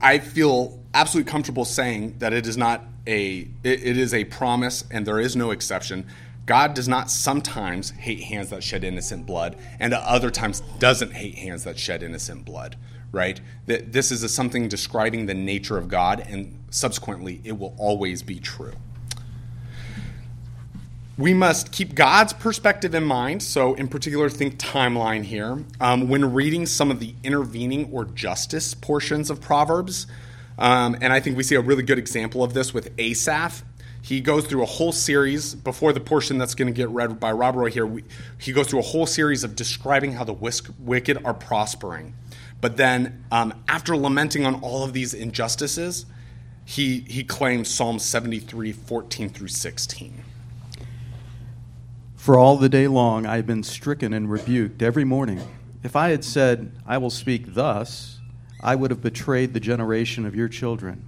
I 0.00 0.18
feel 0.18 0.80
absolutely 0.94 1.30
comfortable 1.30 1.64
saying 1.64 2.16
that 2.18 2.32
it 2.32 2.46
is 2.46 2.56
not 2.56 2.84
a 3.06 3.48
it, 3.62 3.84
it 3.84 3.96
is 3.96 4.12
a 4.12 4.24
promise 4.24 4.84
and 4.90 5.06
there 5.06 5.20
is 5.20 5.36
no 5.36 5.50
exception. 5.50 6.06
God 6.46 6.74
does 6.74 6.88
not 6.88 7.10
sometimes 7.10 7.90
hate 7.90 8.20
hands 8.20 8.50
that 8.50 8.62
shed 8.62 8.84
innocent 8.84 9.26
blood, 9.26 9.56
and 9.80 9.92
at 9.92 10.02
other 10.02 10.30
times 10.30 10.62
doesn't 10.78 11.12
hate 11.12 11.34
hands 11.36 11.64
that 11.64 11.78
shed 11.78 12.02
innocent 12.02 12.44
blood. 12.44 12.76
Right? 13.12 13.40
That 13.66 13.92
this 13.92 14.10
is 14.10 14.22
a, 14.22 14.28
something 14.28 14.68
describing 14.68 15.26
the 15.26 15.34
nature 15.34 15.78
of 15.78 15.88
God, 15.88 16.20
and 16.28 16.58
subsequently, 16.70 17.40
it 17.44 17.58
will 17.58 17.74
always 17.78 18.22
be 18.22 18.40
true. 18.40 18.72
We 21.18 21.32
must 21.32 21.72
keep 21.72 21.94
God's 21.94 22.34
perspective 22.34 22.94
in 22.94 23.02
mind. 23.02 23.42
So, 23.42 23.72
in 23.72 23.88
particular, 23.88 24.28
think 24.28 24.58
timeline 24.58 25.24
here. 25.24 25.64
Um, 25.80 26.08
when 26.10 26.34
reading 26.34 26.66
some 26.66 26.90
of 26.90 27.00
the 27.00 27.14
intervening 27.24 27.88
or 27.90 28.04
justice 28.04 28.74
portions 28.74 29.30
of 29.30 29.40
Proverbs, 29.40 30.06
um, 30.58 30.94
and 31.00 31.14
I 31.14 31.20
think 31.20 31.38
we 31.38 31.42
see 31.42 31.54
a 31.54 31.62
really 31.62 31.82
good 31.82 31.98
example 31.98 32.44
of 32.44 32.52
this 32.52 32.74
with 32.74 32.92
Asaph. 32.98 33.64
He 34.02 34.20
goes 34.20 34.46
through 34.46 34.62
a 34.62 34.66
whole 34.66 34.92
series 34.92 35.54
before 35.54 35.94
the 35.94 36.00
portion 36.00 36.36
that's 36.36 36.54
going 36.54 36.68
to 36.68 36.76
get 36.76 36.90
read 36.90 37.18
by 37.18 37.32
Rob 37.32 37.56
Roy 37.56 37.70
here. 37.70 37.86
We, 37.86 38.04
he 38.36 38.52
goes 38.52 38.68
through 38.68 38.80
a 38.80 38.82
whole 38.82 39.06
series 39.06 39.42
of 39.42 39.56
describing 39.56 40.12
how 40.12 40.24
the 40.24 40.34
whisk, 40.34 40.68
wicked 40.78 41.24
are 41.24 41.34
prospering. 41.34 42.14
But 42.60 42.76
then, 42.76 43.24
um, 43.32 43.54
after 43.68 43.96
lamenting 43.96 44.44
on 44.44 44.56
all 44.56 44.84
of 44.84 44.92
these 44.92 45.14
injustices, 45.14 46.04
he, 46.66 47.00
he 47.00 47.24
claims 47.24 47.68
Psalm 47.68 47.98
73 47.98 48.72
14 48.72 49.30
through 49.30 49.48
16. 49.48 50.22
For 52.26 52.36
all 52.36 52.56
the 52.56 52.68
day 52.68 52.88
long 52.88 53.24
I 53.24 53.36
have 53.36 53.46
been 53.46 53.62
stricken 53.62 54.12
and 54.12 54.28
rebuked 54.28 54.82
every 54.82 55.04
morning. 55.04 55.40
If 55.84 55.94
I 55.94 56.08
had 56.08 56.24
said, 56.24 56.72
I 56.84 56.98
will 56.98 57.08
speak 57.08 57.54
thus, 57.54 58.18
I 58.60 58.74
would 58.74 58.90
have 58.90 59.00
betrayed 59.00 59.54
the 59.54 59.60
generation 59.60 60.26
of 60.26 60.34
your 60.34 60.48
children. 60.48 61.04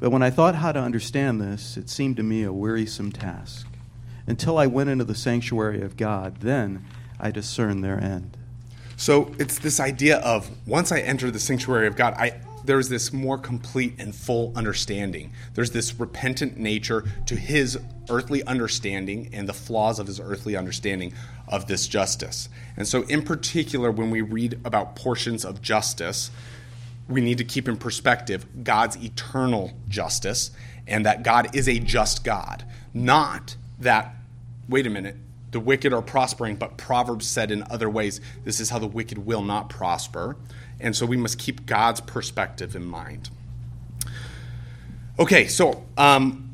But 0.00 0.10
when 0.10 0.24
I 0.24 0.30
thought 0.30 0.56
how 0.56 0.72
to 0.72 0.80
understand 0.80 1.40
this, 1.40 1.76
it 1.76 1.88
seemed 1.88 2.16
to 2.16 2.24
me 2.24 2.42
a 2.42 2.52
wearisome 2.52 3.12
task. 3.12 3.68
Until 4.26 4.58
I 4.58 4.66
went 4.66 4.90
into 4.90 5.04
the 5.04 5.14
sanctuary 5.14 5.82
of 5.82 5.96
God, 5.96 6.40
then 6.40 6.84
I 7.20 7.30
discerned 7.30 7.84
their 7.84 8.02
end. 8.02 8.36
So 8.96 9.32
it's 9.38 9.60
this 9.60 9.78
idea 9.78 10.18
of 10.18 10.50
once 10.66 10.90
I 10.90 10.98
enter 10.98 11.30
the 11.30 11.38
sanctuary 11.38 11.86
of 11.86 11.94
God, 11.94 12.14
I, 12.14 12.40
there's 12.64 12.88
this 12.88 13.12
more 13.12 13.38
complete 13.38 13.94
and 13.98 14.14
full 14.14 14.52
understanding. 14.54 15.32
There's 15.54 15.70
this 15.70 15.98
repentant 15.98 16.56
nature 16.56 17.04
to 17.26 17.36
his 17.36 17.78
earthly 18.08 18.42
understanding 18.44 19.30
and 19.32 19.48
the 19.48 19.52
flaws 19.52 19.98
of 19.98 20.06
his 20.06 20.20
earthly 20.20 20.56
understanding 20.56 21.12
of 21.48 21.66
this 21.66 21.86
justice. 21.86 22.48
And 22.76 22.86
so, 22.86 23.02
in 23.02 23.22
particular, 23.22 23.90
when 23.90 24.10
we 24.10 24.20
read 24.20 24.60
about 24.64 24.96
portions 24.96 25.44
of 25.44 25.62
justice, 25.62 26.30
we 27.08 27.20
need 27.20 27.38
to 27.38 27.44
keep 27.44 27.68
in 27.68 27.76
perspective 27.76 28.46
God's 28.62 28.96
eternal 28.96 29.72
justice 29.88 30.50
and 30.86 31.04
that 31.06 31.22
God 31.22 31.54
is 31.54 31.68
a 31.68 31.78
just 31.78 32.24
God. 32.24 32.64
Not 32.94 33.56
that, 33.80 34.14
wait 34.68 34.86
a 34.86 34.90
minute, 34.90 35.16
the 35.50 35.60
wicked 35.60 35.92
are 35.92 36.02
prospering, 36.02 36.56
but 36.56 36.76
Proverbs 36.76 37.26
said 37.26 37.50
in 37.50 37.64
other 37.70 37.90
ways, 37.90 38.20
this 38.44 38.60
is 38.60 38.70
how 38.70 38.78
the 38.78 38.86
wicked 38.86 39.18
will 39.18 39.42
not 39.42 39.68
prosper. 39.68 40.36
And 40.78 40.94
so 40.94 41.06
we 41.06 41.16
must 41.16 41.38
keep 41.38 41.66
God's 41.66 42.00
perspective 42.00 42.76
in 42.76 42.84
mind. 42.84 43.30
Okay, 45.18 45.48
so 45.48 45.84
um, 45.98 46.50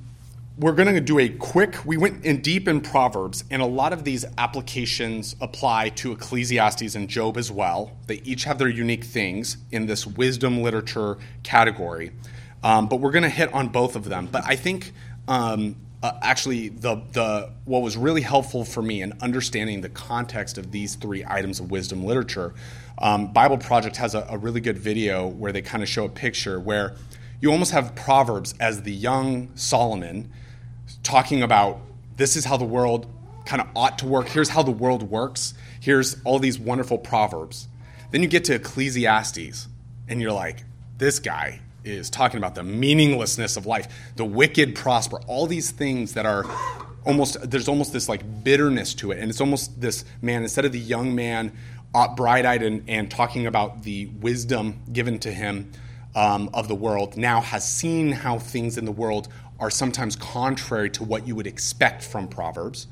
we're 0.59 0.73
going 0.73 0.93
to 0.93 1.01
do 1.01 1.19
a 1.19 1.29
quick, 1.29 1.85
we 1.85 1.97
went 1.97 2.25
in 2.25 2.41
deep 2.41 2.67
in 2.67 2.81
Proverbs, 2.81 3.45
and 3.51 3.61
a 3.61 3.67
lot 3.67 3.93
of 3.93 4.05
these 4.05 4.25
applications 4.39 5.37
apply 5.41 5.91
to 5.91 6.13
Ecclesiastes 6.13 6.95
and 6.95 7.09
Job 7.09 7.37
as 7.37 7.53
well. 7.53 7.93
They 8.07 8.17
each 8.25 8.45
have 8.45 8.59
their 8.59 8.69
unique 8.69 9.05
things 9.05 9.59
in 9.71 9.87
this 9.87 10.07
wisdom 10.07 10.63
literature 10.63 11.19
category. 11.43 12.13
Um, 12.65 12.89
but 12.89 12.97
we're 12.97 13.13
going 13.13 13.23
to 13.23 13.29
hit 13.29 13.53
on 13.53 13.69
both 13.69 13.95
of 13.95 14.07
them. 14.07 14.29
But 14.33 14.45
I 14.47 14.57
think 14.57 14.93
um, 15.29 15.77
uh, 16.03 16.13
actually 16.23 16.69
the 16.69 17.03
the 17.13 17.51
what 17.65 17.83
was 17.83 17.97
really 17.97 18.21
helpful 18.21 18.65
for 18.65 18.83
me 18.83 19.03
in 19.03 19.13
understanding 19.21 19.81
the 19.81 19.89
context 19.89 20.59
of 20.59 20.71
these 20.71 20.95
three 20.95 21.25
items 21.27 21.61
of 21.61 21.71
wisdom 21.71 22.05
literature. 22.05 22.55
Um, 22.99 23.33
Bible 23.33 23.59
Project 23.59 23.97
has 23.97 24.15
a, 24.15 24.27
a 24.31 24.39
really 24.39 24.61
good 24.61 24.79
video 24.79 25.27
where 25.27 25.53
they 25.53 25.63
kind 25.63 25.83
of 25.83 25.89
show 25.89 26.05
a 26.05 26.09
picture 26.09 26.59
where 26.61 26.95
you 27.41 27.51
almost 27.51 27.73
have 27.73 27.95
Proverbs 27.95 28.55
as 28.61 28.83
the 28.83 28.93
young 28.93 29.55
Solomon 29.57 30.31
talking 31.03 31.43
about 31.43 31.81
this 32.17 32.37
is 32.37 32.45
how 32.45 32.57
the 32.57 32.65
world 32.65 33.07
kind 33.45 33.61
of 33.61 33.69
ought 33.77 33.99
to 33.99 34.07
work. 34.07 34.29
Here's 34.29 34.49
how 34.49 34.63
the 34.63 34.71
world 34.71 35.05
works. 35.05 35.55
Here's 35.81 36.17
all 36.25 36.39
these 36.39 36.59
wonderful 36.59 36.99
Proverbs. 36.99 37.69
Then 38.11 38.23
you 38.23 38.29
get 38.29 38.45
to 38.45 38.55
Ecclesiastes, 38.55 39.69
and 40.09 40.21
you're 40.21 40.33
like, 40.33 40.65
this 40.99 41.19
guy 41.19 41.61
is 41.87 42.11
talking 42.11 42.39
about 42.39 42.55
the 42.55 42.63
meaninglessness 42.63 43.57
of 43.57 43.67
life, 43.67 43.89
the 44.17 44.25
wicked 44.25 44.75
prosper, 44.75 45.21
all 45.27 45.47
these 45.47 45.71
things 45.71 46.15
that 46.15 46.27
are 46.27 46.45
almost, 47.05 47.51
there's 47.51 47.69
almost 47.69 47.93
this 47.93 48.09
like 48.09 48.45
bitterness 48.45 48.95
to 48.95 49.13
it. 49.13 49.19
And 49.19 49.31
it's 49.31 49.41
almost 49.41 49.81
this 49.81 50.05
man, 50.21 50.43
instead 50.43 50.65
of 50.65 50.73
the 50.73 50.81
young 50.81 51.15
man, 51.15 51.53
uh, 51.95 52.15
bright 52.15 52.45
eyed 52.45 52.63
and, 52.63 52.83
and 52.89 53.11
talking 53.11 53.47
about 53.47 53.85
the 53.85 54.07
wisdom 54.21 54.83
given 54.93 55.19
to 55.21 55.33
him 55.33 55.73
um, 56.15 56.51
of 56.53 56.69
the 56.69 56.75
world, 56.75 57.17
now 57.17 57.41
has 57.41 57.67
seen 57.67 58.13
how 58.13 58.39
things 58.39 58.77
in 58.77 58.85
the 58.85 58.93
world 58.93 59.29
are 59.59 59.71
sometimes 59.71 60.17
contrary 60.17 60.91
to 60.91 61.05
what 61.05 61.27
you 61.27 61.35
would 61.35 61.47
expect 61.47 62.03
from 62.03 62.29
Proverbs. 62.29 62.87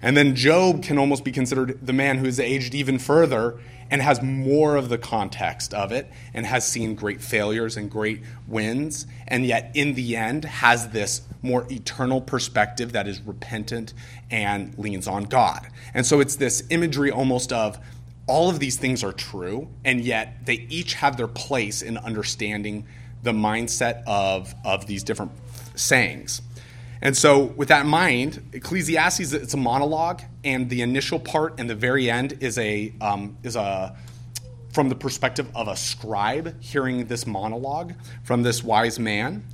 And 0.00 0.16
then 0.16 0.36
Job 0.36 0.82
can 0.82 0.96
almost 0.96 1.24
be 1.24 1.32
considered 1.32 1.78
the 1.84 1.92
man 1.92 2.18
who 2.18 2.26
is 2.26 2.38
aged 2.38 2.74
even 2.74 2.98
further 2.98 3.58
and 3.90 4.02
has 4.02 4.22
more 4.22 4.76
of 4.76 4.88
the 4.88 4.98
context 4.98 5.72
of 5.74 5.92
it 5.92 6.10
and 6.34 6.46
has 6.46 6.66
seen 6.66 6.94
great 6.94 7.20
failures 7.20 7.76
and 7.76 7.90
great 7.90 8.22
wins, 8.46 9.06
and 9.26 9.46
yet 9.46 9.70
in 9.74 9.94
the 9.94 10.16
end 10.16 10.44
has 10.44 10.88
this 10.90 11.22
more 11.42 11.66
eternal 11.70 12.20
perspective 12.20 12.92
that 12.92 13.06
is 13.06 13.20
repentant 13.22 13.94
and 14.30 14.76
leans 14.78 15.06
on 15.06 15.24
God. 15.24 15.68
And 15.94 16.04
so 16.04 16.20
it's 16.20 16.36
this 16.36 16.64
imagery 16.70 17.10
almost 17.10 17.52
of 17.52 17.78
all 18.26 18.50
of 18.50 18.58
these 18.58 18.76
things 18.76 19.02
are 19.02 19.12
true, 19.12 19.68
and 19.84 20.00
yet 20.00 20.44
they 20.44 20.66
each 20.68 20.94
have 20.94 21.16
their 21.16 21.28
place 21.28 21.80
in 21.80 21.96
understanding 21.96 22.86
the 23.22 23.32
mindset 23.32 24.02
of, 24.06 24.54
of 24.64 24.86
these 24.86 25.02
different 25.02 25.32
sayings. 25.74 26.42
And 27.00 27.16
so, 27.16 27.44
with 27.44 27.68
that 27.68 27.82
in 27.84 27.88
mind, 27.88 28.50
Ecclesiastes 28.52 29.32
it's 29.32 29.54
a 29.54 29.58
monologue, 29.58 30.22
and 30.42 30.68
the 30.68 30.82
initial 30.82 31.20
part 31.20 31.58
and 31.58 31.70
the 31.70 31.74
very 31.74 32.10
end 32.10 32.38
is 32.40 32.58
a 32.58 32.92
um, 33.00 33.36
is 33.42 33.56
a 33.56 33.96
from 34.72 34.88
the 34.88 34.94
perspective 34.94 35.48
of 35.54 35.68
a 35.68 35.76
scribe 35.76 36.60
hearing 36.60 37.06
this 37.06 37.26
monologue 37.26 37.94
from 38.24 38.42
this 38.42 38.64
wise 38.64 38.98
man, 38.98 39.44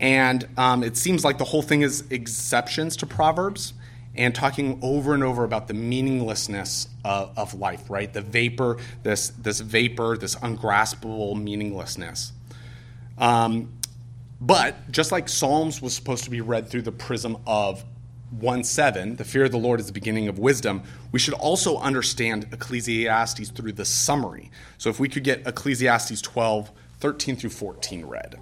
and 0.00 0.46
um, 0.58 0.82
it 0.82 0.96
seems 0.96 1.24
like 1.24 1.38
the 1.38 1.44
whole 1.44 1.62
thing 1.62 1.82
is 1.82 2.04
exceptions 2.10 2.96
to 2.98 3.06
Proverbs 3.06 3.72
and 4.14 4.34
talking 4.34 4.78
over 4.82 5.14
and 5.14 5.24
over 5.24 5.44
about 5.44 5.68
the 5.68 5.74
meaninglessness 5.74 6.88
of, 7.04 7.36
of 7.38 7.54
life, 7.54 7.88
right? 7.88 8.12
The 8.12 8.20
vapor, 8.20 8.76
this 9.02 9.30
this 9.30 9.60
vapor, 9.60 10.18
this 10.18 10.36
ungraspable 10.36 11.36
meaninglessness. 11.36 12.32
Um, 13.16 13.72
but 14.42 14.90
just 14.90 15.12
like 15.12 15.28
Psalms 15.28 15.80
was 15.80 15.94
supposed 15.94 16.24
to 16.24 16.30
be 16.30 16.40
read 16.40 16.68
through 16.68 16.82
the 16.82 16.90
prism 16.90 17.36
of 17.46 17.84
1 18.40 18.64
7, 18.64 19.14
the 19.14 19.24
fear 19.24 19.44
of 19.44 19.52
the 19.52 19.58
Lord 19.58 19.78
is 19.78 19.86
the 19.86 19.92
beginning 19.92 20.26
of 20.26 20.40
wisdom, 20.40 20.82
we 21.12 21.20
should 21.20 21.34
also 21.34 21.78
understand 21.78 22.48
Ecclesiastes 22.50 23.50
through 23.50 23.72
the 23.72 23.84
summary. 23.84 24.50
So 24.78 24.90
if 24.90 24.98
we 24.98 25.08
could 25.08 25.22
get 25.22 25.46
Ecclesiastes 25.46 26.20
12, 26.22 26.72
13 26.98 27.36
through 27.36 27.50
14 27.50 28.04
read. 28.04 28.36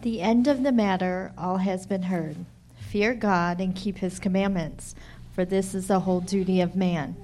The 0.00 0.22
end 0.22 0.48
of 0.48 0.62
the 0.62 0.72
matter 0.72 1.32
all 1.36 1.58
has 1.58 1.84
been 1.84 2.04
heard. 2.04 2.36
Fear 2.78 3.14
God 3.14 3.60
and 3.60 3.76
keep 3.76 3.98
his 3.98 4.18
commandments, 4.18 4.94
for 5.34 5.44
this 5.44 5.74
is 5.74 5.88
the 5.88 6.00
whole 6.00 6.20
duty 6.20 6.62
of 6.62 6.74
man. 6.74 7.16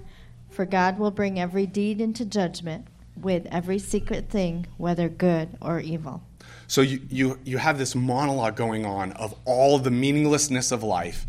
For 0.50 0.66
God 0.66 0.98
will 0.98 1.10
bring 1.10 1.40
every 1.40 1.66
deed 1.66 2.02
into 2.02 2.26
judgment 2.26 2.86
with 3.16 3.46
every 3.46 3.78
secret 3.78 4.28
thing, 4.28 4.66
whether 4.76 5.08
good 5.08 5.56
or 5.62 5.80
evil. 5.80 6.22
So 6.68 6.82
you, 6.82 7.00
you, 7.08 7.38
you 7.44 7.58
have 7.58 7.78
this 7.78 7.94
monologue 7.94 8.54
going 8.54 8.84
on 8.84 9.12
of 9.12 9.34
all 9.46 9.78
the 9.78 9.90
meaninglessness 9.90 10.70
of 10.70 10.82
life, 10.82 11.26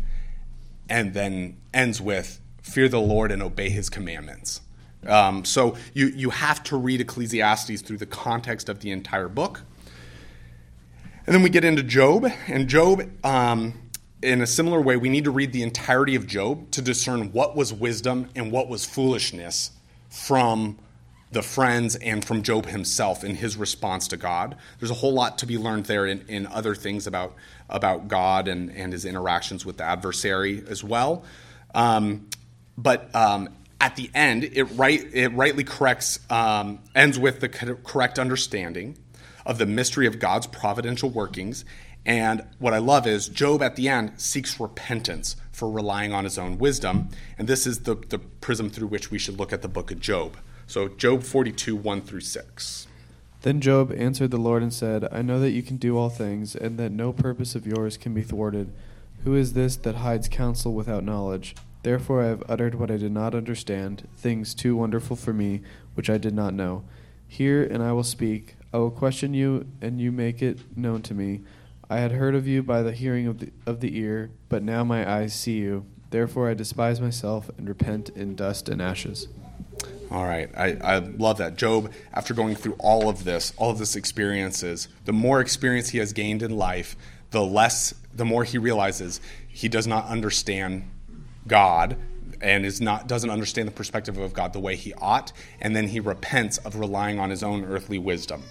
and 0.88 1.14
then 1.14 1.56
ends 1.72 2.00
with 2.00 2.40
fear 2.62 2.88
the 2.88 3.00
Lord 3.00 3.32
and 3.32 3.42
obey 3.42 3.70
his 3.70 3.88
commandments. 3.88 4.60
Um, 5.06 5.46
so 5.46 5.76
you, 5.94 6.08
you 6.08 6.30
have 6.30 6.62
to 6.64 6.76
read 6.76 7.00
Ecclesiastes 7.00 7.80
through 7.80 7.96
the 7.96 8.06
context 8.06 8.68
of 8.68 8.80
the 8.80 8.90
entire 8.90 9.28
book. 9.28 9.62
And 11.26 11.34
then 11.34 11.42
we 11.42 11.48
get 11.48 11.64
into 11.64 11.82
Job, 11.82 12.26
and 12.46 12.68
Job, 12.68 13.02
um, 13.24 13.74
in 14.22 14.42
a 14.42 14.46
similar 14.46 14.80
way, 14.80 14.98
we 14.98 15.08
need 15.08 15.24
to 15.24 15.30
read 15.30 15.52
the 15.52 15.62
entirety 15.62 16.16
of 16.16 16.26
Job 16.26 16.70
to 16.72 16.82
discern 16.82 17.32
what 17.32 17.56
was 17.56 17.72
wisdom 17.72 18.28
and 18.36 18.52
what 18.52 18.68
was 18.68 18.84
foolishness 18.84 19.70
from 20.10 20.78
the 21.32 21.42
friends 21.42 21.96
and 21.96 22.24
from 22.24 22.42
Job 22.42 22.66
himself 22.66 23.22
in 23.22 23.36
his 23.36 23.56
response 23.56 24.08
to 24.08 24.16
God. 24.16 24.56
There's 24.78 24.90
a 24.90 24.94
whole 24.94 25.12
lot 25.12 25.38
to 25.38 25.46
be 25.46 25.58
learned 25.58 25.86
there 25.86 26.06
in, 26.06 26.24
in 26.28 26.46
other 26.46 26.74
things 26.74 27.06
about, 27.06 27.34
about 27.68 28.08
God 28.08 28.48
and, 28.48 28.70
and 28.72 28.92
his 28.92 29.04
interactions 29.04 29.64
with 29.64 29.76
the 29.76 29.84
adversary 29.84 30.64
as 30.68 30.82
well. 30.82 31.24
Um, 31.74 32.28
but 32.76 33.14
um, 33.14 33.48
at 33.80 33.94
the 33.96 34.10
end, 34.14 34.44
it, 34.44 34.64
right, 34.64 35.06
it 35.12 35.28
rightly 35.28 35.64
corrects, 35.64 36.18
um, 36.30 36.80
ends 36.94 37.18
with 37.18 37.40
the 37.40 37.48
correct 37.48 38.18
understanding 38.18 38.98
of 39.46 39.58
the 39.58 39.66
mystery 39.66 40.06
of 40.06 40.18
God's 40.18 40.46
providential 40.48 41.10
workings 41.10 41.64
And 42.06 42.44
what 42.58 42.72
I 42.72 42.78
love 42.78 43.06
is 43.06 43.28
Job 43.28 43.62
at 43.62 43.76
the 43.76 43.88
end 43.88 44.12
seeks 44.16 44.58
repentance 44.58 45.36
for 45.52 45.70
relying 45.70 46.12
on 46.12 46.24
his 46.24 46.38
own 46.38 46.58
wisdom. 46.58 47.10
And 47.38 47.46
this 47.46 47.66
is 47.66 47.80
the, 47.80 47.94
the 47.94 48.18
prism 48.18 48.70
through 48.70 48.88
which 48.88 49.10
we 49.10 49.18
should 49.18 49.38
look 49.38 49.52
at 49.52 49.62
the 49.62 49.68
book 49.68 49.90
of 49.90 50.00
Job. 50.00 50.36
So, 50.70 50.86
Job 50.86 51.24
42, 51.24 51.74
1 51.74 52.02
through 52.02 52.20
6. 52.20 52.86
Then 53.42 53.60
Job 53.60 53.92
answered 53.92 54.30
the 54.30 54.36
Lord 54.36 54.62
and 54.62 54.72
said, 54.72 55.08
I 55.10 55.20
know 55.20 55.40
that 55.40 55.50
you 55.50 55.64
can 55.64 55.78
do 55.78 55.98
all 55.98 56.10
things, 56.10 56.54
and 56.54 56.78
that 56.78 56.92
no 56.92 57.12
purpose 57.12 57.56
of 57.56 57.66
yours 57.66 57.96
can 57.96 58.14
be 58.14 58.22
thwarted. 58.22 58.72
Who 59.24 59.34
is 59.34 59.54
this 59.54 59.74
that 59.74 59.96
hides 59.96 60.28
counsel 60.28 60.72
without 60.72 61.02
knowledge? 61.02 61.56
Therefore 61.82 62.22
I 62.22 62.28
have 62.28 62.44
uttered 62.48 62.76
what 62.76 62.88
I 62.88 62.98
did 62.98 63.10
not 63.10 63.34
understand, 63.34 64.06
things 64.16 64.54
too 64.54 64.76
wonderful 64.76 65.16
for 65.16 65.32
me, 65.32 65.62
which 65.94 66.08
I 66.08 66.18
did 66.18 66.34
not 66.34 66.54
know. 66.54 66.84
Hear, 67.26 67.64
and 67.64 67.82
I 67.82 67.90
will 67.90 68.04
speak. 68.04 68.54
I 68.72 68.78
will 68.78 68.92
question 68.92 69.34
you, 69.34 69.66
and 69.80 70.00
you 70.00 70.12
make 70.12 70.40
it 70.40 70.60
known 70.78 71.02
to 71.02 71.14
me. 71.14 71.40
I 71.90 71.96
had 71.96 72.12
heard 72.12 72.36
of 72.36 72.46
you 72.46 72.62
by 72.62 72.82
the 72.82 72.92
hearing 72.92 73.26
of 73.26 73.40
the, 73.40 73.50
of 73.66 73.80
the 73.80 73.98
ear, 73.98 74.30
but 74.48 74.62
now 74.62 74.84
my 74.84 75.10
eyes 75.10 75.34
see 75.34 75.58
you. 75.58 75.84
Therefore 76.10 76.48
I 76.48 76.54
despise 76.54 77.00
myself 77.00 77.50
and 77.58 77.68
repent 77.68 78.10
in 78.10 78.36
dust 78.36 78.68
and 78.68 78.80
ashes. 78.80 79.26
All 80.10 80.24
right. 80.24 80.50
I, 80.56 80.76
I 80.82 80.98
love 80.98 81.38
that. 81.38 81.56
Job, 81.56 81.92
after 82.12 82.34
going 82.34 82.56
through 82.56 82.76
all 82.78 83.08
of 83.08 83.24
this, 83.24 83.52
all 83.56 83.70
of 83.70 83.78
this 83.78 83.94
experiences, 83.94 84.88
the 85.04 85.12
more 85.12 85.40
experience 85.40 85.90
he 85.90 85.98
has 85.98 86.12
gained 86.12 86.42
in 86.42 86.56
life, 86.56 86.96
the 87.30 87.42
less, 87.42 87.94
the 88.12 88.24
more 88.24 88.42
he 88.42 88.58
realizes 88.58 89.20
he 89.48 89.68
does 89.68 89.86
not 89.86 90.06
understand 90.06 90.90
God 91.46 91.96
and 92.40 92.64
is 92.64 92.80
not 92.80 93.06
doesn't 93.06 93.30
understand 93.30 93.68
the 93.68 93.72
perspective 93.72 94.16
of 94.18 94.32
God 94.32 94.52
the 94.52 94.60
way 94.60 94.74
he 94.74 94.94
ought, 94.94 95.32
and 95.60 95.76
then 95.76 95.88
he 95.88 96.00
repents 96.00 96.58
of 96.58 96.76
relying 96.76 97.18
on 97.18 97.30
his 97.30 97.42
own 97.42 97.64
earthly 97.64 97.98
wisdom. 97.98 98.42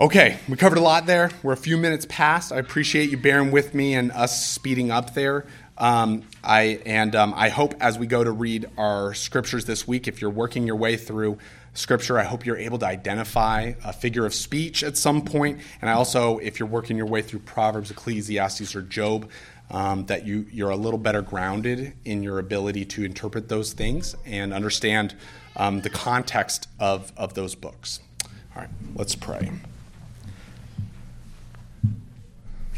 Okay, 0.00 0.38
we 0.48 0.56
covered 0.56 0.78
a 0.78 0.82
lot 0.82 1.06
there. 1.06 1.30
We're 1.44 1.52
a 1.52 1.56
few 1.56 1.76
minutes 1.76 2.04
past. 2.08 2.50
I 2.50 2.56
appreciate 2.56 3.10
you 3.10 3.16
bearing 3.16 3.52
with 3.52 3.74
me 3.74 3.94
and 3.94 4.10
us 4.10 4.44
speeding 4.44 4.90
up 4.90 5.14
there. 5.14 5.46
Um, 5.76 6.22
I 6.42 6.80
and 6.86 7.14
um, 7.16 7.34
I 7.36 7.48
hope 7.48 7.74
as 7.80 7.98
we 7.98 8.06
go 8.06 8.22
to 8.22 8.30
read 8.30 8.66
our 8.78 9.14
scriptures 9.14 9.64
this 9.64 9.88
week, 9.88 10.06
if 10.06 10.20
you're 10.20 10.30
working 10.30 10.66
your 10.66 10.76
way 10.76 10.96
through 10.96 11.38
scripture, 11.74 12.18
I 12.18 12.24
hope 12.24 12.46
you're 12.46 12.56
able 12.56 12.78
to 12.78 12.86
identify 12.86 13.72
a 13.84 13.92
figure 13.92 14.24
of 14.24 14.34
speech 14.34 14.84
at 14.84 14.96
some 14.96 15.22
point. 15.22 15.60
And 15.80 15.90
I 15.90 15.94
also, 15.94 16.38
if 16.38 16.60
you're 16.60 16.68
working 16.68 16.96
your 16.96 17.06
way 17.06 17.22
through 17.22 17.40
Proverbs, 17.40 17.90
Ecclesiastes, 17.90 18.76
or 18.76 18.82
Job, 18.82 19.28
um, 19.70 20.06
that 20.06 20.24
you 20.24 20.46
you're 20.52 20.70
a 20.70 20.76
little 20.76 20.98
better 20.98 21.22
grounded 21.22 21.94
in 22.04 22.22
your 22.22 22.38
ability 22.38 22.84
to 22.84 23.04
interpret 23.04 23.48
those 23.48 23.72
things 23.72 24.14
and 24.24 24.52
understand 24.52 25.14
um, 25.56 25.80
the 25.80 25.90
context 25.90 26.68
of 26.78 27.12
of 27.16 27.34
those 27.34 27.54
books. 27.54 28.00
All 28.54 28.62
right, 28.62 28.70
let's 28.94 29.16
pray. 29.16 29.50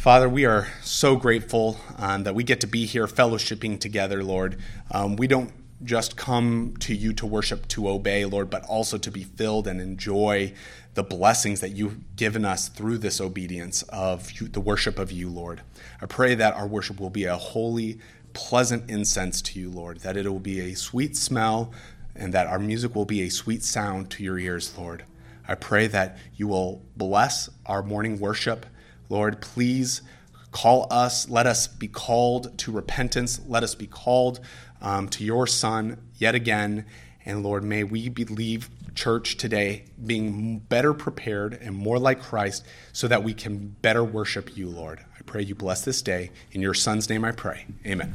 Father, 0.07 0.29
we 0.29 0.45
are 0.45 0.69
so 0.83 1.17
grateful 1.17 1.81
um, 1.99 2.23
that 2.23 2.37
we 2.37 2.45
get 2.45 2.61
to 2.61 2.69
be 2.69 2.87
here 2.87 3.09
fellowshipping 3.09 3.81
together, 3.81 4.23
Lord. 4.23 4.57
Um, 4.93 5.17
we 5.17 5.27
don't 5.27 5.51
just 5.83 6.17
come 6.17 6.77
to 6.79 6.95
you 6.95 7.13
to 7.15 7.27
worship, 7.27 7.67
to 7.67 7.89
obey, 7.89 8.25
Lord, 8.25 8.49
but 8.49 8.65
also 8.67 8.99
to 8.99 9.11
be 9.11 9.25
filled 9.25 9.67
and 9.67 9.81
enjoy 9.81 10.53
the 10.95 11.03
blessings 11.03 11.61
that 11.61 11.71
you've 11.71 12.15
given 12.15 12.45
us 12.45 12.69
through 12.69 12.99
this 12.99 13.21
obedience 13.21 13.83
of 13.89 14.31
you, 14.31 14.47
the 14.47 14.61
worship 14.61 15.01
of 15.01 15.11
you, 15.11 15.29
Lord. 15.29 15.63
I 16.01 16.07
pray 16.07 16.37
that 16.37 16.55
our 16.55 16.69
worship 16.69 17.01
will 17.01 17.11
be 17.11 17.25
a 17.25 17.35
holy, 17.35 17.99
pleasant 18.33 18.89
incense 18.89 19.43
to 19.43 19.59
you, 19.59 19.71
Lord, 19.71 20.03
that 20.03 20.17
it 20.17 20.29
will 20.29 20.39
be 20.39 20.61
a 20.61 20.77
sweet 20.77 21.17
smell, 21.17 21.73
and 22.15 22.33
that 22.33 22.47
our 22.47 22.61
music 22.61 22.95
will 22.95 23.07
be 23.07 23.23
a 23.23 23.29
sweet 23.29 23.65
sound 23.65 24.11
to 24.11 24.23
your 24.23 24.39
ears, 24.39 24.79
Lord. 24.79 25.05
I 25.49 25.57
pray 25.57 25.89
that 25.89 26.17
you 26.37 26.47
will 26.47 26.85
bless 26.97 27.51
our 27.67 27.83
morning 27.83 28.21
worship 28.21 28.67
Lord, 29.09 29.41
please 29.41 30.03
call 30.53 30.87
us. 30.91 31.29
Let 31.29 31.47
us 31.47 31.67
be 31.67 31.89
called 31.89 32.57
to 32.59 32.73
repentance. 32.73 33.41
Let 33.47 33.63
us 33.63 33.75
be 33.75 33.87
called 33.87 34.41
um, 34.81 35.09
to 35.11 35.25
your 35.25 35.47
Son 35.47 35.99
yet 36.17 36.35
again. 36.35 36.87
And 37.25 37.43
Lord, 37.43 37.65
may 37.65 37.85
we 37.85 38.09
leave 38.09 38.71
church 38.95 39.37
today 39.37 39.85
being 40.05 40.59
better 40.59 40.95
prepared 40.95 41.55
and 41.55 41.77
more 41.77 41.99
like 41.99 42.23
Christ 42.23 42.65
so 42.93 43.07
that 43.09 43.23
we 43.23 43.35
can 43.35 43.77
better 43.83 44.03
worship 44.03 44.57
you, 44.57 44.69
Lord. 44.69 45.01
I 45.01 45.23
pray 45.27 45.43
you 45.43 45.55
bless 45.55 45.85
this 45.85 46.01
day. 46.03 46.31
In 46.53 46.63
your 46.63 46.75
Son's 46.75 47.11
name 47.11 47.25
I 47.25 47.33
pray. 47.33 47.67
Amen. 47.85 48.15